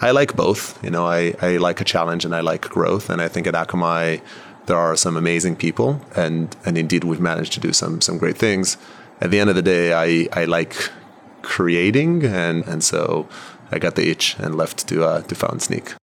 I 0.01 0.11
like 0.11 0.35
both. 0.37 0.83
You 0.83 0.91
know, 0.91 1.07
I, 1.07 1.35
I 1.43 1.59
like 1.59 1.81
a 1.81 1.85
challenge 1.85 2.25
and 2.25 2.35
I 2.35 2.41
like 2.41 2.63
growth, 2.63 3.11
and 3.11 3.21
I 3.21 3.29
think 3.29 3.47
at 3.47 3.55
Akamai 3.55 4.23
there 4.67 4.77
are 4.77 4.97
some 4.97 5.17
amazing 5.17 5.57
people, 5.57 6.01
and 6.17 6.57
and 6.65 6.79
indeed 6.79 7.05
we've 7.05 7.21
managed 7.21 7.53
to 7.55 7.61
do 7.61 7.73
some 7.73 8.01
some 8.01 8.19
great 8.19 8.39
things. 8.39 8.79
At 9.21 9.31
the 9.31 9.39
end 9.39 9.51
of 9.51 9.57
the 9.57 9.63
day, 9.63 9.93
I 9.93 10.29
I 10.33 10.45
like 10.45 10.75
creating, 11.43 12.25
and 12.25 12.67
and 12.67 12.83
so 12.83 13.29
I 13.71 13.79
got 13.79 13.97
the 13.97 14.09
itch 14.09 14.37
and 14.39 14.55
left 14.57 14.89
to 14.89 15.05
uh, 15.05 15.23
to 15.23 15.35
found 15.35 15.61
Snyk. 15.61 15.95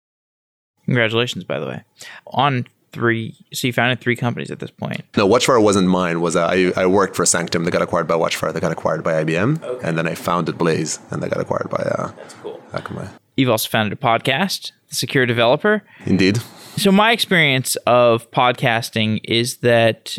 Congratulations, 0.89 1.45
by 1.45 1.59
the 1.59 1.67
way, 1.67 1.83
on 2.29 2.67
three. 2.93 3.37
So 3.53 3.67
you 3.67 3.75
founded 3.75 4.01
three 4.01 4.17
companies 4.17 4.51
at 4.51 4.59
this 4.59 4.71
point. 4.71 5.03
No, 5.19 5.29
Watchfire 5.29 5.63
wasn't 5.63 5.89
mine. 5.89 6.23
Was 6.23 6.35
I? 6.35 6.73
I 6.77 6.87
worked 6.87 7.15
for 7.15 7.27
Sanctum. 7.27 7.65
They 7.65 7.71
got 7.71 7.83
acquired 7.83 8.09
by 8.09 8.15
Watchfire. 8.15 8.55
They 8.55 8.61
got 8.61 8.73
acquired 8.73 9.05
by 9.05 9.23
IBM, 9.23 9.63
okay. 9.63 9.87
and 9.87 9.99
then 9.99 10.09
I 10.09 10.15
founded 10.15 10.57
Blaze, 10.57 10.99
and 11.11 11.23
they 11.23 11.29
got 11.29 11.41
acquired 11.41 11.69
by 11.69 11.77
uh, 11.77 12.13
That's 12.17 12.35
cool. 12.35 12.63
Akamai. 12.73 13.11
You've 13.37 13.51
also 13.51 13.69
founded 13.69 13.93
a 13.93 13.97
podcast, 14.01 14.73
The 14.89 14.95
Secure 14.95 15.27
Developer. 15.27 15.83
Indeed. 16.07 16.39
So 16.79 16.91
my 16.91 17.13
experience 17.13 17.77
of 17.87 18.31
podcasting 18.31 19.21
is 19.25 19.59
that 19.59 20.19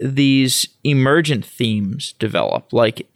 these 0.00 0.66
emergent 0.82 1.44
themes 1.44 2.14
develop. 2.14 2.72
Like, 2.72 3.06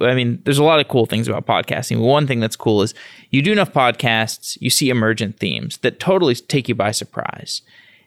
I 0.00 0.14
mean, 0.14 0.40
there's 0.44 0.58
a 0.58 0.64
lot 0.64 0.80
of 0.80 0.88
cool 0.88 1.06
things 1.06 1.26
about 1.28 1.46
podcasting. 1.46 2.00
One 2.00 2.26
thing 2.26 2.40
that's 2.40 2.56
cool 2.56 2.82
is 2.82 2.94
you 3.30 3.42
do 3.42 3.52
enough 3.52 3.72
podcasts, 3.72 4.56
you 4.60 4.70
see 4.70 4.88
emergent 4.88 5.38
themes 5.38 5.78
that 5.78 5.98
totally 5.98 6.34
take 6.34 6.68
you 6.68 6.74
by 6.74 6.92
surprise. 6.92 7.62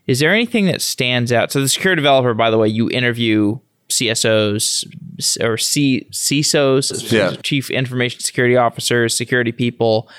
Is 0.07 0.19
there 0.19 0.34
anything 0.34 0.65
that 0.65 0.82
stands 0.82 1.32
out? 1.32 1.51
So, 1.51 1.61
the 1.61 1.69
secure 1.69 1.95
developer, 1.95 2.34
by 2.34 2.49
the 2.49 2.57
way, 2.57 2.67
you 2.67 2.89
interview 2.89 3.59
CSOs 3.89 5.41
or 5.41 5.57
C- 5.57 6.07
CISOs, 6.11 7.11
yeah. 7.11 7.36
chief 7.43 7.69
information 7.69 8.21
security 8.21 8.55
officers, 8.55 9.15
security 9.15 9.51
people. 9.51 10.09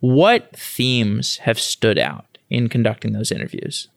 What 0.00 0.54
themes 0.56 1.38
have 1.38 1.58
stood 1.58 1.98
out 1.98 2.38
in 2.50 2.68
conducting 2.68 3.12
those 3.12 3.32
interviews? 3.32 3.88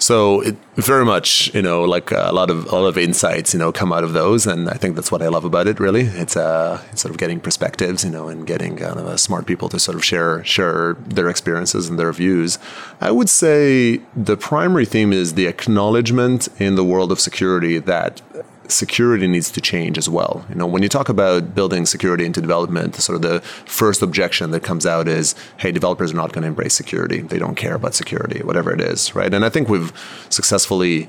So 0.00 0.40
it 0.40 0.56
very 0.76 1.04
much, 1.04 1.54
you 1.54 1.60
know, 1.60 1.82
like 1.82 2.10
a 2.10 2.32
lot 2.32 2.50
of 2.50 2.64
a 2.72 2.74
lot 2.74 2.88
of 2.88 2.96
insights, 2.96 3.52
you 3.52 3.60
know, 3.60 3.70
come 3.70 3.92
out 3.92 4.02
of 4.02 4.14
those, 4.14 4.46
and 4.46 4.68
I 4.70 4.74
think 4.74 4.94
that's 4.96 5.12
what 5.12 5.20
I 5.20 5.28
love 5.28 5.44
about 5.44 5.66
it. 5.68 5.78
Really, 5.78 6.02
it's 6.02 6.36
uh, 6.36 6.78
sort 6.94 7.10
of 7.10 7.18
getting 7.18 7.38
perspectives, 7.38 8.02
you 8.02 8.10
know, 8.10 8.28
and 8.28 8.46
getting 8.46 8.78
kind 8.78 8.98
of 8.98 9.06
uh, 9.06 9.16
smart 9.18 9.44
people 9.46 9.68
to 9.68 9.78
sort 9.78 9.96
of 9.96 10.04
share 10.04 10.42
share 10.42 10.94
their 10.94 11.28
experiences 11.28 11.90
and 11.90 11.98
their 11.98 12.12
views. 12.12 12.58
I 13.00 13.10
would 13.10 13.28
say 13.28 14.00
the 14.16 14.38
primary 14.38 14.86
theme 14.86 15.12
is 15.12 15.34
the 15.34 15.46
acknowledgement 15.46 16.48
in 16.58 16.76
the 16.76 16.84
world 16.84 17.12
of 17.12 17.20
security 17.20 17.78
that 17.78 18.22
security 18.70 19.26
needs 19.26 19.50
to 19.50 19.60
change 19.60 19.98
as 19.98 20.08
well. 20.08 20.44
You 20.48 20.54
know, 20.54 20.66
when 20.66 20.82
you 20.82 20.88
talk 20.88 21.08
about 21.08 21.54
building 21.54 21.86
security 21.86 22.24
into 22.24 22.40
development, 22.40 22.94
sort 22.96 23.16
of 23.16 23.22
the 23.22 23.40
first 23.40 24.02
objection 24.02 24.50
that 24.50 24.62
comes 24.62 24.86
out 24.86 25.08
is, 25.08 25.34
hey, 25.58 25.72
developers 25.72 26.12
are 26.12 26.16
not 26.16 26.32
going 26.32 26.42
to 26.42 26.48
embrace 26.48 26.74
security. 26.74 27.20
They 27.20 27.38
don't 27.38 27.56
care 27.56 27.74
about 27.74 27.94
security, 27.94 28.42
whatever 28.42 28.72
it 28.72 28.80
is, 28.80 29.14
right? 29.14 29.32
And 29.32 29.44
I 29.44 29.48
think 29.48 29.68
we've 29.68 29.92
successfully 30.28 31.08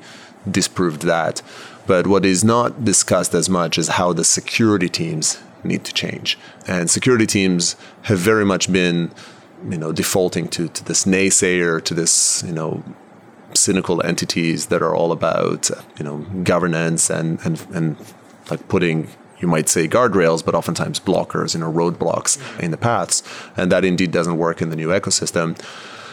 disproved 0.50 1.04
that. 1.04 1.42
But 1.88 2.08
what 2.08 2.26
is 2.26 2.44
not 2.44 2.86
discussed 2.86 3.34
as 3.34 3.50
much 3.50 3.78
is 3.78 3.90
how 3.90 4.14
the 4.14 4.24
security 4.24 4.90
teams 4.90 5.40
need 5.64 5.84
to 5.86 5.94
change. 5.94 6.38
And 6.68 6.90
security 6.90 7.26
teams 7.26 7.76
have 8.04 8.20
very 8.20 8.46
much 8.46 8.72
been, 8.72 9.12
you 9.70 9.78
know, 9.78 9.92
defaulting 9.92 10.48
to, 10.50 10.68
to 10.70 10.84
this 10.84 11.06
naysayer, 11.06 11.84
to 11.84 11.94
this, 11.94 12.44
you 12.44 12.54
know, 12.54 12.84
cynical 13.62 14.06
entities 14.06 14.68
that 14.68 14.82
are 14.82 14.96
all 14.96 15.12
about 15.12 15.70
you 15.98 16.04
know 16.04 16.18
governance 16.44 17.10
and 17.10 17.40
and 17.46 17.66
and 17.74 17.98
like 18.50 18.68
putting 18.68 19.08
you 19.42 19.48
might 19.48 19.68
say 19.68 19.88
guardrails, 19.88 20.46
but 20.46 20.54
oftentimes 20.54 21.00
blockers, 21.00 21.56
you 21.56 21.60
know, 21.62 21.72
roadblocks 21.72 22.38
in 22.60 22.70
the 22.70 22.78
paths, 22.78 23.24
and 23.58 23.72
that 23.72 23.84
indeed 23.84 24.12
doesn't 24.12 24.38
work 24.38 24.62
in 24.62 24.70
the 24.70 24.76
new 24.76 24.90
ecosystem. 24.90 25.60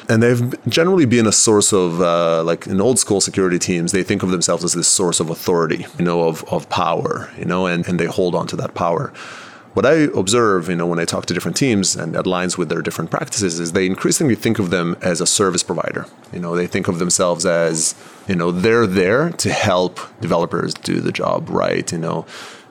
And 0.09 0.23
they've 0.23 0.67
generally 0.67 1.05
been 1.05 1.27
a 1.27 1.33
source 1.33 1.71
of, 1.71 2.01
uh, 2.01 2.43
like 2.43 2.67
in 2.67 2.81
old 2.81 2.99
school 2.99 3.21
security 3.21 3.59
teams, 3.59 3.93
they 3.93 4.03
think 4.03 4.23
of 4.23 4.31
themselves 4.31 4.65
as 4.65 4.73
this 4.73 4.89
source 4.89 5.21
of 5.21 5.29
authority, 5.29 5.85
you 5.99 6.05
know, 6.07 6.27
of, 6.27 6.43
of 6.45 6.67
power, 6.71 7.31
you 7.37 7.45
know, 7.45 7.67
and, 7.67 7.87
and 7.87 8.01
they 8.01 8.07
hold 8.07 8.35
on 8.35 8.47
to 8.47 8.57
that 8.57 8.75
power 8.75 9.13
what 9.79 9.87
I 9.87 10.09
observe, 10.19 10.69
you 10.69 10.75
know, 10.75 10.89
when 10.89 10.99
I 10.99 11.05
talk 11.05 11.27
to 11.27 11.35
different 11.35 11.57
teams 11.57 11.95
and 11.95 12.17
aligns 12.17 12.59
with 12.59 12.69
their 12.69 12.83
different 12.83 13.13
practices 13.13 13.61
is 13.61 13.71
they 13.71 13.87
increasingly 13.87 14.35
think 14.35 14.59
of 14.59 14.71
them 14.71 14.97
as 15.03 15.21
a 15.21 15.27
service 15.27 15.63
provider. 15.63 16.05
You 16.33 16.41
know, 16.41 16.57
they 16.57 16.67
think 16.67 16.89
of 16.89 16.99
themselves 16.99 17.47
as, 17.47 17.95
you 18.27 18.35
know, 18.35 18.51
they're 18.51 18.89
there 18.89 19.31
to 19.31 19.53
help 19.53 20.01
developers 20.21 20.75
do 20.75 21.01
the 21.01 21.13
job 21.13 21.49
right, 21.49 21.93
you 21.93 21.99
know 21.99 22.27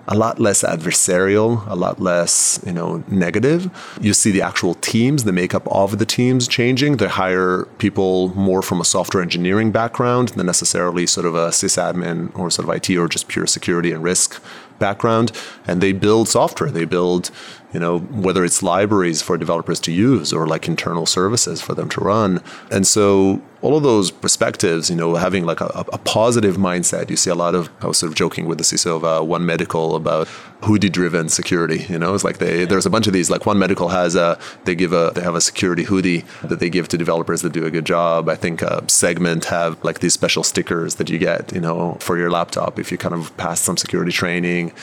a 0.10 0.16
lot 0.16 0.39
less 0.39 0.64
adversarial, 0.64 1.68
a 1.68 1.76
lot 1.76 1.99
less, 1.99 2.62
you 2.66 2.72
know, 2.72 3.03
negative. 3.10 3.70
You 3.99 4.14
see 4.14 4.32
the 4.32 4.41
actual 4.41 4.74
teams, 4.76 5.26
the 5.26 5.34
makeup 5.34 5.68
of 5.68 5.99
the 5.99 6.05
teams 6.05 6.47
changing. 6.47 6.95
They 6.95 7.10
hire 7.10 7.66
people 7.78 8.30
more 8.30 8.62
from 8.62 8.80
a 8.80 8.86
software 8.86 9.22
engineering 9.22 9.72
background 9.74 10.30
than 10.30 10.45
necessarily 10.45 11.08
sort 11.08 11.26
of 11.26 11.36
a 11.36 11.49
sysadmin 11.49 12.34
or 12.39 12.49
sort 12.49 12.70
of 12.70 12.76
IT 12.76 12.89
or 12.95 13.10
just 13.10 13.28
pure 13.28 13.47
security 13.47 13.91
and 13.91 14.01
risk 14.01 14.41
background 14.80 15.32
and 15.65 15.82
they 15.82 15.93
build 15.93 16.28
software. 16.28 16.71
They 16.71 16.86
build 16.86 17.32
you 17.78 17.82
know 17.82 17.99
whether 17.99 18.43
it's 18.43 18.63
libraries 18.63 19.21
for 19.21 19.38
developers 19.38 19.80
to 19.80 19.91
use 19.91 20.34
or 20.34 20.47
like 20.47 20.67
internal 20.67 21.05
services 21.05 21.61
for 21.61 21.75
them 21.75 21.88
to 21.89 22.01
run. 22.01 22.41
And 22.71 22.88
so 22.88 23.39
all 23.61 23.78
of 23.78 23.84
those 23.84 24.09
perspectives 24.09 24.89
you 24.89 24.95
know 24.95 25.15
having 25.15 25.45
like 25.45 25.61
a, 25.61 25.86
a 25.93 25.97
positive 25.99 26.57
mindset 26.57 27.09
you 27.09 27.15
see 27.15 27.30
a 27.30 27.36
lot 27.36 27.55
of 27.55 27.69
i 27.82 27.88
was 27.88 27.97
sort 27.97 28.11
of 28.11 28.15
joking 28.15 28.45
with 28.45 28.59
the 28.59 28.63
ciso 28.63 28.95
of 28.95 29.03
uh, 29.03 29.19
one 29.19 29.43
medical 29.45 29.95
about 29.95 30.28
hoodie 30.61 30.89
driven 30.89 31.28
security 31.28 31.86
you 31.89 31.97
know? 31.97 32.13
It's 32.13 32.23
like 32.23 32.38
they 32.38 32.65
there's 32.65 32.86
a 32.86 32.89
bunch 32.89 33.07
of 33.07 33.13
these 33.13 33.30
like 33.30 33.45
one 33.45 33.59
medical 33.59 33.89
has 33.89 34.15
a 34.15 34.39
they 34.65 34.75
give 34.75 34.93
a 34.93 35.11
they 35.13 35.21
have 35.21 35.36
a 35.36 35.41
security 35.41 35.84
hoodie 35.84 36.23
that 36.43 36.59
they 36.59 36.69
give 36.69 36.88
to 36.89 36.97
developers 36.97 37.41
that 37.41 37.53
do 37.53 37.65
a 37.65 37.71
good 37.71 37.86
job. 37.86 38.30
I 38.30 38.36
think 38.36 38.63
uh, 38.63 38.82
segment 38.88 39.45
have 39.45 39.84
like 39.84 39.99
these 39.99 40.13
special 40.13 40.43
stickers 40.43 40.95
that 40.95 41.09
you 41.09 41.17
get 41.17 41.53
you 41.53 41.61
know 41.61 41.97
for 41.99 42.17
your 42.17 42.32
laptop 42.32 42.80
if 42.80 42.91
you 42.91 42.97
kind 42.97 43.15
of 43.15 43.36
pass 43.38 43.59
some 43.59 43.78
security 43.78 44.11
training 44.11 44.73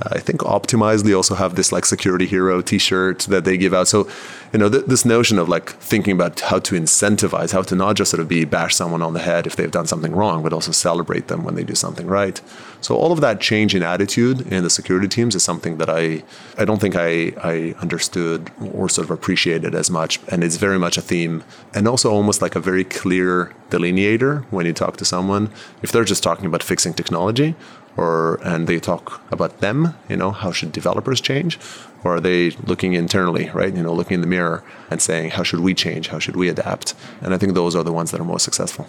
I 0.00 0.18
think 0.18 0.40
Optimizely 0.40 1.14
also 1.14 1.34
have 1.34 1.54
this 1.54 1.70
like 1.70 1.84
security 1.84 2.26
hero 2.26 2.60
T-shirt 2.60 3.20
that 3.20 3.44
they 3.44 3.56
give 3.56 3.74
out. 3.74 3.88
So, 3.88 4.08
you 4.52 4.58
know, 4.58 4.68
th- 4.68 4.86
this 4.86 5.04
notion 5.04 5.38
of 5.38 5.48
like 5.48 5.70
thinking 5.70 6.14
about 6.14 6.40
how 6.40 6.58
to 6.60 6.74
incentivize, 6.74 7.52
how 7.52 7.62
to 7.62 7.74
not 7.74 7.96
just 7.96 8.10
sort 8.10 8.20
of 8.20 8.28
be 8.28 8.44
bash 8.44 8.74
someone 8.74 9.02
on 9.02 9.12
the 9.12 9.20
head 9.20 9.46
if 9.46 9.56
they've 9.56 9.70
done 9.70 9.86
something 9.86 10.12
wrong, 10.12 10.42
but 10.42 10.52
also 10.52 10.72
celebrate 10.72 11.28
them 11.28 11.44
when 11.44 11.54
they 11.54 11.62
do 11.64 11.74
something 11.74 12.06
right. 12.06 12.40
So 12.80 12.96
all 12.96 13.12
of 13.12 13.20
that 13.20 13.40
change 13.40 13.74
in 13.74 13.82
attitude 13.82 14.40
in 14.52 14.64
the 14.64 14.70
security 14.70 15.08
teams 15.08 15.34
is 15.34 15.42
something 15.42 15.78
that 15.78 15.88
I 15.88 16.24
I 16.58 16.64
don't 16.64 16.80
think 16.80 16.96
I 16.96 17.32
I 17.42 17.74
understood 17.80 18.50
or 18.72 18.88
sort 18.88 19.04
of 19.04 19.10
appreciated 19.10 19.74
as 19.74 19.90
much, 19.90 20.18
and 20.28 20.42
it's 20.42 20.56
very 20.56 20.78
much 20.78 20.98
a 20.98 21.02
theme, 21.02 21.44
and 21.74 21.86
also 21.86 22.10
almost 22.10 22.42
like 22.42 22.56
a 22.56 22.60
very 22.60 22.84
clear 22.84 23.52
delineator 23.70 24.44
when 24.50 24.66
you 24.66 24.72
talk 24.72 24.96
to 24.96 25.04
someone. 25.04 25.50
If 25.82 25.92
they're 25.92 26.04
just 26.04 26.22
talking 26.22 26.46
about 26.46 26.62
fixing 26.62 26.94
technology, 26.94 27.54
or 27.96 28.38
and 28.42 28.66
they 28.66 28.78
talk 28.78 29.22
about 29.30 29.60
them 29.60 29.94
you 30.08 30.16
know 30.16 30.30
how 30.30 30.50
should 30.52 30.72
developers 30.72 31.20
change 31.20 31.58
or 32.04 32.16
are 32.16 32.20
they 32.20 32.50
looking 32.66 32.94
internally 32.94 33.50
right 33.50 33.74
you 33.76 33.82
know 33.82 33.92
looking 33.94 34.14
in 34.16 34.20
the 34.20 34.26
mirror 34.26 34.62
and 34.90 35.00
saying 35.02 35.30
how 35.30 35.42
should 35.42 35.60
we 35.60 35.74
change 35.74 36.08
how 36.08 36.18
should 36.18 36.36
we 36.36 36.48
adapt 36.48 36.94
and 37.20 37.34
i 37.34 37.38
think 37.38 37.54
those 37.54 37.76
are 37.76 37.82
the 37.84 37.92
ones 37.92 38.10
that 38.10 38.20
are 38.20 38.24
most 38.24 38.44
successful 38.44 38.86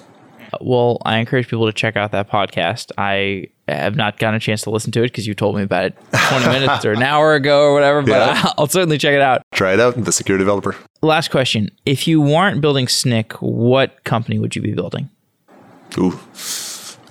uh, 0.54 0.58
Well, 0.62 1.00
I 1.04 1.18
encourage 1.18 1.48
people 1.48 1.66
to 1.66 1.74
check 1.74 1.96
out 1.98 2.12
that 2.12 2.30
podcast. 2.30 2.92
I 2.98 3.48
have 3.68 3.96
not 3.96 4.20
gotten 4.20 4.36
a 4.36 4.40
chance 4.40 4.62
to 4.64 4.70
listen 4.70 4.92
to 4.92 5.00
it 5.02 5.08
because 5.10 5.26
you 5.26 5.34
told 5.34 5.56
me 5.56 5.64
about 5.64 5.86
it 5.86 5.98
20 6.30 6.46
minutes 6.60 6.86
or 6.86 6.92
an 6.92 7.02
hour 7.02 7.34
ago 7.34 7.62
or 7.64 7.74
whatever, 7.74 8.02
but 8.04 8.12
Yeah. 8.12 8.52
I'll 8.60 8.68
certainly 8.68 9.00
check 9.00 9.14
it 9.16 9.22
out. 9.22 9.42
Try 9.54 9.74
it 9.74 9.80
out, 9.80 9.96
the 10.04 10.12
secure 10.12 10.38
developer. 10.38 10.76
Last 11.02 11.32
question. 11.32 11.70
If 11.88 12.08
you 12.08 12.22
weren't 12.22 12.62
building 12.62 12.86
Snyk, 12.86 13.32
what 13.42 14.04
company 14.04 14.38
would 14.38 14.56
you 14.56 14.62
be 14.62 14.74
building? 14.74 15.10
Ooh, 15.98 16.20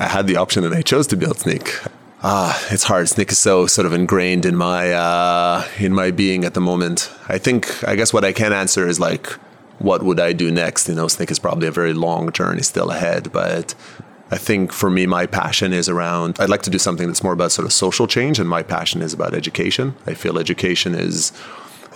I 0.02 0.08
had 0.08 0.26
the 0.26 0.36
option 0.36 0.64
and 0.64 0.74
I 0.74 0.82
chose 0.82 1.06
to 1.08 1.16
build 1.16 1.38
Snyk. 1.38 1.88
Ah, 2.24 2.60
it's 2.70 2.84
hard. 2.84 3.06
Snyk 3.06 3.30
is 3.30 3.38
so 3.38 3.66
sort 3.66 3.86
of 3.86 3.92
ingrained 3.92 4.44
in 4.44 4.56
my 4.56 4.92
uh, 4.92 5.66
in 5.78 5.92
my 5.92 6.10
being 6.10 6.44
at 6.44 6.54
the 6.54 6.60
moment. 6.60 7.10
I 7.28 7.38
think 7.38 7.86
I 7.86 7.94
guess 7.94 8.12
what 8.12 8.24
I 8.24 8.32
can 8.32 8.52
answer 8.52 8.86
is 8.86 8.98
like, 8.98 9.26
what 9.78 10.02
would 10.02 10.18
I 10.18 10.32
do 10.32 10.50
next? 10.50 10.88
You 10.88 10.94
know, 10.96 11.06
Snyk 11.06 11.30
is 11.30 11.38
probably 11.38 11.68
a 11.68 11.72
very 11.72 11.94
long 11.94 12.32
journey 12.32 12.62
still 12.62 12.90
ahead, 12.90 13.32
but 13.32 13.74
I 14.30 14.38
think 14.38 14.72
for 14.72 14.90
me, 14.90 15.06
my 15.06 15.26
passion 15.26 15.72
is 15.72 15.88
around. 15.88 16.36
I'd 16.40 16.48
like 16.48 16.62
to 16.62 16.70
do 16.70 16.78
something 16.78 17.06
that's 17.06 17.22
more 17.22 17.32
about 17.32 17.52
sort 17.52 17.66
of 17.66 17.72
social 17.72 18.06
change, 18.06 18.40
and 18.40 18.48
my 18.48 18.62
passion 18.62 19.02
is 19.02 19.12
about 19.12 19.34
education. 19.34 19.94
I 20.06 20.14
feel 20.14 20.36
education 20.38 20.94
is 20.94 21.32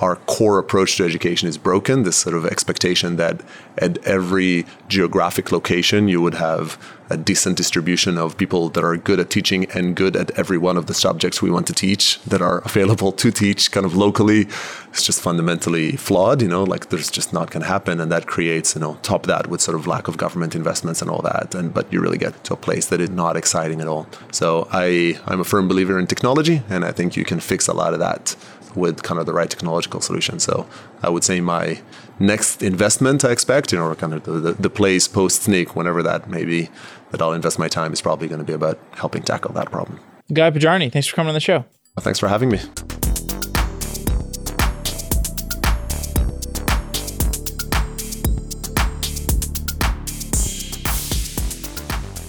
our 0.01 0.17
core 0.27 0.59
approach 0.59 0.97
to 0.97 1.05
education 1.05 1.49
is 1.49 1.59
broken. 1.59 2.03
This 2.03 2.17
sort 2.17 2.37
of 2.37 2.45
expectation 2.45 3.17
that 3.17 3.41
at 3.79 3.99
every 4.05 4.67
geographic 4.89 5.51
location 5.51 6.09
you 6.09 6.21
would 6.21 6.35
have 6.35 6.79
a 7.09 7.17
decent 7.17 7.57
distribution 7.57 8.19
of 8.19 8.37
people 8.37 8.69
that 8.71 8.83
are 8.83 8.97
good 8.97 9.21
at 9.21 9.31
teaching 9.31 9.67
and 9.73 9.95
good 9.95 10.17
at 10.17 10.31
every 10.39 10.59
one 10.59 10.77
of 10.77 10.87
the 10.87 10.95
subjects 10.95 11.41
we 11.41 11.51
want 11.51 11.67
to 11.67 11.73
teach 11.73 12.21
that 12.23 12.43
are 12.43 12.59
available 12.65 13.13
to 13.13 13.31
teach 13.31 13.71
kind 13.71 13.87
of 13.87 13.95
locally. 13.95 14.47
It's 14.91 15.05
just 15.05 15.21
fundamentally 15.21 15.93
flawed, 15.93 16.43
you 16.43 16.49
know, 16.49 16.65
like 16.65 16.89
there's 16.89 17.11
just 17.11 17.33
not 17.33 17.51
going 17.51 17.63
to 17.63 17.69
happen. 17.69 18.01
And 18.01 18.11
that 18.11 18.27
creates, 18.27 18.75
you 18.75 18.81
know, 18.81 18.99
top 19.03 19.27
that 19.27 19.47
with 19.47 19.61
sort 19.61 19.77
of 19.77 19.87
lack 19.87 20.09
of 20.09 20.17
government 20.17 20.55
investments 20.55 21.01
and 21.01 21.11
all 21.11 21.23
that. 21.23 21.55
And, 21.55 21.73
but 21.73 21.93
you 21.93 22.01
really 22.01 22.19
get 22.19 22.43
to 22.45 22.55
a 22.55 22.57
place 22.57 22.87
that 22.87 23.01
is 23.01 23.11
not 23.11 23.37
exciting 23.37 23.81
at 23.81 23.87
all. 23.87 24.07
So 24.33 24.69
I, 24.73 25.19
I'm 25.27 25.41
a 25.41 25.45
firm 25.45 25.69
believer 25.69 25.99
in 25.99 26.07
technology 26.07 26.63
and 26.69 26.85
I 26.85 26.93
think 26.93 27.17
you 27.17 27.25
can 27.25 27.41
fix 27.41 27.69
a 27.69 27.75
lot 27.75 27.93
of 27.93 28.01
that 28.01 28.35
with 28.75 29.03
kind 29.03 29.19
of 29.19 29.27
the 29.27 29.33
right 29.33 29.49
technological 29.49 30.01
solution. 30.01 30.39
So 30.39 30.69
I 31.03 31.09
would 31.09 31.25
say 31.25 31.41
my 31.41 31.81
next 32.19 32.63
investment 32.63 33.25
I 33.25 33.31
expect, 33.31 33.73
you 33.73 33.79
know, 33.79 33.95
kind 33.95 34.15
of 34.15 34.25
the, 34.25 34.33
the, 34.33 34.53
the 34.53 34.71
place 34.71 35.09
post 35.09 35.47
Snyk, 35.47 35.71
whenever 35.71 36.03
that 36.03 36.29
may 36.29 36.45
be, 36.45 36.69
that 37.11 37.23
I'll 37.23 37.33
invest 37.33 37.59
my 37.59 37.69
time 37.69 37.93
is 37.93 38.01
probably 38.01 38.29
going 38.29 38.41
to 38.41 38.45
be 38.45 38.53
about 38.53 38.79
helping 38.93 39.23
tackle 39.23 39.53
that 39.55 39.71
problem. 39.71 40.01
Guy 40.33 40.51
Podjarny, 40.51 40.91
thanks 40.91 41.07
for 41.07 41.15
coming 41.15 41.29
on 41.29 41.35
the 41.35 41.41
show. 41.41 41.65
Well, 41.97 42.03
thanks 42.03 42.19
for 42.19 42.29
having 42.29 42.51
me. 42.51 42.61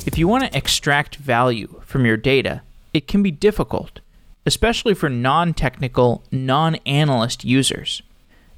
If 0.05 0.17
you 0.17 0.27
want 0.27 0.45
to 0.45 0.57
extract 0.57 1.17
value 1.17 1.81
from 1.85 2.05
your 2.05 2.17
data, 2.17 2.61
it 2.93 3.07
can 3.07 3.21
be 3.21 3.29
difficult, 3.29 3.99
especially 4.45 4.93
for 4.93 5.09
non 5.09 5.53
technical, 5.53 6.23
non 6.31 6.75
analyst 6.85 7.43
users. 7.43 8.01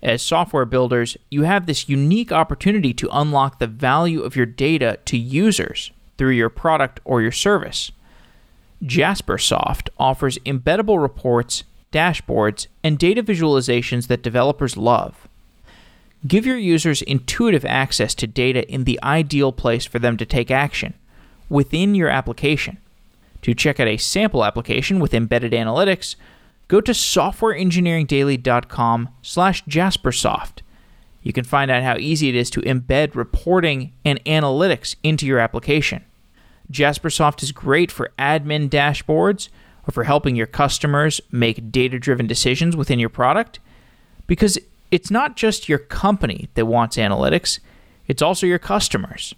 As 0.02 0.22
software 0.22 0.66
builders, 0.66 1.18
you 1.30 1.44
have 1.44 1.66
this 1.66 1.90
unique 1.90 2.32
opportunity 2.32 2.94
to 2.94 3.10
unlock 3.12 3.60
the 3.60 3.68
value 3.68 4.22
of 4.22 4.36
your 4.36 4.46
data 4.46 5.00
to 5.06 5.18
users 5.18 5.92
through 6.20 6.32
your 6.32 6.50
product 6.50 7.00
or 7.04 7.24
your 7.24 7.32
service. 7.32 7.92
Jaspersoft 8.84 9.90
offers 9.98 10.38
embeddable 10.40 11.02
reports, 11.02 11.64
dashboards, 11.92 12.68
and 12.84 13.00
data 13.00 13.24
visualizations 13.24 14.08
that 14.08 14.22
developers 14.22 14.78
love. 14.78 15.28
Give 16.28 16.46
your 16.46 16.58
users 16.58 17.02
intuitive 17.02 17.64
access 17.64 18.14
to 18.16 18.28
data 18.28 18.70
in 18.70 18.84
the 18.84 19.00
ideal 19.02 19.54
place 19.54 19.86
for 19.86 20.00
them 20.00 20.18
to 20.18 20.26
take 20.26 20.52
action 20.52 20.94
within 21.48 21.96
your 21.96 22.10
application. 22.10 22.78
To 23.44 23.54
check 23.54 23.80
out 23.80 23.88
a 23.88 23.96
sample 23.96 24.44
application 24.44 25.00
with 25.00 25.14
embedded 25.14 25.54
analytics, 25.54 26.18
go 26.68 26.82
to 26.82 26.92
softwareengineeringdaily.com 26.92 29.10
slash 29.22 29.64
jaspersoft. 29.64 30.60
You 31.22 31.34
can 31.34 31.44
find 31.46 31.70
out 31.72 31.84
how 31.84 31.98
easy 31.98 32.30
it 32.30 32.36
is 32.36 32.50
to 32.52 32.62
embed 32.62 33.16
reporting 33.16 33.94
and 34.04 34.24
analytics 34.26 34.96
into 35.04 35.26
your 35.26 35.40
application. 35.40 36.04
Jaspersoft 36.72 37.42
is 37.44 37.52
great 37.52 37.92
for 37.92 38.12
admin 38.20 38.70
dashboards 38.70 39.50
or 39.88 39.92
for 39.92 40.04
helping 40.04 40.36
your 40.36 40.48
customers 40.48 41.20
make 41.32 41.72
data-driven 41.72 42.28
decisions 42.28 42.76
within 42.76 43.00
your 43.00 43.10
product 43.10 43.60
because 44.28 44.60
it's 44.92 45.12
not 45.12 45.36
just 45.36 45.70
your 45.70 45.80
company 45.80 46.50
that 46.54 46.66
wants 46.66 46.98
analytics, 46.98 47.60
it's 48.08 48.22
also 48.22 48.46
your 48.46 48.60
customers. 48.60 49.34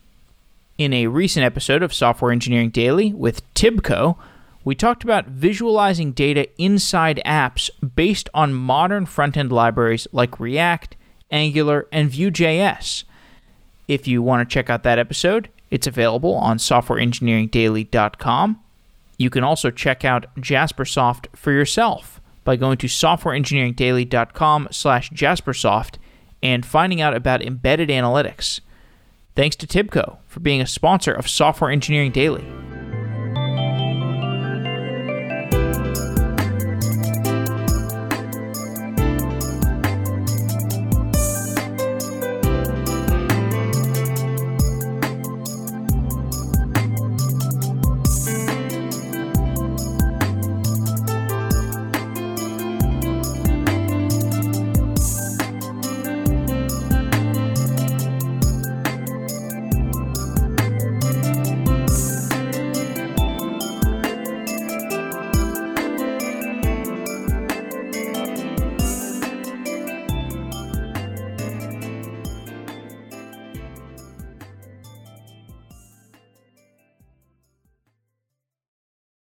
In 0.78 0.94
a 0.94 1.08
recent 1.08 1.46
episode 1.46 1.84
of 1.84 1.94
Software 1.94 2.32
Engineering 2.32 2.70
Daily 2.70 3.14
with 3.14 3.42
Tibco, 3.54 4.18
we 4.64 4.76
talked 4.76 5.04
about 5.04 5.28
visualizing 5.28 6.12
data 6.12 6.48
inside 6.62 7.22
apps 7.26 7.70
based 7.96 8.30
on 8.34 8.54
modern 8.54 9.06
front 9.06 9.38
end 9.38 9.52
libraries 9.52 10.08
like 10.12 10.40
React, 10.40 10.96
Angular, 11.32 11.88
and 11.92 12.10
Vue.js. 12.10 13.04
If 13.88 14.08
you 14.08 14.22
want 14.22 14.48
to 14.48 14.54
check 14.54 14.70
out 14.70 14.84
that 14.84 15.00
episode, 15.00 15.50
it's 15.72 15.88
available 15.88 16.36
on 16.36 16.58
softwareengineeringdaily.com. 16.58 18.60
You 19.18 19.30
can 19.30 19.44
also 19.44 19.72
check 19.72 20.06
out 20.06 20.34
Jaspersoft 20.36 21.28
for 21.36 21.52
yourself 21.52 22.22
by 22.44 22.56
going 22.56 22.78
to 22.78 22.88
softwareengineeringdaily.com 22.88 24.70
slash 24.72 25.10
jaspersoft 25.12 25.96
and 26.44 26.66
finding 26.66 27.02
out 27.02 27.16
about 27.16 27.44
embedded 27.44 27.90
analytics. 27.90 28.60
Thanks 29.36 29.56
to 29.58 29.68
Tibco 29.68 30.18
for 30.28 30.40
being 30.40 30.60
a 30.60 30.68
sponsor 30.68 31.14
of 31.14 31.30
Software 31.30 31.72
Engineering 31.72 32.12
Daily. 32.12 32.46